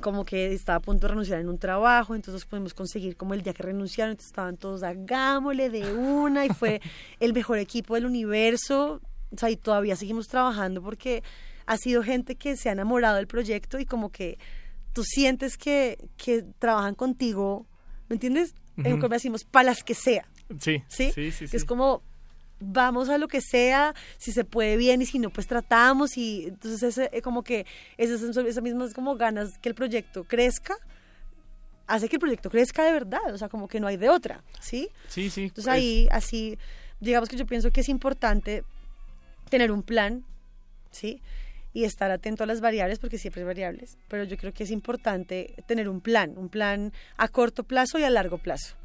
[0.00, 3.42] como que estaba a punto de renunciar en un trabajo, entonces pudimos conseguir como el
[3.42, 6.80] día que renunciaron, entonces estaban todos, hagámosle de una, y fue
[7.20, 9.00] el mejor equipo del universo,
[9.32, 11.22] o sea, y todavía seguimos trabajando porque
[11.66, 14.38] ha sido gente que se ha enamorado del proyecto y como que
[14.92, 17.66] tú sientes que, que trabajan contigo,
[18.08, 18.54] ¿me entiendes?
[18.78, 18.96] En Ujú.
[18.96, 20.26] Colombia decimos, para las que sea,
[20.58, 21.12] Sí, ¿sí?
[21.12, 21.56] sí, sí, sí.
[21.56, 22.02] es como
[22.60, 26.44] vamos a lo que sea, si se puede bien y si no, pues tratamos y
[26.48, 27.66] entonces ese, eh, como que
[27.96, 30.76] esas, esas mismas como ganas que el proyecto crezca,
[31.86, 34.42] hace que el proyecto crezca de verdad, o sea, como que no hay de otra,
[34.60, 34.88] ¿sí?
[35.08, 35.42] Sí, sí.
[35.44, 36.58] Entonces es- ahí, así,
[37.00, 38.62] digamos que yo pienso que es importante
[39.48, 40.24] tener un plan,
[40.90, 41.20] ¿sí?
[41.72, 44.70] Y estar atento a las variables, porque siempre hay variables, pero yo creo que es
[44.70, 48.76] importante tener un plan, un plan a corto plazo y a largo plazo.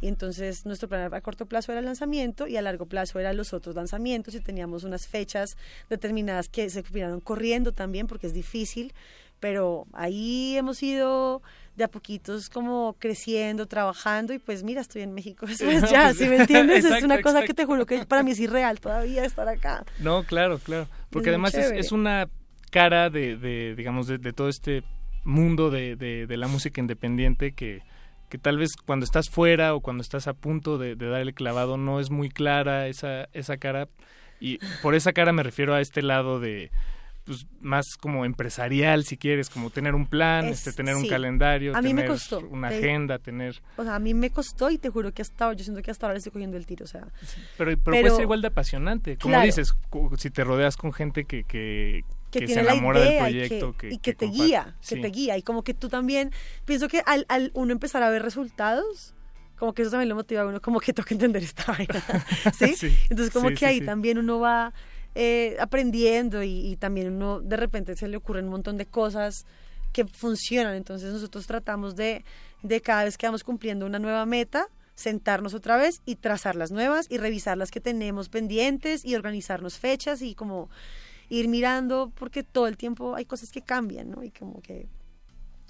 [0.00, 3.36] Y entonces nuestro plan a corto plazo era el lanzamiento y a largo plazo eran
[3.36, 5.56] los otros lanzamientos y teníamos unas fechas
[5.88, 8.92] determinadas que se terminaron corriendo también porque es difícil,
[9.40, 11.42] pero ahí hemos ido
[11.76, 16.04] de a poquitos como creciendo, trabajando y pues mira, estoy en México después No, ya,
[16.06, 16.84] pues, ¿sí me entiendes?
[16.84, 17.46] es una cosa exacto.
[17.46, 19.84] que te juro que para mí es irreal todavía estar acá.
[19.98, 20.88] No, claro, claro.
[21.10, 22.28] Porque además es, es una
[22.70, 24.82] cara de, de, digamos, de, de todo este
[25.24, 27.82] mundo de, de la música independiente que,
[28.28, 31.34] que tal vez cuando estás fuera o cuando estás a punto de, de dar el
[31.34, 33.88] clavado no es muy clara esa, esa cara.
[34.40, 36.70] Y por esa cara me refiero a este lado de
[37.24, 41.76] pues más como empresarial si quieres como tener un plan Es- este tener un calendario
[41.76, 42.38] A mí me tener costó.
[42.38, 45.46] una Te- agenda tener O sea, a mí me costó y te juro que hasta
[45.46, 47.08] ahora, yo siento que hasta ahora le estoy cogiendo el tiro, o sea.
[47.58, 49.44] pero, pero, puede ser igual de apasionante como Claro.
[49.46, 49.74] dices
[50.18, 53.20] si te rodeas con gente que, que, que, que tiene se la enamora del idea
[53.22, 54.44] proyecto y que, que, y que te comparte.
[54.46, 55.00] guía, que Sí.
[55.00, 55.36] te guía.
[55.38, 56.32] Y como que tú también,
[56.64, 59.14] pienso que al, al uno empezar a ver resultados,
[59.56, 62.02] como que eso también lo motiva a uno, como que toca entender esta vaina,
[62.58, 62.74] ¿sí?
[62.76, 64.74] Sí, Entonces como sí, que sí, ahí también uno va
[65.14, 69.46] eh, aprendiendo y, y también uno de repente se le ocurren un montón de cosas
[69.92, 70.74] que funcionan.
[70.74, 72.24] Entonces nosotros tratamos de,
[72.62, 76.70] de cada vez que vamos cumpliendo una nueva meta, sentarnos otra vez y trazar las
[76.70, 80.68] nuevas y revisar las que tenemos pendientes y organizarnos fechas y como
[81.28, 84.22] ir mirando porque todo el tiempo hay cosas que cambian, ¿no?
[84.22, 84.86] Y como que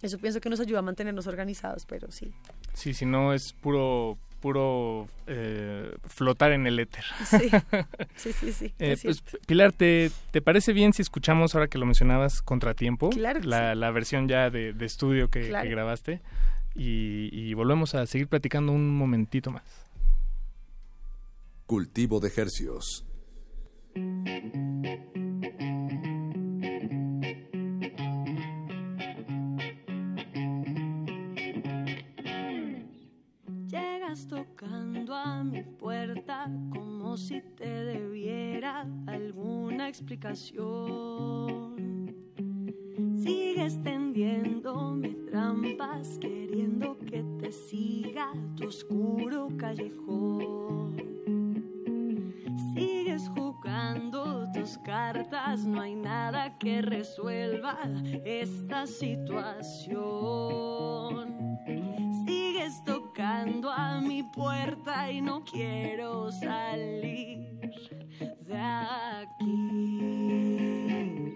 [0.03, 2.33] eso pienso que nos ayuda a mantenernos organizados, pero sí.
[2.75, 7.03] Sí, si no es puro puro eh, flotar en el éter.
[7.27, 7.51] Sí,
[8.17, 9.23] sí, sí, sí, Eh, es pues.
[9.47, 13.09] Pilar, ¿te, ¿te parece bien si escuchamos, ahora que lo mencionabas, Contratiempo?
[13.11, 15.65] Claro la, la versión ya de, de estudio que, Claro.
[15.65, 16.21] que grabaste.
[16.75, 19.65] Y, y volvemos a seguir platicando un momentito más.
[21.65, 23.05] Cultivo de hercios.
[40.17, 42.15] Explicación.
[43.23, 50.97] Sigues tendiéndome trampas queriendo que te siga tu oscuro callejón.
[52.75, 57.79] Sigues jugando tus cartas, no hay nada que resuelva
[58.25, 59.97] esta situación.
[62.27, 67.57] Sigues tocando a mi puerta y no quiero salir
[68.47, 69.45] de aquí.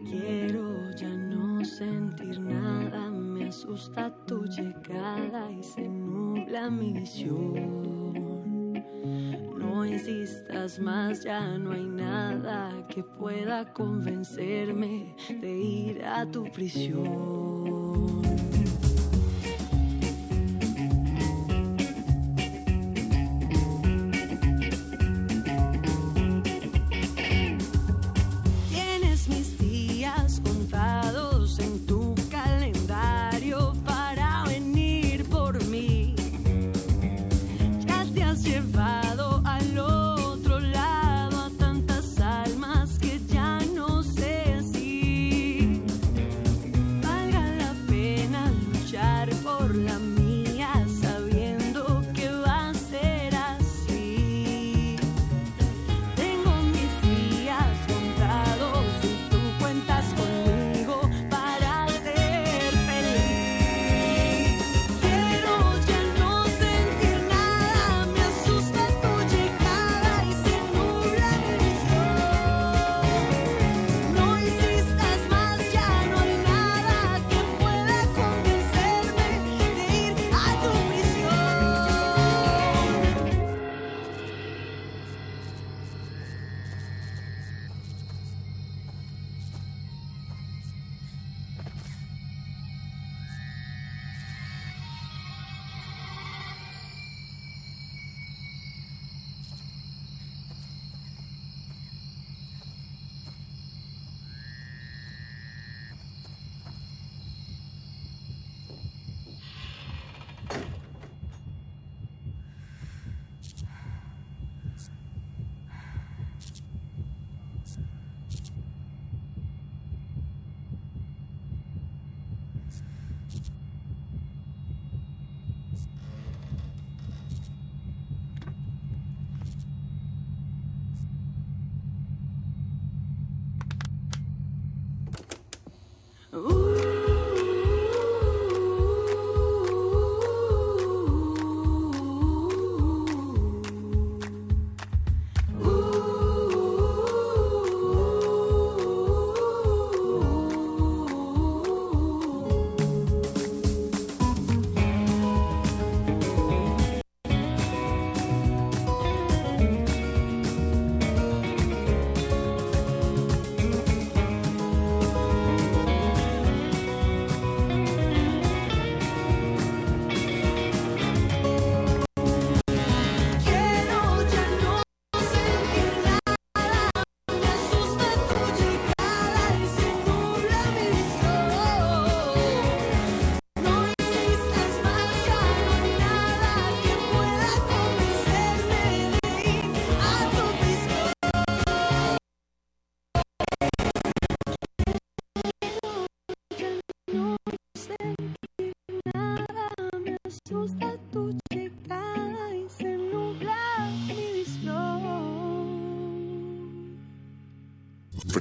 [0.08, 8.02] Quiero ya no sentir nada, me asusta tu llegada y se nubla mi visión.
[9.58, 17.79] No insistas más, ya no hay nada que pueda convencerme de ir a tu prisión.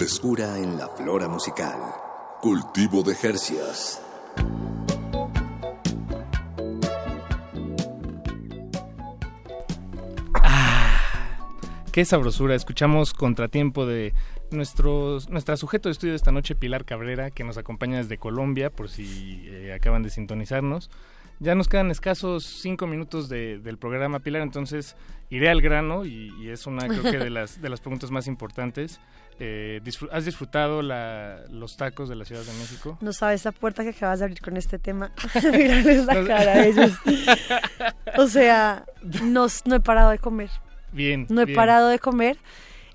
[0.09, 1.77] Frescura en la flora musical.
[2.41, 4.01] Cultivo de Jercias.
[11.91, 12.55] Qué sabrosura.
[12.55, 14.13] Escuchamos Contratiempo de
[14.51, 18.69] nuestro, nuestra sujeto de estudio de esta noche, Pilar Cabrera, que nos acompaña desde Colombia,
[18.69, 20.89] por si eh, acaban de sintonizarnos.
[21.39, 24.95] Ya nos quedan escasos cinco minutos de- del programa, Pilar, entonces
[25.29, 28.27] iré al grano y, y es una, creo que, de las, de las preguntas más
[28.27, 28.99] importantes.
[29.41, 32.97] Eh, disfr- ¿Has disfrutado la- los tacos de la Ciudad de México?
[32.99, 35.11] No sabes esa puerta que acabas de abrir con este tema.
[35.53, 36.91] Mirarles la cara a ellos.
[38.17, 38.85] O sea,
[39.23, 40.49] no, no he parado de comer.
[40.91, 41.25] Bien.
[41.29, 41.55] No he bien.
[41.55, 42.37] parado de comer.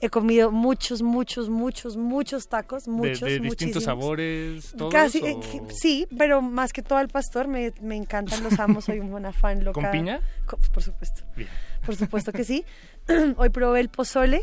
[0.00, 2.84] He comido muchos, muchos, muchos, muchos tacos.
[2.84, 3.84] De- Muchos, de, distintos muchísimos.
[3.84, 4.92] sabores, todos.
[4.92, 5.40] Casi, o- eh,
[5.70, 9.64] sí, pero más que todo al pastor, me, me encantan, los amo, soy una fan
[9.64, 9.80] loca.
[9.80, 10.20] ¿Con piña?
[10.74, 11.22] Por supuesto.
[11.34, 11.48] Bien.
[11.86, 12.66] Por supuesto que sí.
[13.38, 14.42] Hoy probé el pozole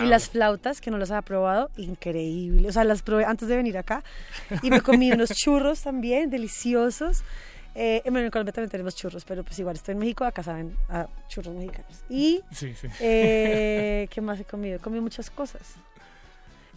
[0.00, 2.68] Y las flautas, que no las había probado, increíble.
[2.68, 4.02] O sea, las probé antes de venir acá.
[4.62, 7.22] Y me comí unos churros también, deliciosos.
[7.76, 10.76] Eh, bueno, en Colombia también tenemos churros, pero pues igual estoy en México, acá saben
[10.88, 12.04] a churros mexicanos.
[12.08, 12.86] Y, Sí, sí.
[13.00, 14.76] eh, ¿qué más he comido?
[14.76, 15.62] He comido muchas cosas.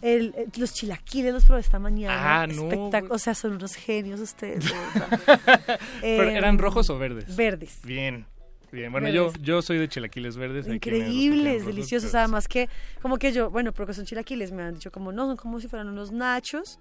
[0.02, 2.42] El, eh, los chilaquiles los probé esta mañana.
[2.42, 2.90] Ah, no.
[3.10, 4.64] O sea, son unos genios ustedes.
[6.00, 7.34] Pero, ¿Eran rojos o verdes?
[7.36, 7.78] Verdes.
[7.84, 8.26] Bien.
[8.70, 9.42] Bien, bueno, yo, Verdes.
[9.42, 10.66] yo soy de chilaquiles verdes.
[10.68, 12.10] Increíbles, deliciosos.
[12.10, 12.68] pero- Además que,
[13.00, 15.68] como que yo, bueno, porque son chilaquiles, me han dicho como, no, son como si
[15.68, 16.78] fueran unos nachos.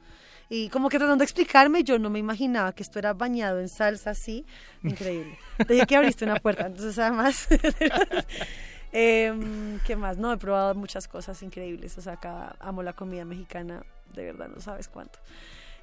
[0.49, 3.67] Y como que tratando de explicarme, yo no me imaginaba que esto era bañado en
[3.69, 4.45] salsa así.
[4.83, 5.37] Increíble.
[5.67, 6.67] Dije que abriste una puerta.
[6.67, 7.47] Entonces, además,
[8.91, 10.17] em, ¿qué más?
[10.17, 11.97] No, he probado muchas cosas increíbles.
[11.97, 13.83] O sea, acá amo la comida mexicana,
[14.13, 15.19] de verdad, no sabes cuánto.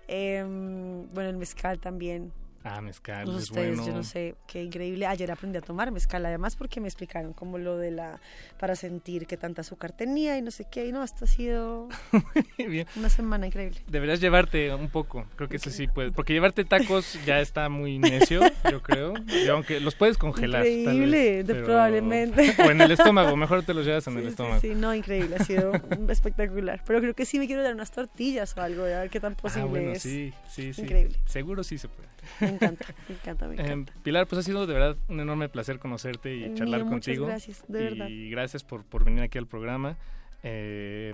[0.08, 2.32] Em, bueno, el mezcal también.
[2.66, 3.86] Ah, mezcal, es ustedes, bueno.
[3.86, 5.06] yo no sé, qué increíble.
[5.06, 8.20] Ayer aprendí a tomar mezcal, además porque me explicaron como lo de la,
[8.58, 10.86] para sentir qué tanta azúcar tenía y no sé qué.
[10.86, 11.88] Y no, esto ha sido
[12.58, 12.86] Bien.
[12.96, 13.80] una semana increíble.
[13.86, 17.98] Deberías llevarte un poco, creo que eso sí puede, porque llevarte tacos ya está muy
[17.98, 20.62] necio, yo creo, y aunque los puedes congelar.
[20.62, 22.54] vez, Increíble, pero- probablemente.
[22.66, 24.60] O en el estómago, mejor te los llevas en el Sí, estómago.
[24.60, 25.70] Sí, no, increíble, ha sido
[26.08, 26.82] espectacular.
[26.86, 29.34] Pero creo que sí me quiero dar unas tortillas o algo, a ver qué tan
[29.34, 30.02] posible ah, bueno, es.
[30.02, 30.80] sí, sí, sí.
[30.80, 31.18] Increíble.
[31.26, 32.08] Seguro sí se puede.
[32.40, 33.92] Me encanta, me encanta, me Eh, encanta.
[34.02, 37.26] Pilar, pues ha sido de verdad un enorme placer conocerte y El charlar mío, contigo.
[37.26, 38.08] gracias, de y verdad.
[38.30, 39.96] gracias por, por venir aquí al programa.
[40.42, 41.12] Eh,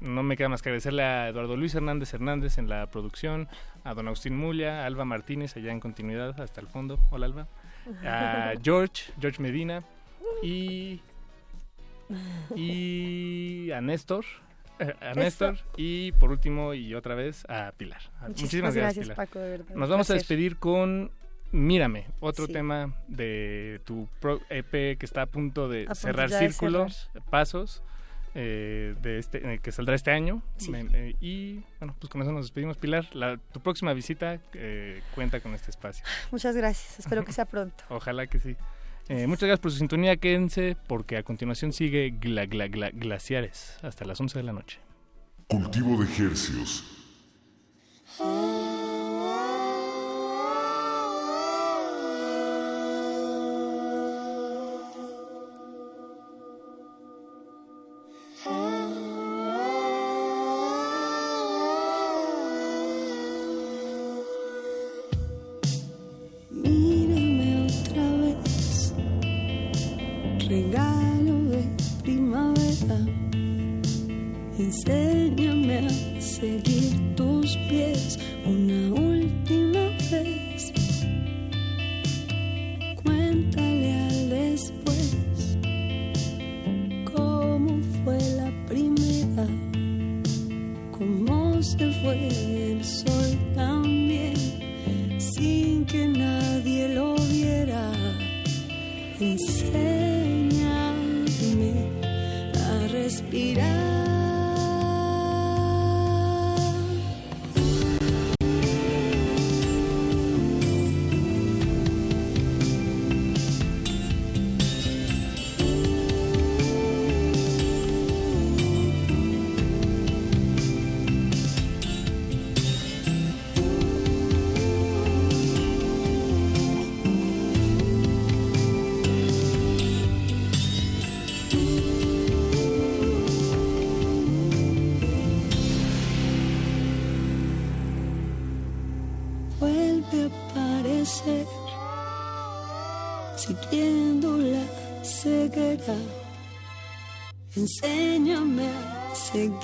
[0.00, 3.48] no me queda más que agradecerle a Eduardo Luis Hernández Hernández en la producción,
[3.84, 6.98] a don Agustín Mulia, a Alba Martínez allá en continuidad hasta el fondo.
[7.10, 7.48] Hola Alba.
[8.04, 9.82] A George, George Medina
[10.42, 11.00] y,
[12.54, 14.24] y a Néstor.
[15.00, 15.14] A.
[15.14, 18.00] Néstor y por último y otra vez a Pilar.
[18.28, 19.16] Muchísimas gracias, Pilar.
[19.16, 21.10] Paco, de verdad, Nos vamos a despedir con
[21.52, 22.52] Mírame, otro Sí.
[22.52, 24.08] tema de tu
[24.50, 27.82] EP que está a punto de A punto cerrar ya de círculos, pasos,
[28.34, 30.42] eh, de este, eh, que saldrá este año.
[30.56, 30.70] Sí.
[30.72, 33.06] Me- eh, y bueno, pues con eso nos despedimos, Pilar.
[33.14, 36.04] La, tu próxima visita eh, cuenta con este espacio.
[36.32, 37.84] Muchas gracias, espero que sea pronto.
[37.88, 38.56] Ojalá que sí.
[39.08, 43.76] Eh, muchas gracias por su sintonía, quédense porque a continuación sigue Gla, Gla, Gla- Glaciares
[43.82, 44.80] hasta las 11 de la noche.
[45.46, 46.84] Cultivo de hercios.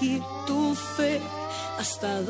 [0.02, 1.20] Seguir tu fe.
[1.78, 2.22] Hasta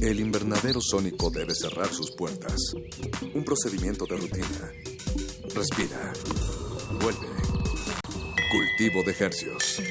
[0.00, 2.74] el invernadero sónico debe cerrar sus puertas.
[3.34, 4.72] Un procedimiento de rutina.
[5.54, 6.12] Respira.
[7.00, 7.26] Vuelve.
[8.50, 9.82] Cultivo de ejercios.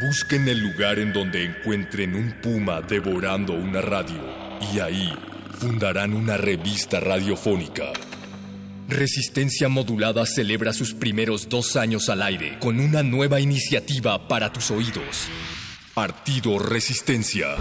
[0.00, 4.22] Busquen el lugar en donde encuentren un puma devorando una radio
[4.72, 5.12] y ahí
[5.58, 7.92] fundarán una revista radiofónica.
[8.90, 14.72] Resistencia Modulada celebra sus primeros dos años al aire con una nueva iniciativa para tus
[14.72, 15.28] oídos.
[15.94, 17.54] Partido Resistencia.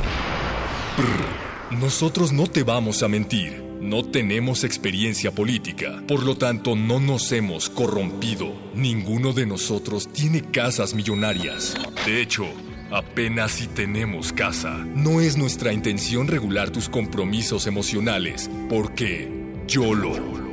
[1.80, 3.62] Nosotros no te vamos a mentir.
[3.80, 8.52] No tenemos experiencia política, por lo tanto no nos hemos corrompido.
[8.74, 11.76] Ninguno de nosotros tiene casas millonarias.
[12.08, 12.46] De hecho,
[12.92, 14.78] apenas si tenemos casa.
[14.96, 19.32] No es nuestra intención regular tus compromisos emocionales, porque
[19.68, 20.50] YOLO.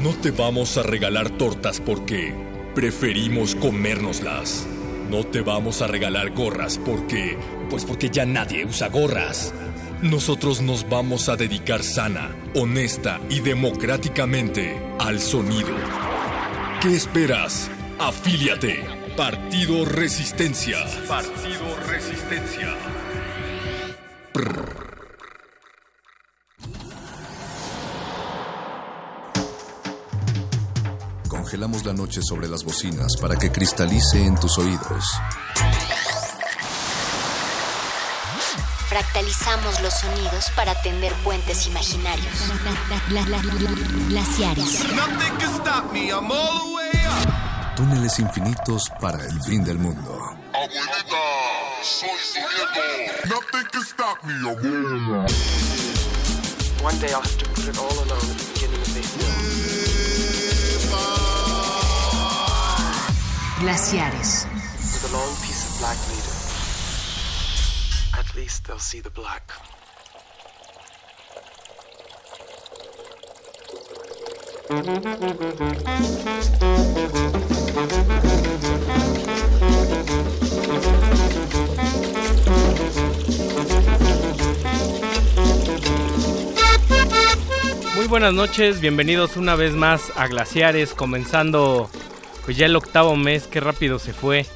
[0.00, 2.34] No te vamos a regalar tortas porque
[2.74, 4.66] preferimos comérnoslas.
[5.10, 7.36] No te vamos a regalar gorras porque...
[7.68, 9.52] Pues porque ya nadie usa gorras.
[10.00, 15.74] Nosotros nos vamos a dedicar sana, honesta y democráticamente al sonido.
[16.80, 17.70] ¿Qué esperas?
[17.98, 18.84] Afíliate.
[19.16, 20.78] Partido Resistencia.
[21.06, 22.74] Partido Resistencia.
[31.52, 35.04] Congelamos la noche sobre las bocinas para que cristalice en tus oídos.
[38.88, 42.32] Fractalizamos los sonidos para tender puentes imaginarios.
[44.08, 44.82] Glaciares.
[47.76, 50.18] Túneles infinitos para el fin del mundo.
[50.54, 51.16] Abuelita,
[51.82, 53.28] soy su nieto.
[53.28, 55.26] Nothing can stop me, abuela.
[56.82, 58.51] One day I'll have to put it all alone
[69.14, 69.42] black.
[87.94, 91.88] Muy buenas noches, bienvenidos una vez más a Glaciares, comenzando
[92.44, 94.46] pues ya el octavo mes, qué rápido se fue.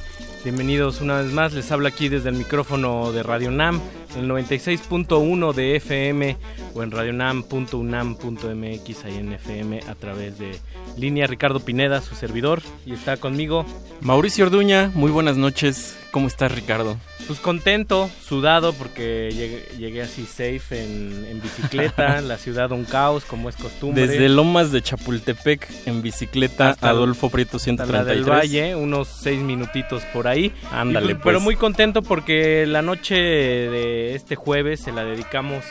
[0.45, 3.81] Bienvenidos una vez más, les habla aquí desde el micrófono de Radio Nam,
[4.17, 6.37] el 96.1 de FM
[6.75, 10.59] o en radionam.unam.mx ahí en FM a través de
[10.97, 13.67] línea Ricardo Pineda, su servidor, y está conmigo
[14.01, 16.97] Mauricio Orduña, muy buenas noches, ¿cómo estás Ricardo?
[17.27, 23.25] Pues contento, sudado porque llegué, llegué así safe en, en bicicleta, la ciudad un caos
[23.25, 24.07] como es costumbre.
[24.07, 28.07] Desde Lomas de Chapultepec en bicicleta, Hasta Adolfo Prieto hasta la 133.
[28.07, 30.53] del Valle, unos seis minutitos por ahí.
[30.71, 31.25] Ándale, pues.
[31.25, 35.65] Pero muy contento porque la noche de este jueves se la dedicamos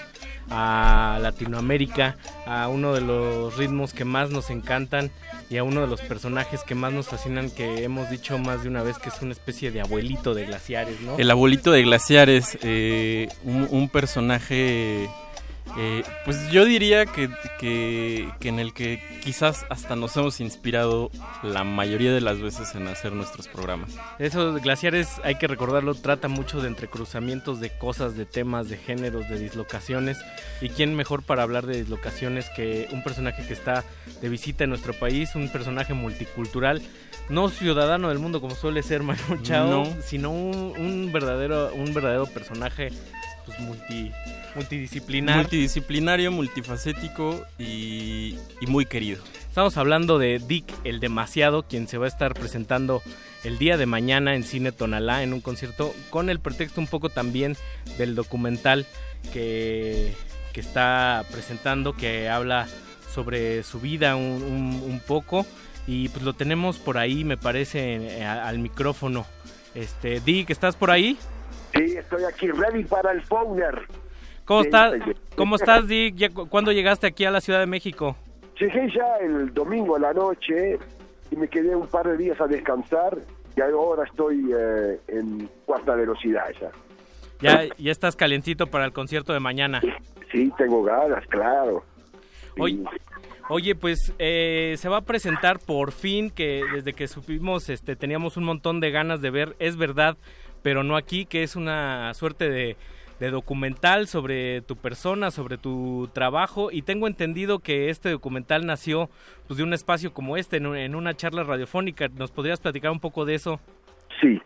[0.50, 5.12] a Latinoamérica, a uno de los ritmos que más nos encantan
[5.50, 8.70] y a uno de los personajes que más nos fascinan, que hemos dicho más de
[8.70, 11.18] una vez que es una especie de abuelito de glaciares, ¿no?
[11.18, 15.10] El abuelito de Glaciares, eh, un, un personaje,
[15.78, 17.30] eh, pues yo diría que,
[17.60, 21.12] que, que en el que quizás hasta nos hemos inspirado
[21.44, 23.92] la mayoría de las veces en hacer nuestros programas.
[24.20, 29.28] Eso, Glaciares, hay que recordarlo, trata mucho de entrecruzamientos de cosas, de temas, de géneros,
[29.28, 30.18] de dislocaciones.
[30.62, 33.84] ¿Y quién mejor para hablar de dislocaciones que un personaje que está
[34.22, 36.82] de visita en nuestro país, un personaje multicultural,
[37.28, 40.02] no ciudadano del mundo como suele ser Manu Chao, No.
[40.02, 42.92] sino un, un verdadero, un verdadero personaje
[43.46, 44.12] pues multi,
[44.56, 45.38] multidisciplinar.
[45.38, 49.22] Multidisciplinario, multifacético y, y muy querido.
[49.48, 53.02] Estamos hablando de Dick el Demasiado, quien se va a estar presentando
[53.44, 57.10] el día de mañana en Cine Tonalá en un concierto con el pretexto un poco
[57.10, 57.56] también
[57.98, 58.86] del documental
[59.32, 60.14] que,
[60.54, 62.68] que está presentando, que habla
[63.14, 65.46] sobre su vida un, un- un poco
[65.88, 69.26] y pues lo tenemos por ahí, me parece, al micrófono.
[69.76, 71.18] Este, Dick, ¿estás por ahí?
[71.76, 73.82] Sí, estoy aquí ready para el Fowler.
[74.46, 74.94] ¿Cómo Sí, estás?
[75.36, 76.34] ¿Cómo estás, Dick?
[76.50, 78.16] ¿Cuándo llegaste aquí a la Ciudad de México?
[78.60, 80.78] Llegué ya el domingo a la noche
[81.32, 83.18] y me quedé un par de días a descansar
[83.58, 86.72] y ahora estoy eh, en cuarta velocidad ya.
[87.42, 89.82] Ya, ya estás calientito para el concierto de mañana.
[90.32, 91.84] Sí, tengo ganas, claro.
[92.58, 92.80] Oye,
[93.50, 98.38] oye, pues eh, se va a presentar por fin que desde que supimos, este, teníamos
[98.38, 100.16] un montón de ganas de ver, es verdad,
[100.66, 102.76] pero no aquí, que es una suerte de,
[103.20, 109.12] de documental sobre tu persona, sobre tu trabajo y tengo entendido que este documental nació
[109.46, 112.08] pues, de un espacio como este, en, una charla radiofónica.
[112.08, 113.60] ¿Nos podrías platicar un poco de eso?
[114.20, 114.42] Sí.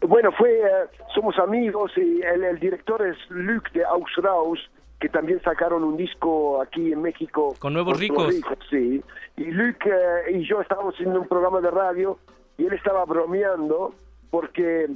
[0.00, 4.58] Bueno, fue, eh, somos amigos y el, director es Luc de Ausraus,
[4.98, 7.54] que también sacaron un disco aquí en México.
[7.60, 8.34] Con Nuevos Ricos.
[8.68, 9.00] Sí.
[9.36, 12.18] Y Luc eh, y yo estábamos haciendo un programa de radio
[12.58, 13.94] y él estaba bromeando
[14.32, 14.88] porque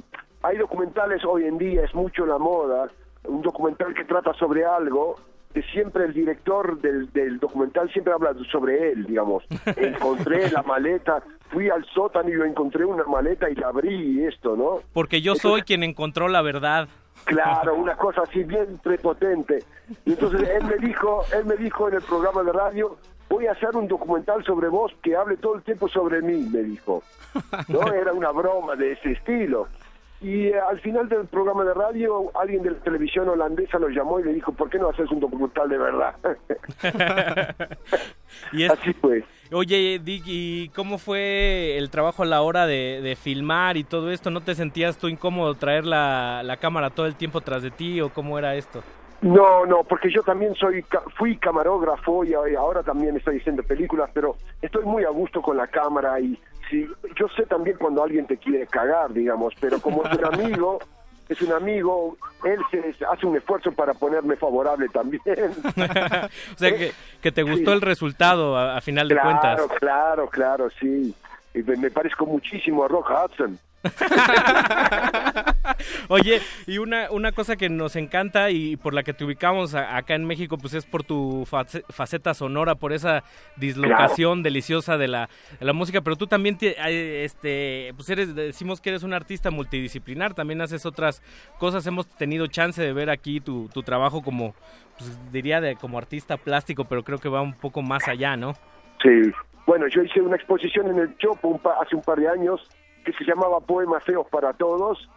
[0.45, 2.89] hay documentales hoy en día, es mucho la moda,
[3.23, 5.15] un documental que trata sobre algo,
[5.53, 9.43] que siempre el director del, del documental siempre habla sobre él, digamos.
[9.75, 14.25] Encontré la maleta, fui al sótano y yo encontré una maleta y la abrí y
[14.25, 14.81] esto, ¿no?
[14.93, 16.87] Porque yo soy quien encontró la verdad.
[17.23, 19.63] Claro, una cosa así bien prepotente.
[20.05, 22.97] Y entonces él me dijo, él me dijo en el programa de radio,
[23.29, 26.61] voy a hacer un documental sobre vos que hable todo el tiempo sobre mí, me
[26.61, 27.01] dijo.
[27.67, 29.67] No, era una broma de ese estilo.
[30.21, 34.19] Y eh, al final del programa de radio, alguien de la televisión holandesa lo llamó
[34.19, 36.15] y le dijo, ¿por qué no haces un documental de verdad?
[38.53, 39.23] y Así pues.
[39.51, 44.31] Oye, Dick, ¿y cómo fue el trabajo a la hora de, filmar y todo esto?
[44.31, 48.01] ¿No te sentías tú incómodo traer la, la cámara todo el tiempo tras de ti
[48.01, 48.81] o cómo era esto?
[49.21, 50.85] No, no, porque yo también soy
[51.17, 55.67] fui camarógrafo y ahora también estoy haciendo películas, pero estoy muy a gusto con la
[55.67, 56.39] cámara y
[56.69, 60.79] sí, yo sé también cuando alguien te quiere cagar, digamos, pero como es un amigo,
[61.29, 65.21] es un amigo, él se hace un esfuerzo para ponerme favorable también.
[65.25, 69.55] o sea, que, te gustó el resultado a, final de cuentas.
[69.55, 71.13] Claro, claro, claro, sí.
[71.53, 73.57] Y me, me parezco muchísimo a Rock Hudson.
[76.09, 80.15] Oye, y una, una cosa que nos encanta y por la que te ubicamos acá
[80.15, 83.23] en México, pues es por tu faceta sonora, por esa
[83.55, 85.29] dislocación deliciosa de la,
[85.59, 90.61] la, música, pero tú también, este, pues eres, decimos que eres un artista multidisciplinar, también
[90.61, 91.21] haces otras
[91.59, 94.55] cosas, hemos tenido chance de ver aquí tu, tu trabajo como,
[94.97, 98.53] pues diría de como artista plástico, pero creo que va un poco más allá, ¿no?
[99.01, 99.31] Sí,
[99.65, 102.61] bueno, yo hice una exposición en el Chopo hace un par de años
[103.05, 105.07] que se llamaba Poemas Feos para Todos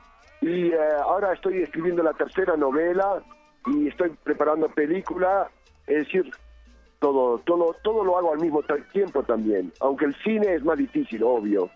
[0.40, 3.22] y eh, ahora estoy escribiendo la tercera novela
[3.66, 5.50] y estoy preparando película,
[5.86, 6.30] es decir,
[7.00, 8.62] todo, todo, todo lo hago al mismo
[8.92, 11.70] tiempo también, aunque el cine es más difícil, obvio.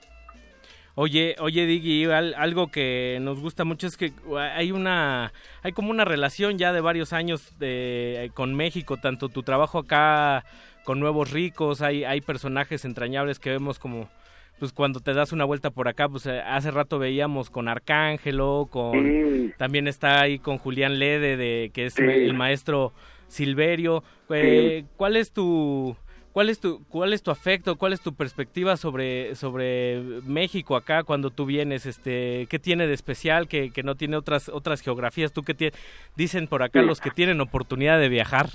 [0.95, 5.33] Oye, oye, Diggy, algo que nos gusta mucho es que hay una,
[5.63, 10.45] hay como una relación ya de varios años de, con México, tanto tu trabajo acá
[10.85, 14.11] con Nuevos Ricos, hay, hay personajes entrañables que vemos como
[14.59, 18.69] pues cuando te das una vuelta por acá, pues eh, hace rato veíamos con Arcángelo,
[18.71, 22.93] con también está ahí con Julián Lede, de, que es el maestro
[23.29, 24.05] Silverio.
[24.31, 25.97] Eh, ¿Cuál es tu
[26.33, 31.03] cuál es tu cuál es tu afecto, cuál es tu perspectiva sobre sobre México acá
[31.03, 31.87] cuando tú vienes?
[31.87, 35.33] Este, ¿qué tiene de especial que, que no tiene otras otras geografías?
[35.33, 35.73] Tú que
[36.17, 38.51] dicen por acá los que tienen oportunidad de viajar.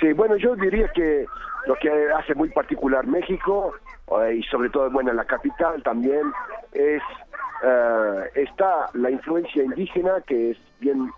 [0.00, 1.26] Sí, bueno, yo diría que
[1.66, 3.74] lo que hace muy particular México
[4.20, 6.32] eh, y sobre todo bueno en la capital también
[6.72, 7.02] es
[7.64, 11.10] eh, está la influencia indígena que es bien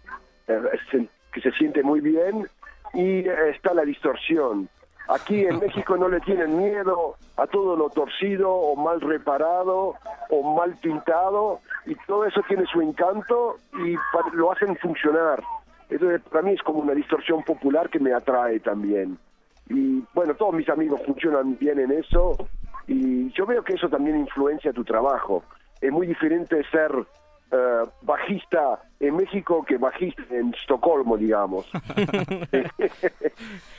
[0.47, 2.47] eh, que se siente muy bien
[2.95, 4.69] y está la distorsión.
[5.09, 9.97] Aquí en México no le tienen miedo a todo lo torcido o mal reparado
[10.31, 13.97] o mal pintado y todo eso tiene su encanto y
[14.35, 15.43] lo hacen funcionar
[15.91, 19.19] entonces para mí es como una distorsión popular que me atrae también
[19.69, 22.37] y bueno todos mis amigos funcionan bien en eso
[22.89, 25.45] y yo veo que eso también influencia tu trabajo.
[25.81, 26.91] Es muy diferente ser
[27.53, 31.71] eh, bajista en México que bajista en Estocolmo, digamos.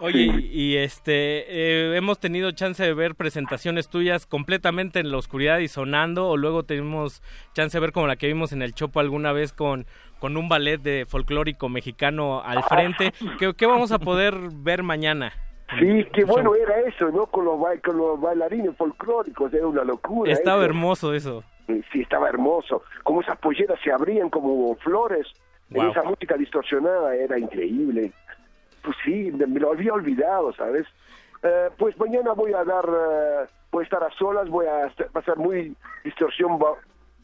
[0.00, 5.58] Oye, y este, eh, hemos tenido chance de ver presentaciones tuyas completamente en la oscuridad
[5.58, 7.22] y sonando, o luego tenemos
[7.52, 9.86] chance de ver como la que vimos en el Chopo alguna vez con,
[10.18, 13.12] con un ballet de folclórico mexicano al frente.
[13.38, 15.32] ¿Qué, qué vamos a poder ver mañana?
[15.78, 17.26] Sí, qué bueno era eso, ¿no?
[17.26, 20.32] Con los, con los bailarines folclóricos, era una locura.
[20.32, 21.44] Estaba hermoso eso.
[21.92, 22.82] Sí, estaba hermoso.
[23.04, 25.26] Como esas polleras se abrían como flores
[25.70, 28.12] en esa música distorsionada, era increíble.
[28.82, 30.86] Pues sí, me lo había olvidado, ¿sabes?
[31.42, 35.36] Eh, pues mañana voy a dar, eh, voy a estar a solas, voy a pasar
[35.38, 35.74] muy
[36.04, 36.58] distorsión,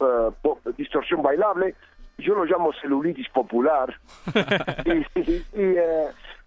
[0.01, 0.33] uh,
[0.77, 1.75] distorsión bailable.
[2.19, 3.95] Yo lo llamo celulitis popular.
[4.85, 5.77] y, y, y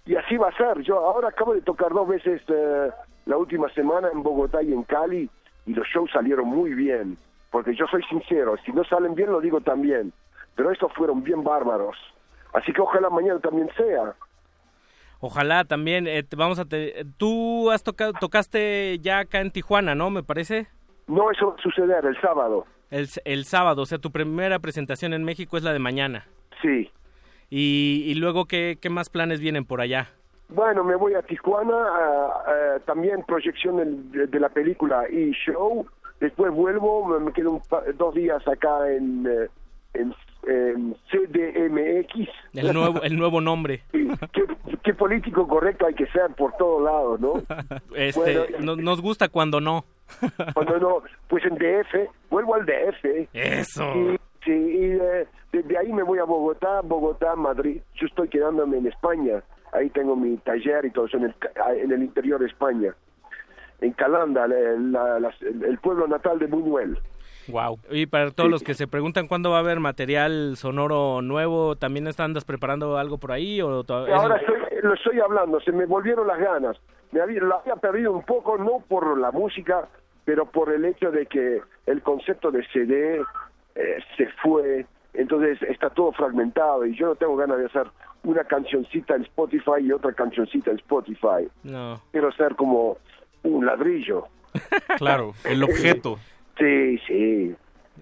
[0.09, 0.81] y así va a ser.
[0.81, 2.89] Yo ahora acabo de tocar dos veces eh,
[3.27, 5.29] la última semana en Bogotá y en Cali
[5.67, 7.15] y los shows salieron muy bien,
[7.51, 10.11] porque yo soy sincero, si no salen bien lo digo también,
[10.55, 11.95] pero estos fueron bien bárbaros.
[12.53, 14.15] Así que ojalá mañana también sea.
[15.19, 17.05] Ojalá también, eh, vamos a te...
[17.17, 20.09] tú has tocado, tocaste ya acá en Tijuana, ¿no?
[20.09, 20.67] Me parece.
[21.07, 22.65] No, eso va a suceder el sábado.
[22.89, 26.27] El, el sábado, o sea, tu primera presentación en México es la de mañana.
[26.61, 26.89] Sí.
[27.49, 30.09] Y, luego, ¿qué, ¿qué más planes vienen por allá?
[30.49, 31.75] Bueno, me voy a Tijuana,
[32.85, 35.85] también proyección de, la película y show.
[36.19, 37.61] Después vuelvo, me, quedo
[37.95, 39.25] dos días acá en,
[40.47, 42.29] eh, en, CDMX.
[42.53, 43.83] El nuevo, el nuevo nombre.
[44.83, 47.33] ¿Qué, político correcto hay que ser por todos lados, ¿no?
[47.95, 49.85] Este, nos gusta cuando no.
[50.53, 53.29] Cuando no, pues en DF, vuelvo al DF.
[53.33, 53.93] Eso.
[54.43, 55.27] sí, y de,
[55.77, 57.81] ahí me voy a Bogotá, Bogotá, Madrid.
[57.95, 61.35] Yo estoy quedándome en España ahí tengo mi taller y todo eso en el,
[61.77, 62.93] en el interior de España,
[63.81, 66.99] en Calanda, el pueblo natal de Buñuel.
[67.51, 67.79] Wow.
[67.91, 72.07] Y para todos los que se preguntan cuándo va a haber material sonoro nuevo, ¿también
[72.17, 73.61] andas preparando algo por ahí?
[73.61, 76.77] O Ahora estoy, lo estoy hablando, se me volvieron las ganas.
[77.11, 79.87] Me había, lo había perdido un poco, no por la música,
[80.25, 83.21] pero por el hecho de que el concepto de CD
[83.75, 87.87] eh, se fue, entonces está todo fragmentado y yo no tengo ganas de hacer
[88.23, 91.49] una cancioncita en Spotify y otra cancioncita en Spotify.
[91.63, 92.01] No.
[92.11, 92.97] Quiero ser como
[93.43, 94.25] un ladrillo.
[94.97, 96.19] claro, el objeto.
[96.59, 97.55] Sí, sí.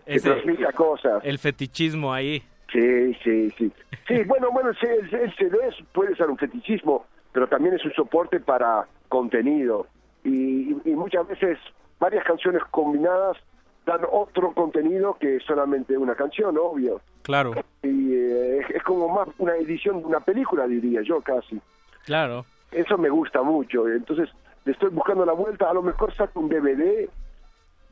[0.05, 1.23] que transmita cosas.
[1.23, 2.43] El fetichismo ahí.
[2.71, 3.71] Sí, sí, sí.
[4.07, 5.57] Sí, bueno, bueno, el, el CD
[5.93, 9.87] puede ser un fetichismo, pero también es un soporte para contenido.
[10.23, 11.57] Y, y muchas veces
[11.99, 13.37] varias canciones combinadas
[13.85, 16.99] dan otro contenido que solamente una canción, obvio.
[17.23, 17.53] Claro.
[17.83, 21.59] Y eh, es, como más una edición de una película, diría yo casi.
[22.05, 22.45] Claro.
[22.71, 23.87] Eso me gusta mucho.
[23.87, 24.29] Entonces,
[24.65, 25.69] le estoy buscando la vuelta.
[25.69, 27.09] A lo mejor saco un DVD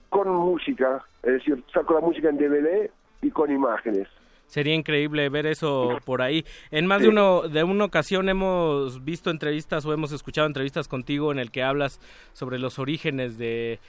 [0.10, 1.04] con música.
[1.24, 2.90] Es decir, saco la música en DVD
[3.22, 4.08] y con imágenes.
[4.48, 6.46] Sería increíble ver eso por ahí.
[6.72, 11.32] En más de uno de una ocasión hemos visto entrevistas o hemos escuchado entrevistas contigo
[11.32, 12.00] en el que hablas
[12.34, 13.80] sobre los orígenes de,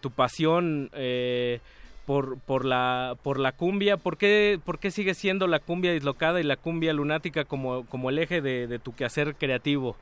[0.00, 1.60] tu pasión eh,
[2.06, 3.96] por, por la por la cumbia.
[3.96, 8.10] ¿Por qué, ¿Por qué sigue siendo la cumbia dislocada y la cumbia lunática como, como
[8.10, 9.96] el eje de, de tu quehacer creativo?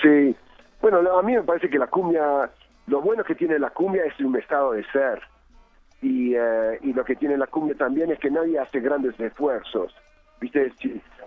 [0.00, 0.36] Sí,
[0.80, 2.50] bueno, a mí me parece que la cumbia,
[2.88, 5.20] lo bueno que tiene la cumbia es un estado de ser
[6.00, 9.94] y, eh, y lo que tiene la cumbia también es que nadie hace grandes esfuerzos.
[10.40, 10.72] ¿Viste?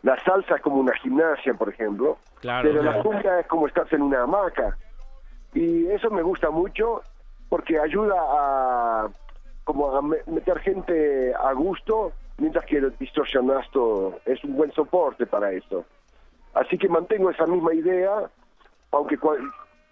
[0.04, 4.02] La salsa es como una gimnasia, por ejemplo, pero la cumbia es como estás en
[4.02, 4.78] una hamaca.
[5.54, 7.02] Y eso me gusta mucho
[7.50, 9.10] porque ayuda a
[9.66, 15.52] como a meter gente a gusto, mientras que el distorsionasto es un buen soporte para
[15.52, 15.86] eso.
[16.54, 18.30] Así que mantengo esa misma idea,
[18.92, 19.18] aunque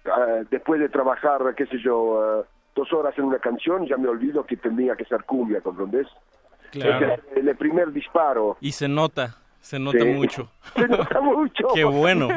[0.05, 2.45] uh, después de trabajar, qué sé yo, uh,
[2.75, 6.07] dos horas en una canción, ya me olvido que tenía que ser cumbia, ¿comprendes?
[6.71, 7.15] Claro.
[7.35, 8.57] el, primer disparo.
[8.61, 10.51] Y se nota, se nota mucho.
[10.75, 11.67] Se nota mucho.
[11.73, 12.27] Qué bueno.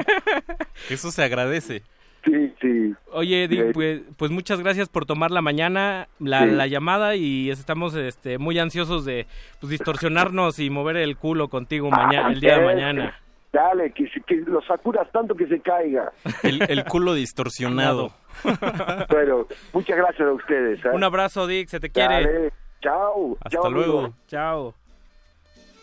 [0.90, 1.82] Eso se agradece.
[2.24, 2.94] Sí, sí.
[3.10, 7.94] Oye, Eddie, pues, pues muchas gracias por tomar la mañana, la, la llamada y estamos
[7.96, 9.26] este, muy ansiosos de
[9.60, 13.21] pues, distorsionarnos y mover el culo contigo mañana, el día de mañana.
[13.52, 16.12] Dale, que, que lo sacuras tanto que se caiga.
[16.42, 18.12] El, culo distorsionado.
[19.08, 20.82] Pero muchas gracias a ustedes.
[20.84, 20.88] ¿eh?
[20.92, 22.50] Un abrazo, Dick, se te quiere.
[22.80, 23.36] Chao.
[23.40, 24.14] Hasta luego.
[24.26, 24.74] Chao.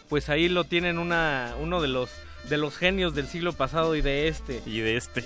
[0.10, 2.10] Pues ahí lo tienen una, uno de los,
[2.50, 4.62] de los genios del siglo pasado y de este.
[4.66, 5.24] Y de este.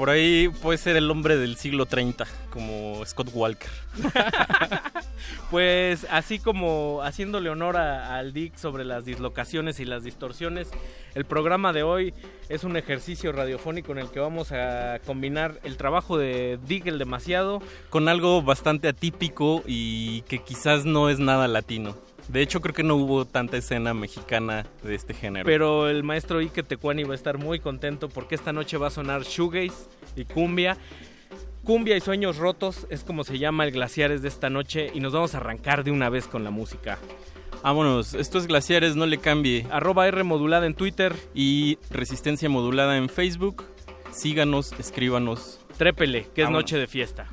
[0.00, 3.68] Por ahí puede ser el hombre del siglo 30, como Scott Walker.
[5.50, 10.70] pues así como haciéndole honor al Dick sobre las dislocaciones y las distorsiones,
[11.14, 12.14] el programa de hoy
[12.48, 16.98] es un ejercicio radiofónico en el que vamos a combinar el trabajo de Dick el
[16.98, 17.60] demasiado
[17.90, 21.94] con algo bastante atípico y que quizás no es nada latino.
[22.28, 25.44] De hecho, creo que no hubo tanta escena mexicana de este género.
[25.44, 28.90] Pero el maestro Ike Tecuani va a estar muy contento porque esta noche va a
[28.90, 30.76] sonar shoegaze y cumbia.
[31.64, 35.12] Cumbia y sueños rotos es como se llama el Glaciares de esta noche y nos
[35.12, 36.98] vamos a arrancar de una vez con la música.
[37.62, 39.66] Vámonos, esto es Glaciares, no le cambie.
[39.70, 41.14] Arroba R modulada en Twitter.
[41.34, 43.64] Y Resistencia modulada en Facebook.
[44.10, 45.60] Síganos, escríbanos.
[45.76, 47.28] Trépele, que es noche de fiesta.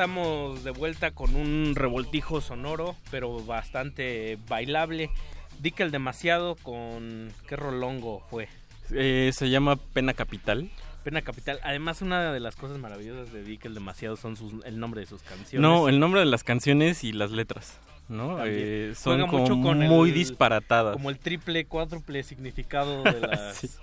[0.00, 5.10] Estamos de vuelta con un revoltijo sonoro, pero bastante bailable.
[5.58, 7.30] Dickel demasiado con...
[7.46, 8.48] ¿Qué rolongo fue?
[8.92, 10.70] Eh, se llama Pena Capital.
[11.04, 11.60] Pena Capital.
[11.64, 15.20] Además, una de las cosas maravillosas de Dickel demasiado son sus, el nombre de sus
[15.20, 15.60] canciones.
[15.60, 17.78] No, el nombre de las canciones y las letras.
[18.08, 18.38] ¿no?
[18.46, 20.94] Eh, son como muy disparatadas.
[20.94, 23.78] Como el triple, cuádruple significado de las,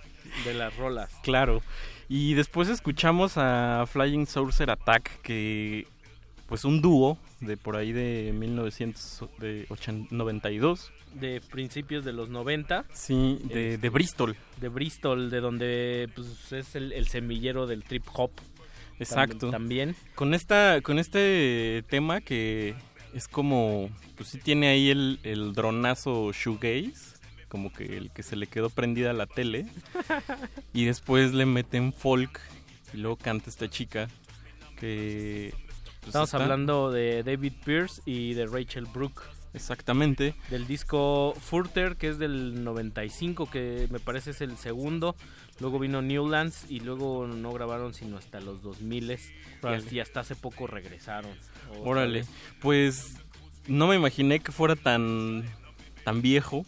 [0.45, 1.11] de las rolas.
[1.22, 1.61] Claro.
[2.10, 5.85] Y después escuchamos a Flying Saucer Attack, que
[6.47, 10.91] pues un dúo de por ahí de 1992.
[11.13, 12.85] De principios de los 90.
[12.93, 14.35] Sí, de, de Bristol.
[14.59, 18.31] De Bristol, de donde pues, es el, el semillero del trip hop.
[18.99, 19.51] Exacto.
[19.51, 19.95] También.
[20.15, 22.75] Con esta, con este tema que
[23.13, 27.17] es como, pues sí tiene ahí el, el dronazo shoegaze,
[27.47, 29.67] como que el que se le quedó prendida a la tele,
[30.73, 32.39] y después le meten folk
[32.93, 34.07] y luego canta esta chica
[34.79, 35.53] que...
[36.07, 39.23] Pues, Estamos hablando de David Pierce y de Rachel Brooke.
[39.53, 40.35] Exactamente.
[40.49, 45.17] Del disco Furter, que es del 95, que me parece es el segundo.
[45.59, 49.19] Luego vino Newlands y luego no grabaron sino hasta los 2000
[49.91, 51.31] y hasta hace poco regresaron.
[51.84, 52.23] Órale,
[52.61, 53.17] pues
[53.67, 55.43] no me imaginé que fuera tan
[56.05, 56.65] tan viejo,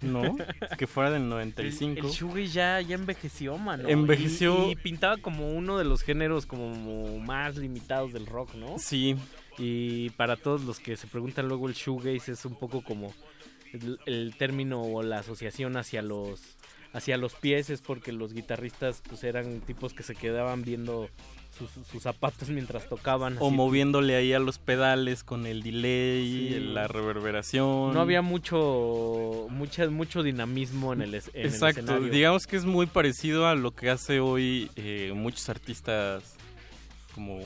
[0.00, 0.36] ¿no?
[0.78, 2.08] que fuera del 95.
[2.08, 3.88] El, el ya, ya envejeció, mano.
[3.88, 4.70] Envejeció.
[4.70, 8.78] Y, pintaba como uno de los géneros como más limitados del rock, ¿no?
[8.78, 9.16] Sí.
[9.58, 13.12] Y para todos los que se preguntan luego el shoegaze es un poco como
[13.72, 16.56] el, el término o la asociación hacia los
[16.92, 21.10] hacia los pies es porque los guitarristas pues eran tipos que se quedaban viendo
[21.58, 23.36] sus, zapatos mientras tocaban.
[23.40, 27.92] O moviéndole ahí a los pedales con el delay, la reverberación.
[27.92, 33.46] No había mucho, mucha, mucho dinamismo en el, en Exacto, digamos que es muy parecido
[33.46, 36.36] a lo que hace hoy eh, muchos artistas
[37.14, 37.40] como,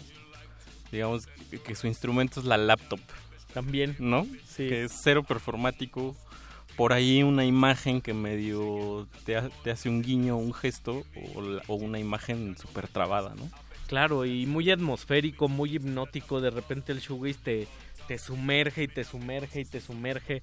[0.90, 1.26] digamos,
[1.64, 3.00] que su instrumento es la laptop.
[3.54, 3.96] También.
[3.98, 4.26] ¿No?
[4.46, 4.68] Sí.
[4.68, 6.16] Que es cero performático.
[6.76, 11.04] Por ahí una imagen que medio te, hace un guiño, un gesto,
[11.36, 13.50] o, o una imagen súper trabada, ¿no?
[13.92, 16.40] Claro, y muy atmosférico, muy hipnótico.
[16.40, 17.68] De repente el shoegaze te,
[18.08, 20.40] te sumerge y te sumerge y te sumerge.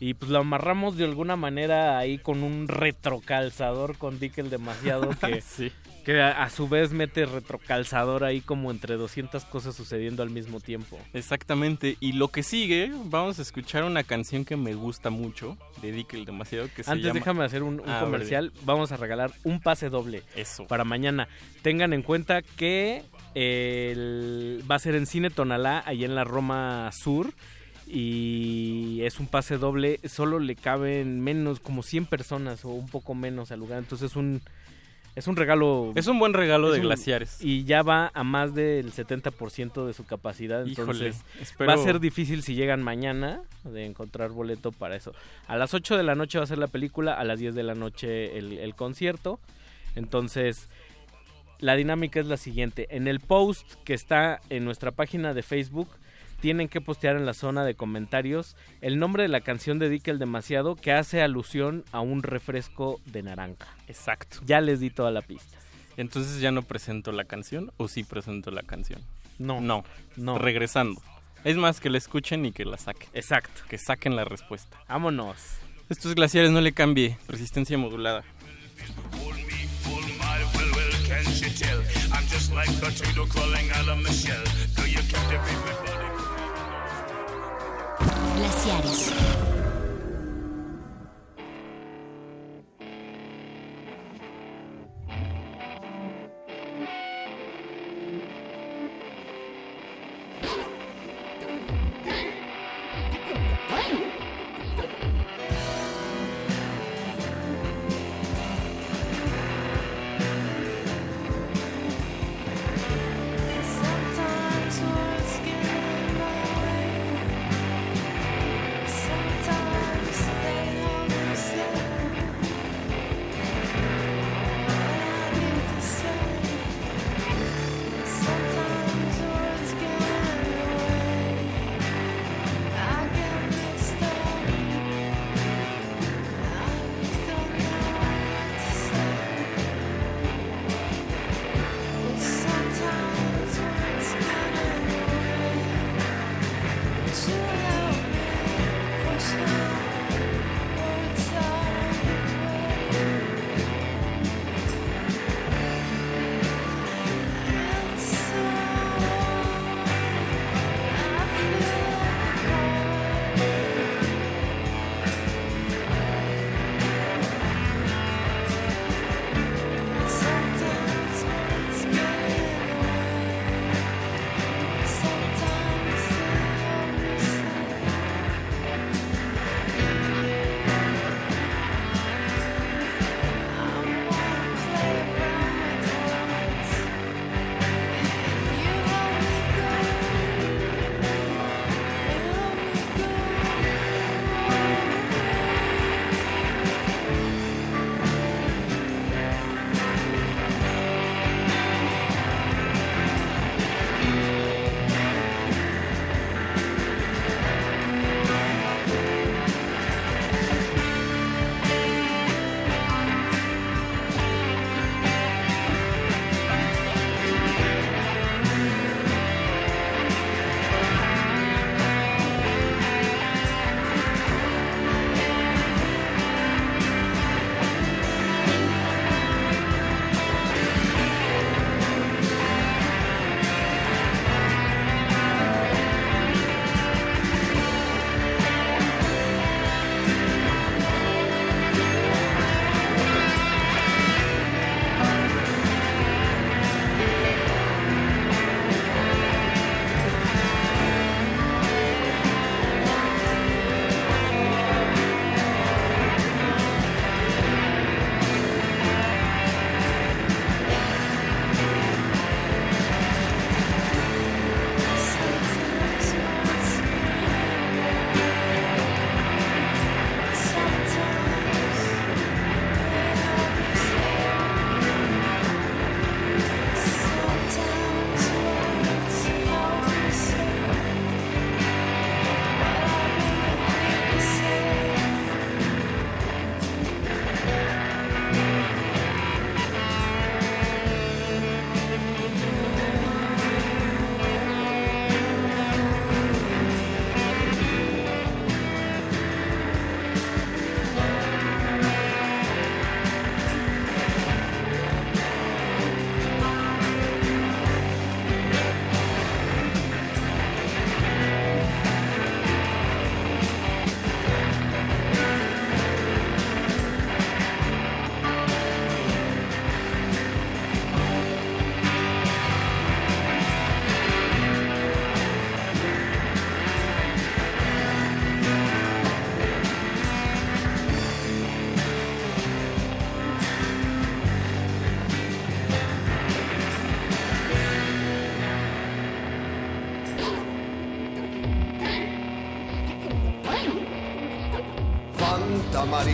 [0.00, 5.42] Y pues lo amarramos de alguna manera ahí con un retrocalzador con Dickel demasiado que,
[6.04, 10.98] que a, su vez mete retrocalzador ahí como entre 200 cosas sucediendo al mismo tiempo.
[11.12, 11.96] Exactamente.
[12.00, 16.24] Y lo que sigue, vamos a escuchar una canción que me gusta mucho de Dickel
[16.24, 18.52] demasiado que se Antes déjame hacer un, ah, comercial.
[18.64, 20.22] Vamos a regalar un pase doble.
[20.36, 20.66] Eso.
[20.66, 21.28] Para mañana.
[21.62, 23.02] Tengan en cuenta que
[23.34, 27.32] va a ser en Cine Tonalá, ahí en la Roma Sur
[27.92, 33.14] y es un pase doble, solo le caben menos, como 100 personas o un poco
[33.14, 34.42] menos al lugar, entonces es un,
[35.16, 35.92] es un regalo.
[35.96, 37.38] Es un buen regalo de glaciares.
[37.40, 41.22] Y ya va a más del 70% de su capacidad, entonces
[41.60, 45.12] va a ser difícil si llegan mañana de encontrar boleto para eso.
[45.46, 47.62] A las 8 de la noche va a ser la película, a las 10 de
[47.62, 49.40] la noche el, el concierto,
[49.94, 50.68] entonces...
[51.58, 52.86] La dinámica es la siguiente.
[52.88, 55.88] En el post que está en nuestra página de Facebook,
[56.40, 60.18] tienen que postear en la zona de comentarios el nombre de la canción de Dickel
[60.18, 63.68] Demasiado que hace alusión a un refresco de naranja.
[63.88, 64.38] Exacto.
[64.46, 65.58] Ya les di toda la pista.
[65.96, 69.00] Entonces ya no presento la canción o sí presento la canción.
[69.38, 69.60] No.
[69.60, 69.84] No.
[70.16, 70.38] No.
[70.38, 71.00] Regresando.
[71.44, 73.08] Es más que la escuchen y que la saquen.
[73.14, 73.62] Exacto.
[73.68, 74.78] Que saquen la respuesta.
[74.88, 75.36] Vámonos.
[75.88, 77.18] Estos glaciares no le cambie.
[77.28, 78.24] Resistencia modulada.
[88.36, 89.12] Glaciares.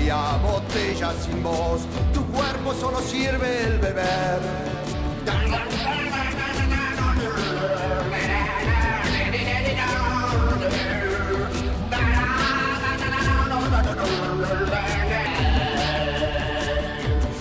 [0.06, 1.80] María, botella sin voz,
[2.14, 4.40] tu cuerpo solo sirve el beber.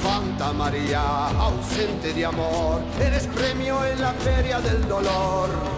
[0.02, 5.75] Fanta María, ausente de amor, eres premio en la feria del dolor.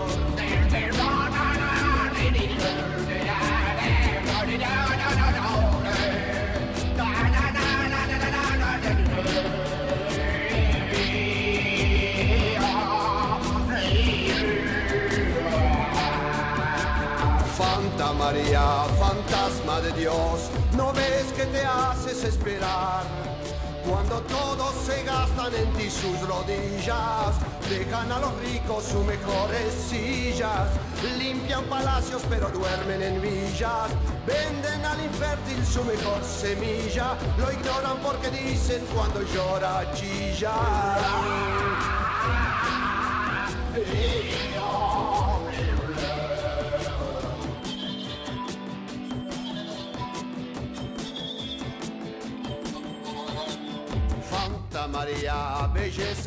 [18.28, 23.04] María, fantasma de Dios, no ves que te haces esperar.
[23.88, 27.38] Cuando todos se gastan en ti sus rodillas,
[27.70, 30.68] dejan a los ricos sus mejores sillas,
[31.18, 33.88] limpian palacios pero duermen en villas,
[34.26, 40.52] venden al infértil su mejor semilla, lo ignoran porque dicen cuando llora chilla.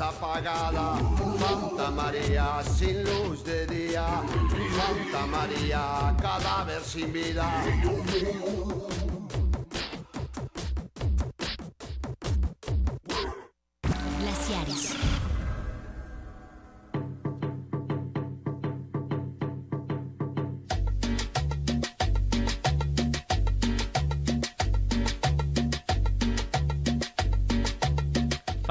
[0.00, 0.96] apagada.
[1.38, 4.06] Fanta María, sin luz de día.
[4.76, 7.46] Fanta María, cadáver sin vida.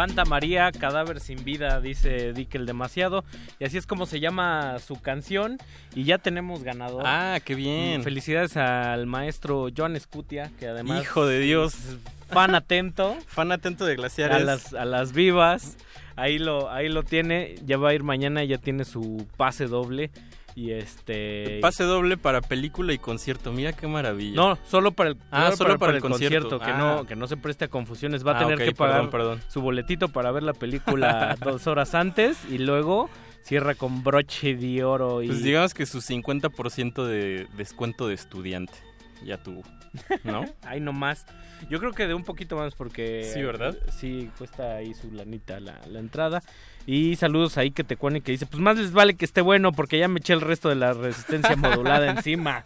[0.10, 3.24] Fanta María, cadáver sin vida, dice Dickel demasiado.
[3.60, 5.60] Y así es como se llama su canción.
[5.94, 7.04] Y ya tenemos ganador.
[7.06, 8.02] Ah, qué bien.
[8.02, 11.04] Mm, Felicidades al maestro Joan Escutia, que además.
[11.04, 11.76] Hijo de Dios.
[12.28, 13.16] Fan atento.
[13.28, 14.38] Fan atento de glaciares.
[14.38, 15.78] A las, a las vivas.
[16.16, 17.54] Ahí lo, ahí lo tiene.
[17.64, 20.10] Ya va a ir mañana, ya tiene su pase doble.
[20.60, 21.60] Y este.
[21.62, 23.54] Pase doble para película y concierto.
[23.54, 24.36] Mira qué maravilla.
[24.36, 26.60] No, solo para el, Ah, solo para el el concierto.
[26.60, 26.78] que Ah.
[26.78, 28.28] no que no se preste a confusiones.
[28.28, 29.42] Va a Ah, tener que pagar perdón, perdón.
[29.48, 33.10] su boletito para ver la película dos horas antes y luego
[33.42, 38.74] cierra con broche de oro y Pues digamos que su 50% de descuento de estudiante.
[39.24, 39.64] Ya tuvo.
[40.26, 40.46] ¿No?
[40.64, 41.26] Ay, no más.
[41.70, 43.30] Yo creo que de un poquito más porque...
[43.34, 43.78] Sí, ¿verdad?
[43.98, 46.42] Sí, cuesta ahí su lanita la, la entrada.
[46.92, 49.72] Y saludos ahí que te cuene que dice, pues más les vale que esté bueno
[49.74, 52.64] porque ya me eché el resto de la resistencia modulada encima.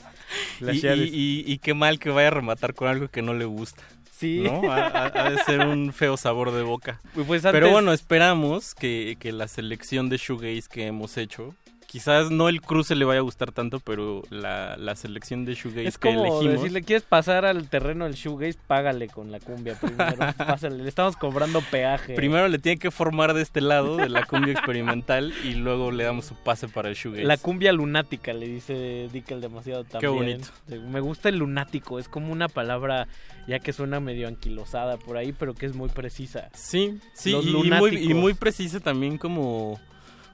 [0.62, 3.44] Y, y- y- y qué mal que vaya a rematar con algo que no le
[3.44, 3.84] gusta.
[4.18, 4.40] Sí.
[4.46, 4.72] ¿no?
[4.72, 7.02] Ha, ha- ha de ser un feo sabor de boca.
[7.28, 11.54] Pues Pero bueno, esperamos que, que la selección de shoegaze que hemos hecho,
[11.94, 15.88] quizás no el cruce le vaya a gustar tanto, pero la, la selección de shoegaze
[15.88, 16.54] Es que como elegimos...
[16.56, 18.58] decirle, ¿quieres pasar al terreno del shoegaze?
[18.66, 20.18] Págale con la cumbia primero.
[20.38, 22.16] Pásale, le estamos cobrando peaje.
[22.16, 26.04] Primero le tiene que formar de este lado, de la cumbia experimental, y luego le
[26.04, 27.26] damos su pase para el shoegaze.
[27.26, 30.14] La cumbia lunática, le dice Dickel demasiado también.
[30.16, 30.48] bonito.
[30.68, 33.08] Sí, Me gusta el lunático, es como una palabra
[33.48, 36.50] ya que suena medio anquilosada por ahí, pero que es muy precisa.
[36.56, 39.80] Sí, sí, y, y muy, y muy precisa también como,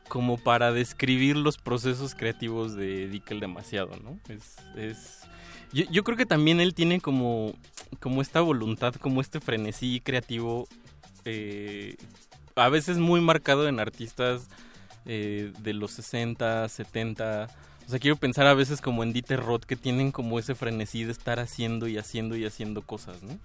[0.09, 4.19] como para describir los procesos creativos de Dickel demasiado, ¿no?
[4.27, 5.21] Es, es...
[5.71, 7.53] Yo, creo que también él tiene como,
[7.99, 10.67] como esta voluntad, como este frenesí creativo,
[11.25, 11.95] eh,
[12.55, 14.49] a veces muy marcado en artistas
[15.05, 17.47] eh, de los 60, 70.
[17.90, 21.06] O sea, quiero pensar a veces como en Dieter Roth, que tienen como ese frenesí
[21.06, 23.35] de estar haciendo y haciendo y haciendo cosas, ¿no?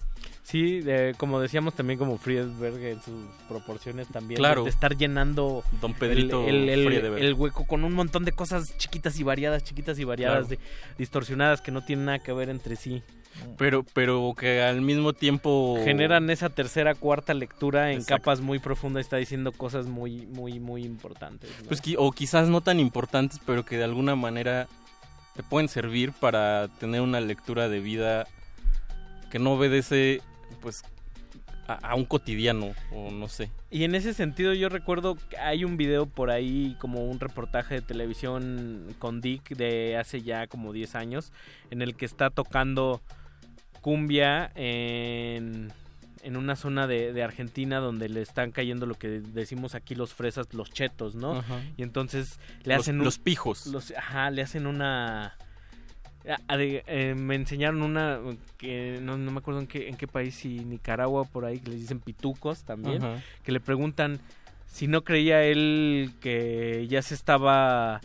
[0.43, 4.37] Sí, de- como decíamos también como Friedberg en sus proporciones también.
[4.37, 4.65] Claro.
[4.65, 7.25] De estar llenando Don Pedrito el, el- el- Friedberg.
[7.25, 10.61] el hueco con un montón de cosas chiquitas y variadas, chiquitas y variadas, Claro.
[10.61, 13.03] de- distorsionadas que no tienen nada que ver entre sí.
[13.57, 15.79] Pero, pero que al mismo tiempo...
[15.85, 18.23] Generan esa tercera, cuarta lectura en Exacto.
[18.23, 21.51] capas muy profundas está diciendo cosas muy, muy, muy importantes.
[21.63, 21.69] ¿no?
[21.69, 24.69] Pues, o quizás no tan importantes, pero que de alguna manera
[25.35, 28.27] te pueden servir para tener una lectura de vida
[29.31, 30.21] que no obedece,
[30.61, 30.83] pues,
[31.67, 33.51] a, a un cotidiano, o no sé.
[33.71, 37.75] Y en ese sentido yo recuerdo que hay un video por ahí como un reportaje
[37.75, 41.33] de televisión con Dick de hace ya como 10 años
[41.71, 43.01] en el que está tocando
[43.85, 45.71] cumbia en,
[46.23, 50.15] en una zona de, de Argentina donde le están cayendo lo que decimos aquí los
[50.15, 51.41] fresas, los chetos, ¿no?
[51.41, 51.61] Ajá.
[51.77, 52.99] Y entonces le Los- hacen...
[53.01, 53.67] un- los pijos.
[53.67, 55.37] los- ajá, le hacen una...
[56.49, 58.19] De- eh, me enseñaron una
[58.57, 61.71] que no, no me acuerdo en qué, en qué país, si Nicaragua por ahí, que
[61.73, 63.23] les dicen pitucos también, Ajá.
[63.43, 64.19] que le preguntan
[64.67, 68.01] si no creía él que ya se estaba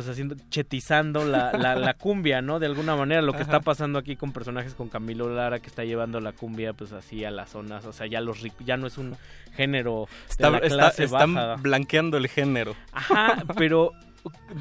[0.00, 2.58] pues haciendo, chetizando la, la, cumbia, ¿no?
[2.58, 5.84] De alguna manera, lo que está pasando aquí con personajes con Camilo Lara que está
[5.84, 8.96] llevando la cumbia, pues así a las zonas, o sea, ya los ya no es
[8.96, 9.14] un
[9.54, 12.74] género está, de clase Están blanqueando el género.
[12.92, 13.92] Ajá, pero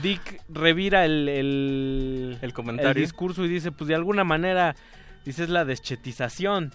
[0.02, 2.92] Dick revira el, el, el comentario.
[2.92, 4.76] El discurso y dice, pues de alguna manera,
[5.24, 6.74] dice, es la deschetización.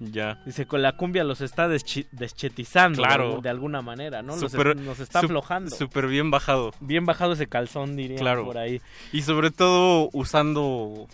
[0.00, 0.40] Ya.
[0.46, 3.40] Dice, con la cumbia los está deschetizando claro.
[3.40, 4.36] de, alguna manera, ¿no?
[4.36, 5.74] nos está aflojando.
[5.74, 6.72] Súper bien bajado.
[6.80, 8.44] Bien bajado ese calzón, diría claro.
[8.44, 8.80] por ahí.
[9.12, 11.08] Y sobre todo usando,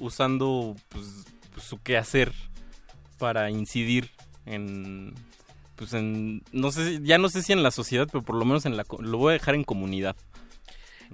[0.00, 1.26] usando pues,
[1.58, 2.32] su quehacer
[3.18, 4.10] para incidir
[4.46, 5.14] en,
[5.76, 8.66] pues en, no sé, ya no sé si en la sociedad, pero por lo menos
[8.66, 10.16] en la, lo voy a dejar en comunidad.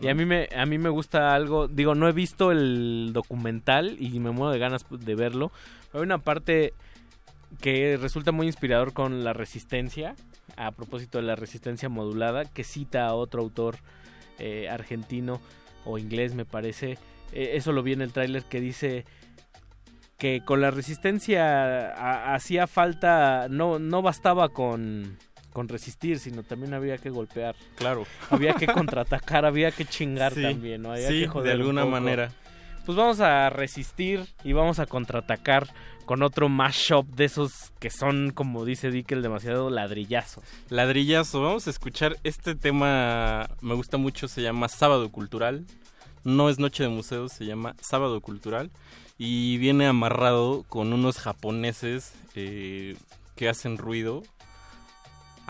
[0.01, 3.97] Y a mí me a mí me gusta algo, digo, no he visto el documental
[3.99, 5.53] y me muero de ganas de verlo.
[5.93, 6.73] Hay una parte
[7.61, 10.15] que resulta muy inspirador con la resistencia,
[10.57, 13.79] a propósito de la resistencia modulada, que cita a otro autor
[14.39, 15.41] eh, argentino
[15.85, 16.99] o inglés, me parece.
[17.33, 19.05] Eh, eso lo vi en el tráiler que dice
[20.19, 25.17] que con la resistencia hacía falta, no, no bastaba con,
[25.51, 27.57] con resistir, sino también había que golpear.
[27.77, 28.07] Claro.
[28.29, 30.95] Había que contraatacar, había que chingar también, ¿no?
[30.97, 32.31] sí, de alguna manera.
[32.85, 35.69] Pues vamos a resistir y vamos a contraatacar
[36.11, 40.43] con otro mashup de esos que son, como dice Dickel, demasiado ladrillazo.
[40.69, 45.65] Ladrillazo, vamos a escuchar este tema, me gusta mucho, se llama Sábado Cultural.
[46.25, 48.73] No es Noche de Museos, se llama Sábado Cultural.
[49.19, 52.97] Y viene amarrado con unos japoneses eh,
[53.37, 54.25] que hacen ruido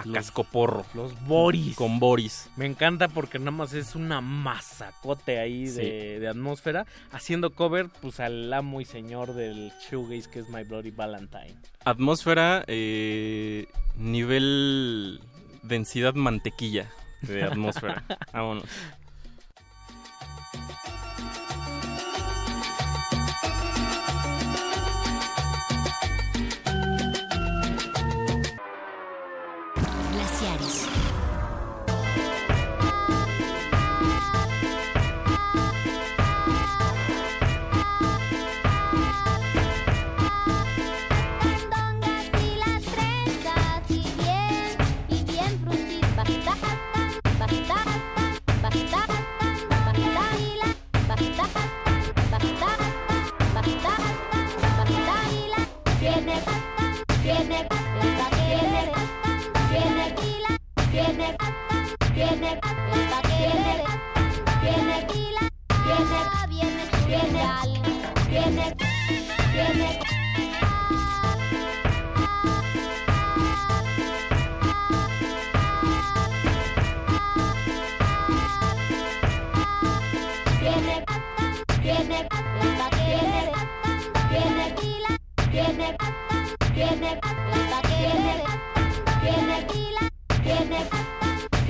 [0.01, 0.85] a cascoporro.
[0.95, 1.77] Los Boris.
[1.77, 2.51] Con Boris.
[2.57, 6.87] Me encanta porque nada más es una masacote ahí de, atmósfera.
[7.13, 11.57] Haciendo cover, pues al amo y señor del shoegaze que es My Bloody Valentine.
[11.85, 15.21] Atmósfera, eh, nivel
[15.63, 16.91] densidad mantequilla
[17.23, 18.05] de atmósfera.
[18.33, 18.65] Vámonos.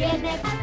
[0.00, 0.59] Viene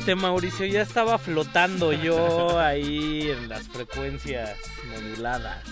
[0.00, 4.56] Espérate, Mauricio, ya estaba flotando yo ahí en las frecuencias
[4.88, 5.62] moduladas.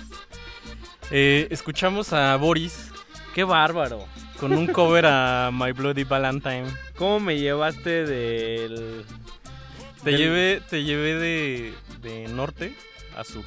[1.11, 2.91] Eh, escuchamos a Boris.
[3.35, 4.05] Qué bárbaro.
[4.39, 6.67] Con un cover a My Bloody Valentine.
[6.99, 9.07] ¿Cómo me llevaste del...
[10.05, 12.77] Te del- llevé, te llevé de, de norte
[13.17, 13.45] a sur.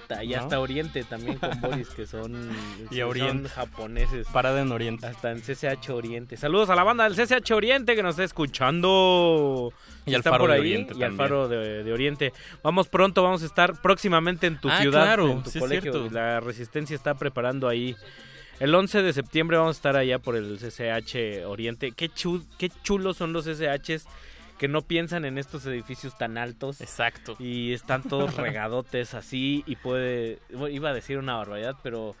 [0.00, 0.38] Puta, y ¿No?
[0.40, 2.50] hasta Oriente también con Boris, que son,
[2.90, 3.48] Y Oriente.
[3.48, 4.26] son japoneses.
[4.32, 5.06] Parada en Oriente.
[5.06, 6.36] Hasta en CCH Oriente.
[6.36, 9.72] Saludos a la banda del CCH Oriente que nos está escuchando.
[10.06, 11.16] Y al Faro por de Oriente Y al también.
[11.16, 12.32] Faro de, de Oriente.
[12.62, 16.10] Vamos pronto, vamos a estar próximamente en tu Ah, ciudad, claro, en tu sí colegio.
[16.10, 17.96] La Resistencia está preparando ahí.
[18.60, 21.92] El 11 de septiembre vamos a estar allá por el CCH Oriente.
[21.92, 24.06] Qué, chu- qué chulos son los CCHs
[24.58, 26.80] que no piensan en estos edificios tan altos.
[26.80, 27.36] Exacto.
[27.38, 30.38] Y están todos regadotes así y puede...
[30.50, 32.14] bueno, iba a decir una barbaridad, pero...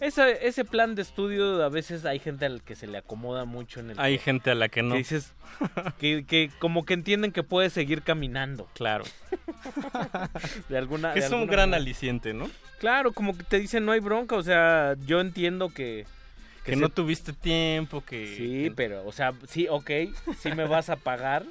[0.00, 3.80] Ese, ese plan de estudio a veces hay gente al que se le acomoda mucho
[3.80, 4.00] en el...
[4.00, 4.92] Hay gente a la que no.
[4.92, 5.34] Que dices...
[5.98, 8.66] que, que como que entienden que puedes seguir caminando.
[8.72, 9.04] Claro.
[10.70, 11.12] De alguna...
[11.12, 11.82] Que de es un gran manera.
[11.82, 12.50] aliciente, ¿no?
[12.78, 16.06] Claro, como que te dicen no hay bronca, o sea, yo entiendo que...
[16.64, 18.34] Que, se- no tuviste tiempo, que...
[18.36, 19.90] Sí, pero, o sea, sí, ok,
[20.38, 21.44] sí me vas a pagar,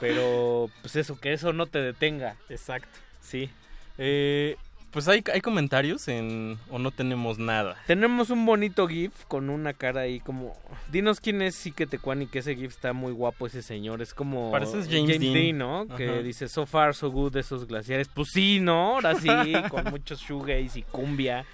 [0.00, 2.36] pero pues eso, que eso no te detenga.
[2.48, 2.88] Exacto.
[3.20, 3.50] Sí.
[3.98, 4.56] Eh,
[4.90, 6.58] pues hay, hay comentarios en...
[6.70, 7.76] o no tenemos nada.
[7.86, 10.56] Tenemos un bonito GIF con una cara ahí como...
[10.90, 14.00] Dinos quién es Sique Tecuani, que ese GIF está muy guapo ese señor.
[14.00, 14.50] Es como...
[14.50, 15.58] Pareces James Dean.
[15.58, 15.86] ¿no?
[15.96, 18.08] Que dice, so far, so good esos glaciares.
[18.08, 18.94] Pues sí, ¿no?
[18.94, 19.28] Ahora sí,
[19.70, 21.44] con muchos shoegaze y cumbia.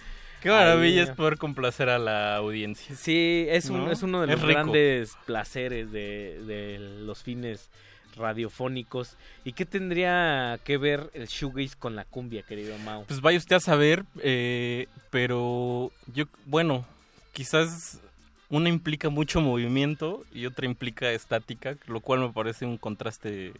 [0.45, 2.95] Qué maravilla es poder complacer a la audiencia.
[2.95, 3.91] Sí, es, un, ¿No?
[3.91, 7.71] es uno de los grandes placeres de, de los fines
[8.15, 9.17] radiofónicos.
[9.43, 13.07] ¿Y qué tendría que ver el shoegaze con la cumbia, querido Mau?
[13.07, 16.85] Pues vaya usted a saber, eh, pero yo, bueno,
[17.33, 18.03] quizás
[18.51, 23.55] una implica mucho movimiento y otra implica estática, lo cual me parece un contraste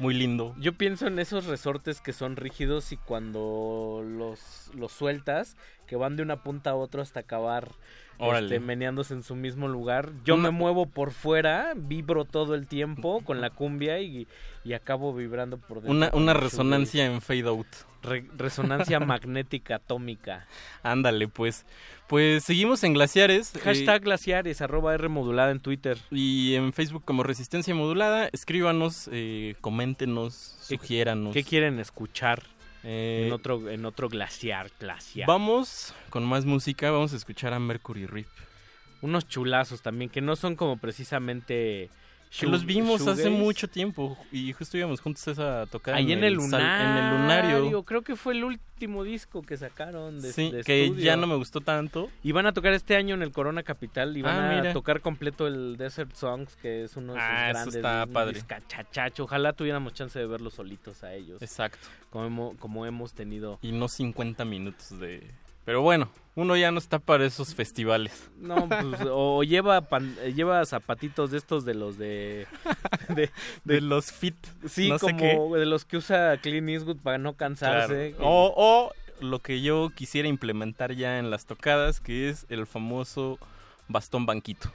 [0.00, 0.54] muy lindo.
[0.58, 5.56] Yo pienso en esos resortes que son rígidos y cuando los, los sueltas,
[5.90, 7.66] que van de una punta a otra hasta acabar
[8.20, 10.12] este, meneándose en su mismo lugar.
[10.24, 14.28] Yo me muevo por fuera, vibro todo el tiempo con la cumbia y,
[14.62, 15.90] y acabo vibrando por dentro.
[15.90, 17.66] Una, una resonancia en fade out.
[18.04, 20.46] Re- resonancia magnética atómica.
[20.84, 21.66] Ándale, pues.
[22.06, 23.52] Pues seguimos en Glaciares.
[23.56, 25.98] eh, Hashtag glaciares, arroba R modulada en Twitter.
[26.12, 28.28] y en Facebook como Resistencia Modulada.
[28.32, 31.34] Escríbanos, eh, coméntenos, ¿Qué- sugiéranos.
[31.34, 32.44] ¿Qué quieren escuchar
[32.82, 35.26] Eh, en otro en otro glaciar, glaciar?
[35.26, 36.90] Vamos con más música.
[36.90, 38.28] Vamos a escuchar a Mercury Rip.
[39.02, 41.90] Unos chulazos también, que no son como precisamente...
[42.30, 45.96] Que shoe- los vimos hace mucho tiempo y justo íbamos juntos a esa tocada.
[45.96, 47.82] Ahí en el, lunario, en el lunario.
[47.82, 51.04] Creo que fue el último disco que sacaron de, Sí, de que estudio.
[51.04, 52.08] ya no me gustó tanto.
[52.22, 54.72] Y van a tocar este año en el Corona Capital y van Ah, a mira.
[54.72, 58.34] tocar completo el Desert Songs, que es uno de sus Ah, eso grandes está padre.
[58.34, 59.24] discachachacho.
[59.24, 61.42] Ojalá tuviéramos chance de verlos solitos a ellos.
[61.42, 61.88] Exacto.
[62.10, 63.58] Como hemos, como hemos tenido.
[63.60, 65.28] Y no 50 minutos de...
[65.70, 68.28] Pero bueno, uno ya no está para esos festivales.
[68.38, 72.48] No, pues, o lleva pan- eh, lleva zapatitos de estos de los de
[73.08, 73.30] de,
[73.62, 74.34] De los fit.
[74.68, 78.14] sí, no como de los que usa Clint Eastwood para no cansarse.
[78.16, 78.28] Claro.
[78.28, 83.38] O, o lo que yo quisiera implementar ya en las tocadas, que es el famoso
[83.86, 84.72] bastón banquito.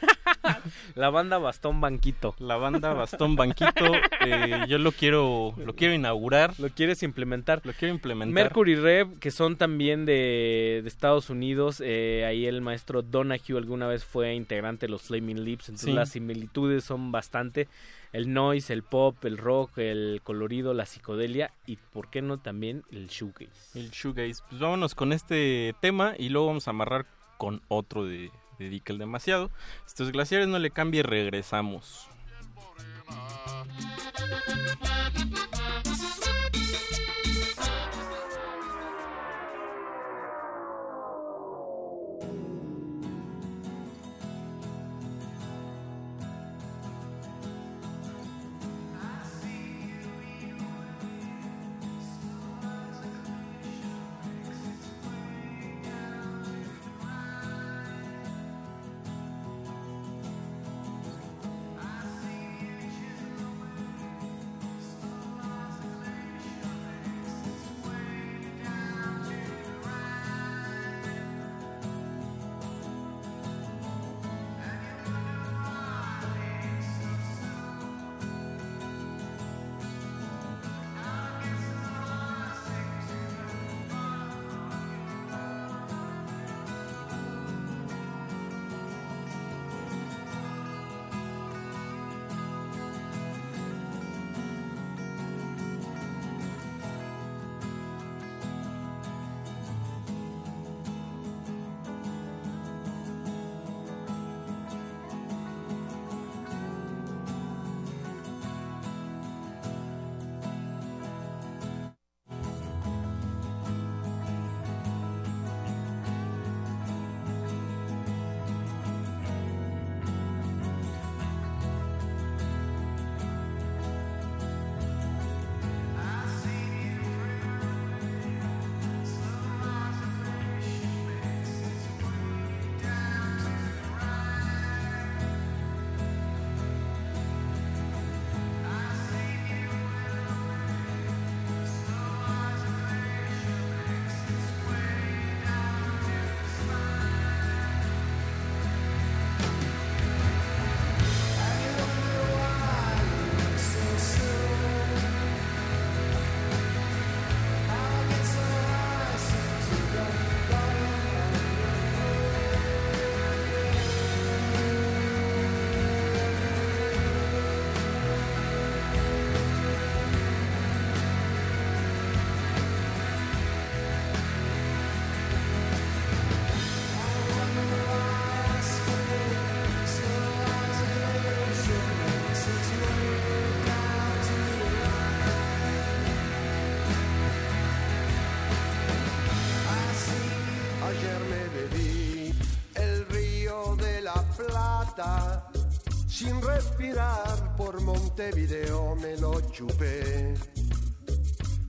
[0.94, 2.34] La banda Bastón Banquito.
[2.38, 3.92] La banda bastón banquito,
[4.26, 7.60] eh, yo lo quiero, lo quiero inaugurar, ¿Lo quieres implementar?
[7.64, 8.32] lo quiero implementar.
[8.34, 13.86] Mercury Rev, que son también de, de Estados Unidos, eh, ahí el maestro Donahue alguna
[13.86, 15.92] vez fue integrante de los Flaming Lips, entonces Sí.
[15.92, 17.68] las similitudes son bastante.
[18.12, 22.84] El noise, el pop, el rock, el colorido, la psicodelia y, ¿por qué no también
[22.92, 23.50] el shoegaze?
[23.78, 24.42] El shoegaze.
[24.48, 27.06] Pues vámonos con este tema y luego vamos a amarrar
[27.38, 29.50] con otro de, de Dick el Demasiado.
[29.86, 32.08] Estos glaciares no le cambie, regresamos.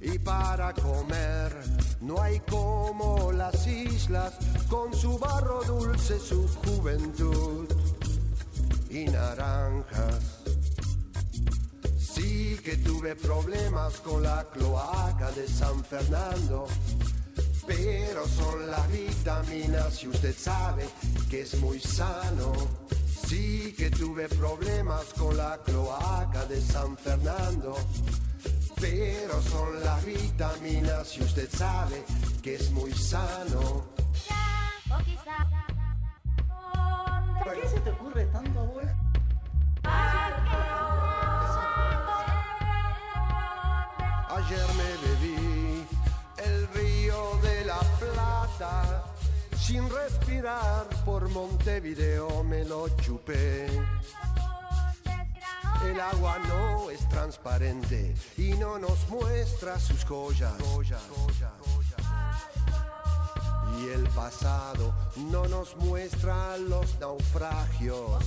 [0.02, 1.52] Y para comer
[2.02, 4.34] no hay como las islas
[4.70, 7.68] con su barro dulce, su juventud
[8.90, 10.44] y naranjas.
[11.98, 16.66] Sí que tuve problemas con la cloaca de San Fernando,
[17.68, 20.88] pero son las vitaminas y usted sabe
[21.30, 22.54] que es muy sano.
[23.28, 23.75] Sí
[24.06, 27.76] tuve problemas con la cloaca de San Fernando,
[28.80, 32.06] pero son las vitaminas y usted sabe
[32.44, 33.86] que es muy sano.
[37.44, 38.92] ¿Por qué se te ocurre tanto, abuelo?
[44.38, 45.88] Ayer me bebí
[46.46, 48.95] el río de la Plata,
[49.66, 53.66] sin respirar por Montevideo me lo chupé.
[55.84, 60.54] El agua no es transparente y no nos muestra sus joyas.
[63.80, 64.94] Y el pasado
[65.32, 68.24] no nos muestra los naufragios.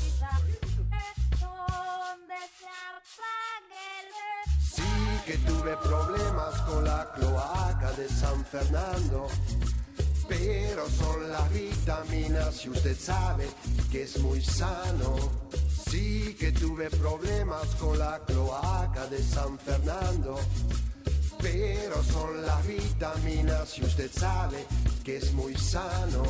[4.61, 4.83] Sí
[5.25, 9.29] que tuve problemas con la cloaca de San Fernando,
[10.29, 13.49] pero son las vitaminas y usted sabe
[13.91, 15.17] que es muy sano.
[15.91, 20.39] Sí que tuve problemas con la cloaca de San Fernando,
[21.41, 24.67] pero son las vitaminas y usted sabe
[25.03, 26.23] que es muy sano.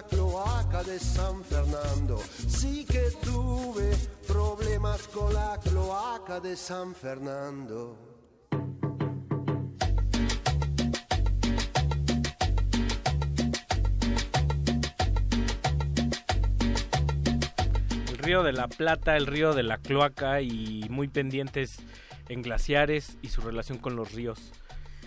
[0.00, 2.18] La cloaca de San Fernando.
[2.48, 3.90] Sí que tuve
[4.26, 7.98] problemas con la cloaca de San Fernando.
[18.08, 21.76] El río de la Plata, el río de la Cloaca y muy pendientes
[22.28, 24.52] en glaciares y su relación con los ríos.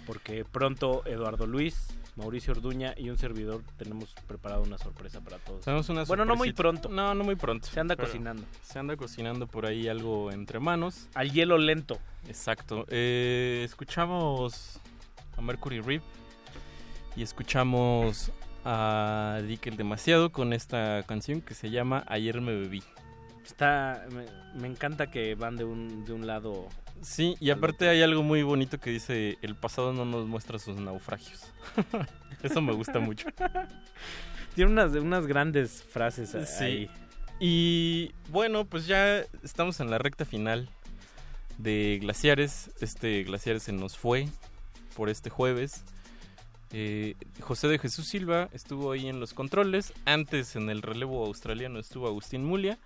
[0.06, 5.66] Porque pronto Eduardo Luis, Mauricio Orduña y un servidor tenemos preparado una sorpresa para todos.
[5.66, 6.90] Tenemos una bueno, no muy pronto.
[6.90, 7.68] No, no muy pronto.
[7.68, 8.44] Se anda cocinando.
[8.62, 11.08] Se anda cocinando por ahí algo entre manos.
[11.16, 11.98] Al hielo lento.
[12.28, 12.86] Exacto.
[12.90, 14.80] Eh, escuchamos
[15.38, 16.04] a Mercury Reef
[17.16, 18.32] y escuchamos
[18.66, 22.84] a Dick el Demasiado con esta canción que se llama Ayer me bebí.
[23.44, 24.26] Está, me,
[24.60, 26.68] me encanta que van de un, de un lado.
[27.04, 30.78] Sí, y aparte hay algo muy bonito que dice, el pasado no nos muestra sus
[30.78, 31.52] naufragios.
[32.44, 33.28] Eso me gusta mucho.
[34.56, 36.64] Tiene unas, unas grandes frases Sí.
[36.64, 36.90] ahí.
[37.40, 40.70] Y bueno, pues ya estamos en la recta final
[41.58, 42.72] de Glaciares.
[42.80, 44.28] Este Glaciares se nos fue
[44.96, 45.84] por este jueves.
[46.72, 49.94] Eh, José de Jesús Silva estuvo ahí en los controles.
[50.06, 52.78] Antes en el relevo australiano estuvo Agustín Mulia.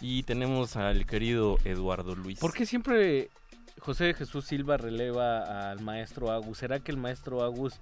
[0.00, 2.38] Y tenemos al querido Eduardo Luis.
[2.38, 3.30] ¿Por qué siempre
[3.80, 6.58] José de Jesús Silva releva al maestro Agus?
[6.58, 7.74] ¿Será que el maestro Agus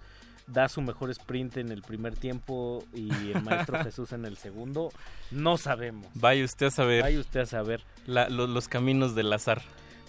[0.47, 4.91] da su mejor sprint en el primer tiempo y el maestro Jesús en el segundo?
[5.31, 6.07] No sabemos.
[6.15, 7.03] Vaya usted a saber.
[7.03, 7.83] Vaya usted a saber.
[8.07, 9.61] La- lo- los caminos del azar.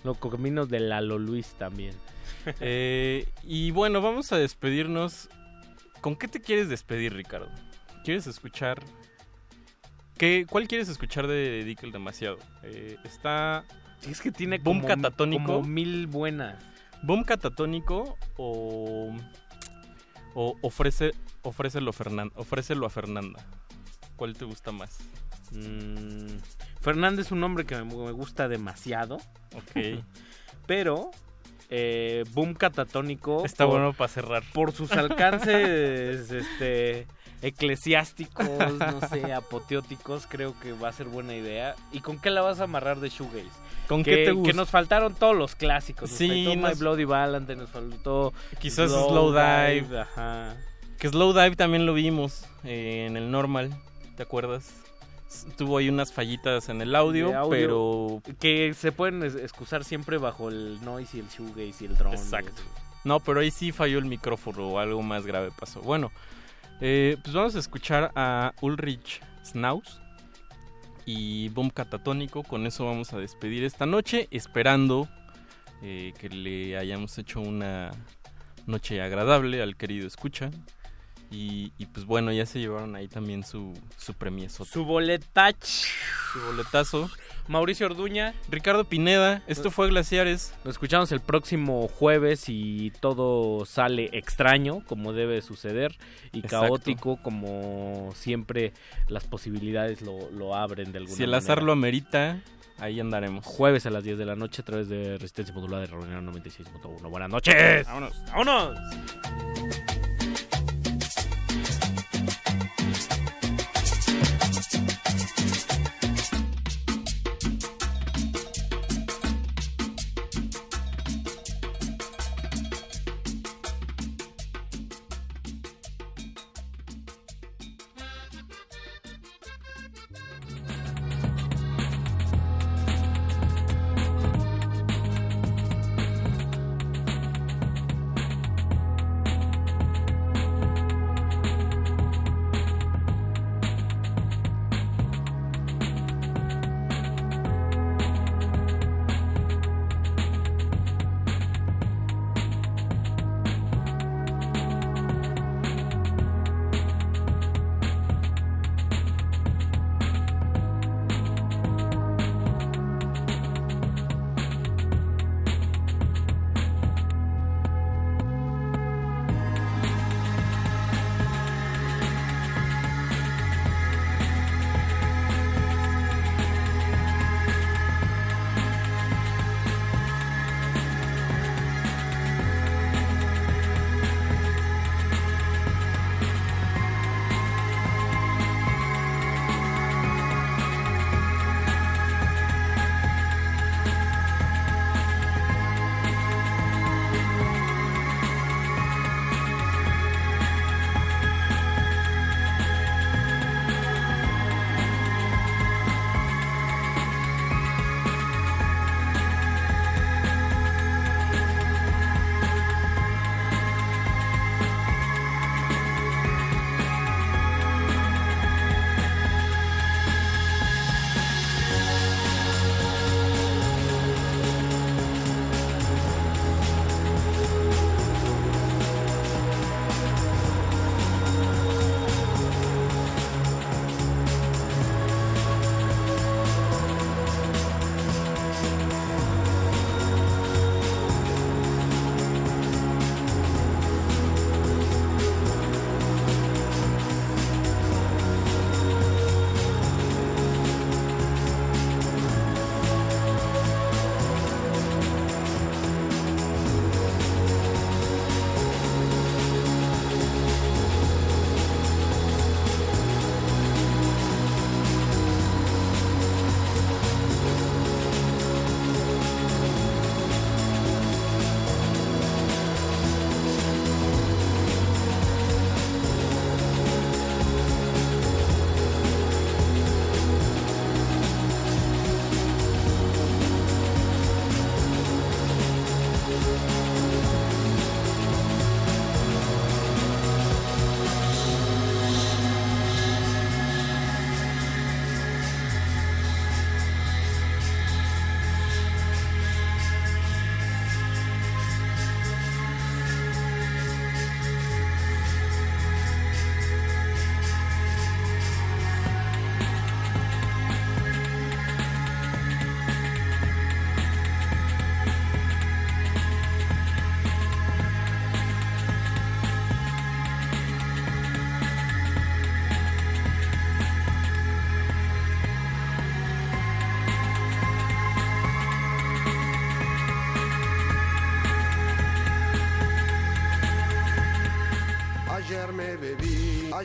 [0.03, 1.93] Los caminos de Lalo Luis también.
[2.61, 5.27] Eh, y bueno, vamos a despedirnos.
[5.99, 7.49] ¿Con qué te quieres despedir, Ricardo?
[8.05, 8.81] ¿Quieres escuchar?
[10.17, 12.37] ¿Qué, ¿Cuál quieres escuchar de Dick el Demasiado?
[12.63, 13.63] Eh, está.
[14.09, 15.45] Es que tiene Boom como- catatónico.
[15.45, 16.61] como mil buenas.
[17.03, 19.15] ¿Boom catatónico o.
[20.33, 21.11] o ofrece,
[21.43, 23.43] ofrécelo, Fernan- ofrécelo a Fernanda?
[24.15, 24.97] ¿Cuál te gusta más?
[25.51, 26.37] Mm,
[26.81, 29.17] Fernández es un nombre que me, me gusta demasiado.
[29.55, 30.01] Ok.
[30.67, 31.11] Pero
[31.69, 33.45] eh, Boom Catatónico.
[33.45, 34.43] Está por- bueno para cerrar.
[34.53, 37.07] Por sus alcances este,
[37.41, 38.47] eclesiásticos,
[38.79, 41.75] no sé, apoteóticos, creo que va a ser buena idea.
[41.91, 43.49] ¿Y con qué la vas a amarrar de Shoegaze?
[43.87, 44.51] ¿Con que, qué te gusta?
[44.51, 46.09] Que nos faltaron todos los clásicos.
[46.09, 48.33] Nos Sí, faltó My Bloody Valentine, nos faltó.
[48.59, 49.99] Quizás Slow Dive.
[50.01, 50.57] Ajá.
[50.99, 53.73] Que Slow Dive también lo vimos eh, en el normal,
[54.15, 54.73] ¿te acuerdas?
[55.57, 58.21] Tuvo ahí unas fallitas en el audio, pero...
[58.39, 62.15] Que se pueden excusar siempre bajo el noise y el shoegaze y el drone.
[62.15, 62.61] Exacto.
[63.03, 65.81] No, pero ahí sí falló el micrófono o algo más grave pasó.
[65.81, 66.11] Bueno,
[66.81, 70.01] eh, pues vamos a escuchar a Ulrich Snaus
[71.05, 72.43] y Boom Catatónico.
[72.43, 75.07] Con eso vamos a despedir esta noche, esperando
[75.81, 77.91] eh, que le hayamos hecho una
[78.65, 80.51] noche agradable al querido escucha.
[81.29, 84.65] Y, pues bueno, ya se llevaron ahí también su, su premieso.
[84.65, 85.65] Su boletach.
[86.31, 87.09] Su boletazo.
[87.47, 88.33] Mauricio Orduña.
[88.49, 89.41] Ricardo Pineda.
[89.47, 90.53] Esto fue Glaciares.
[90.63, 95.97] Nos escuchamos el próximo jueves y todo sale extraño, como debe suceder,
[96.31, 98.73] y caótico, como siempre
[99.07, 101.17] las posibilidades lo, lo abren de alguna manera.
[101.17, 102.41] Si el azar lo amerita,
[102.79, 103.45] ahí andaremos.
[103.45, 107.09] Jueves a las 10 de la noche a través de Resistencia Modular de Reunión 96.1.
[107.09, 107.85] Buenas noches.
[107.85, 108.13] Vámonos.
[108.27, 108.79] Vámonos.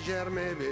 [0.08, 0.72] Ayer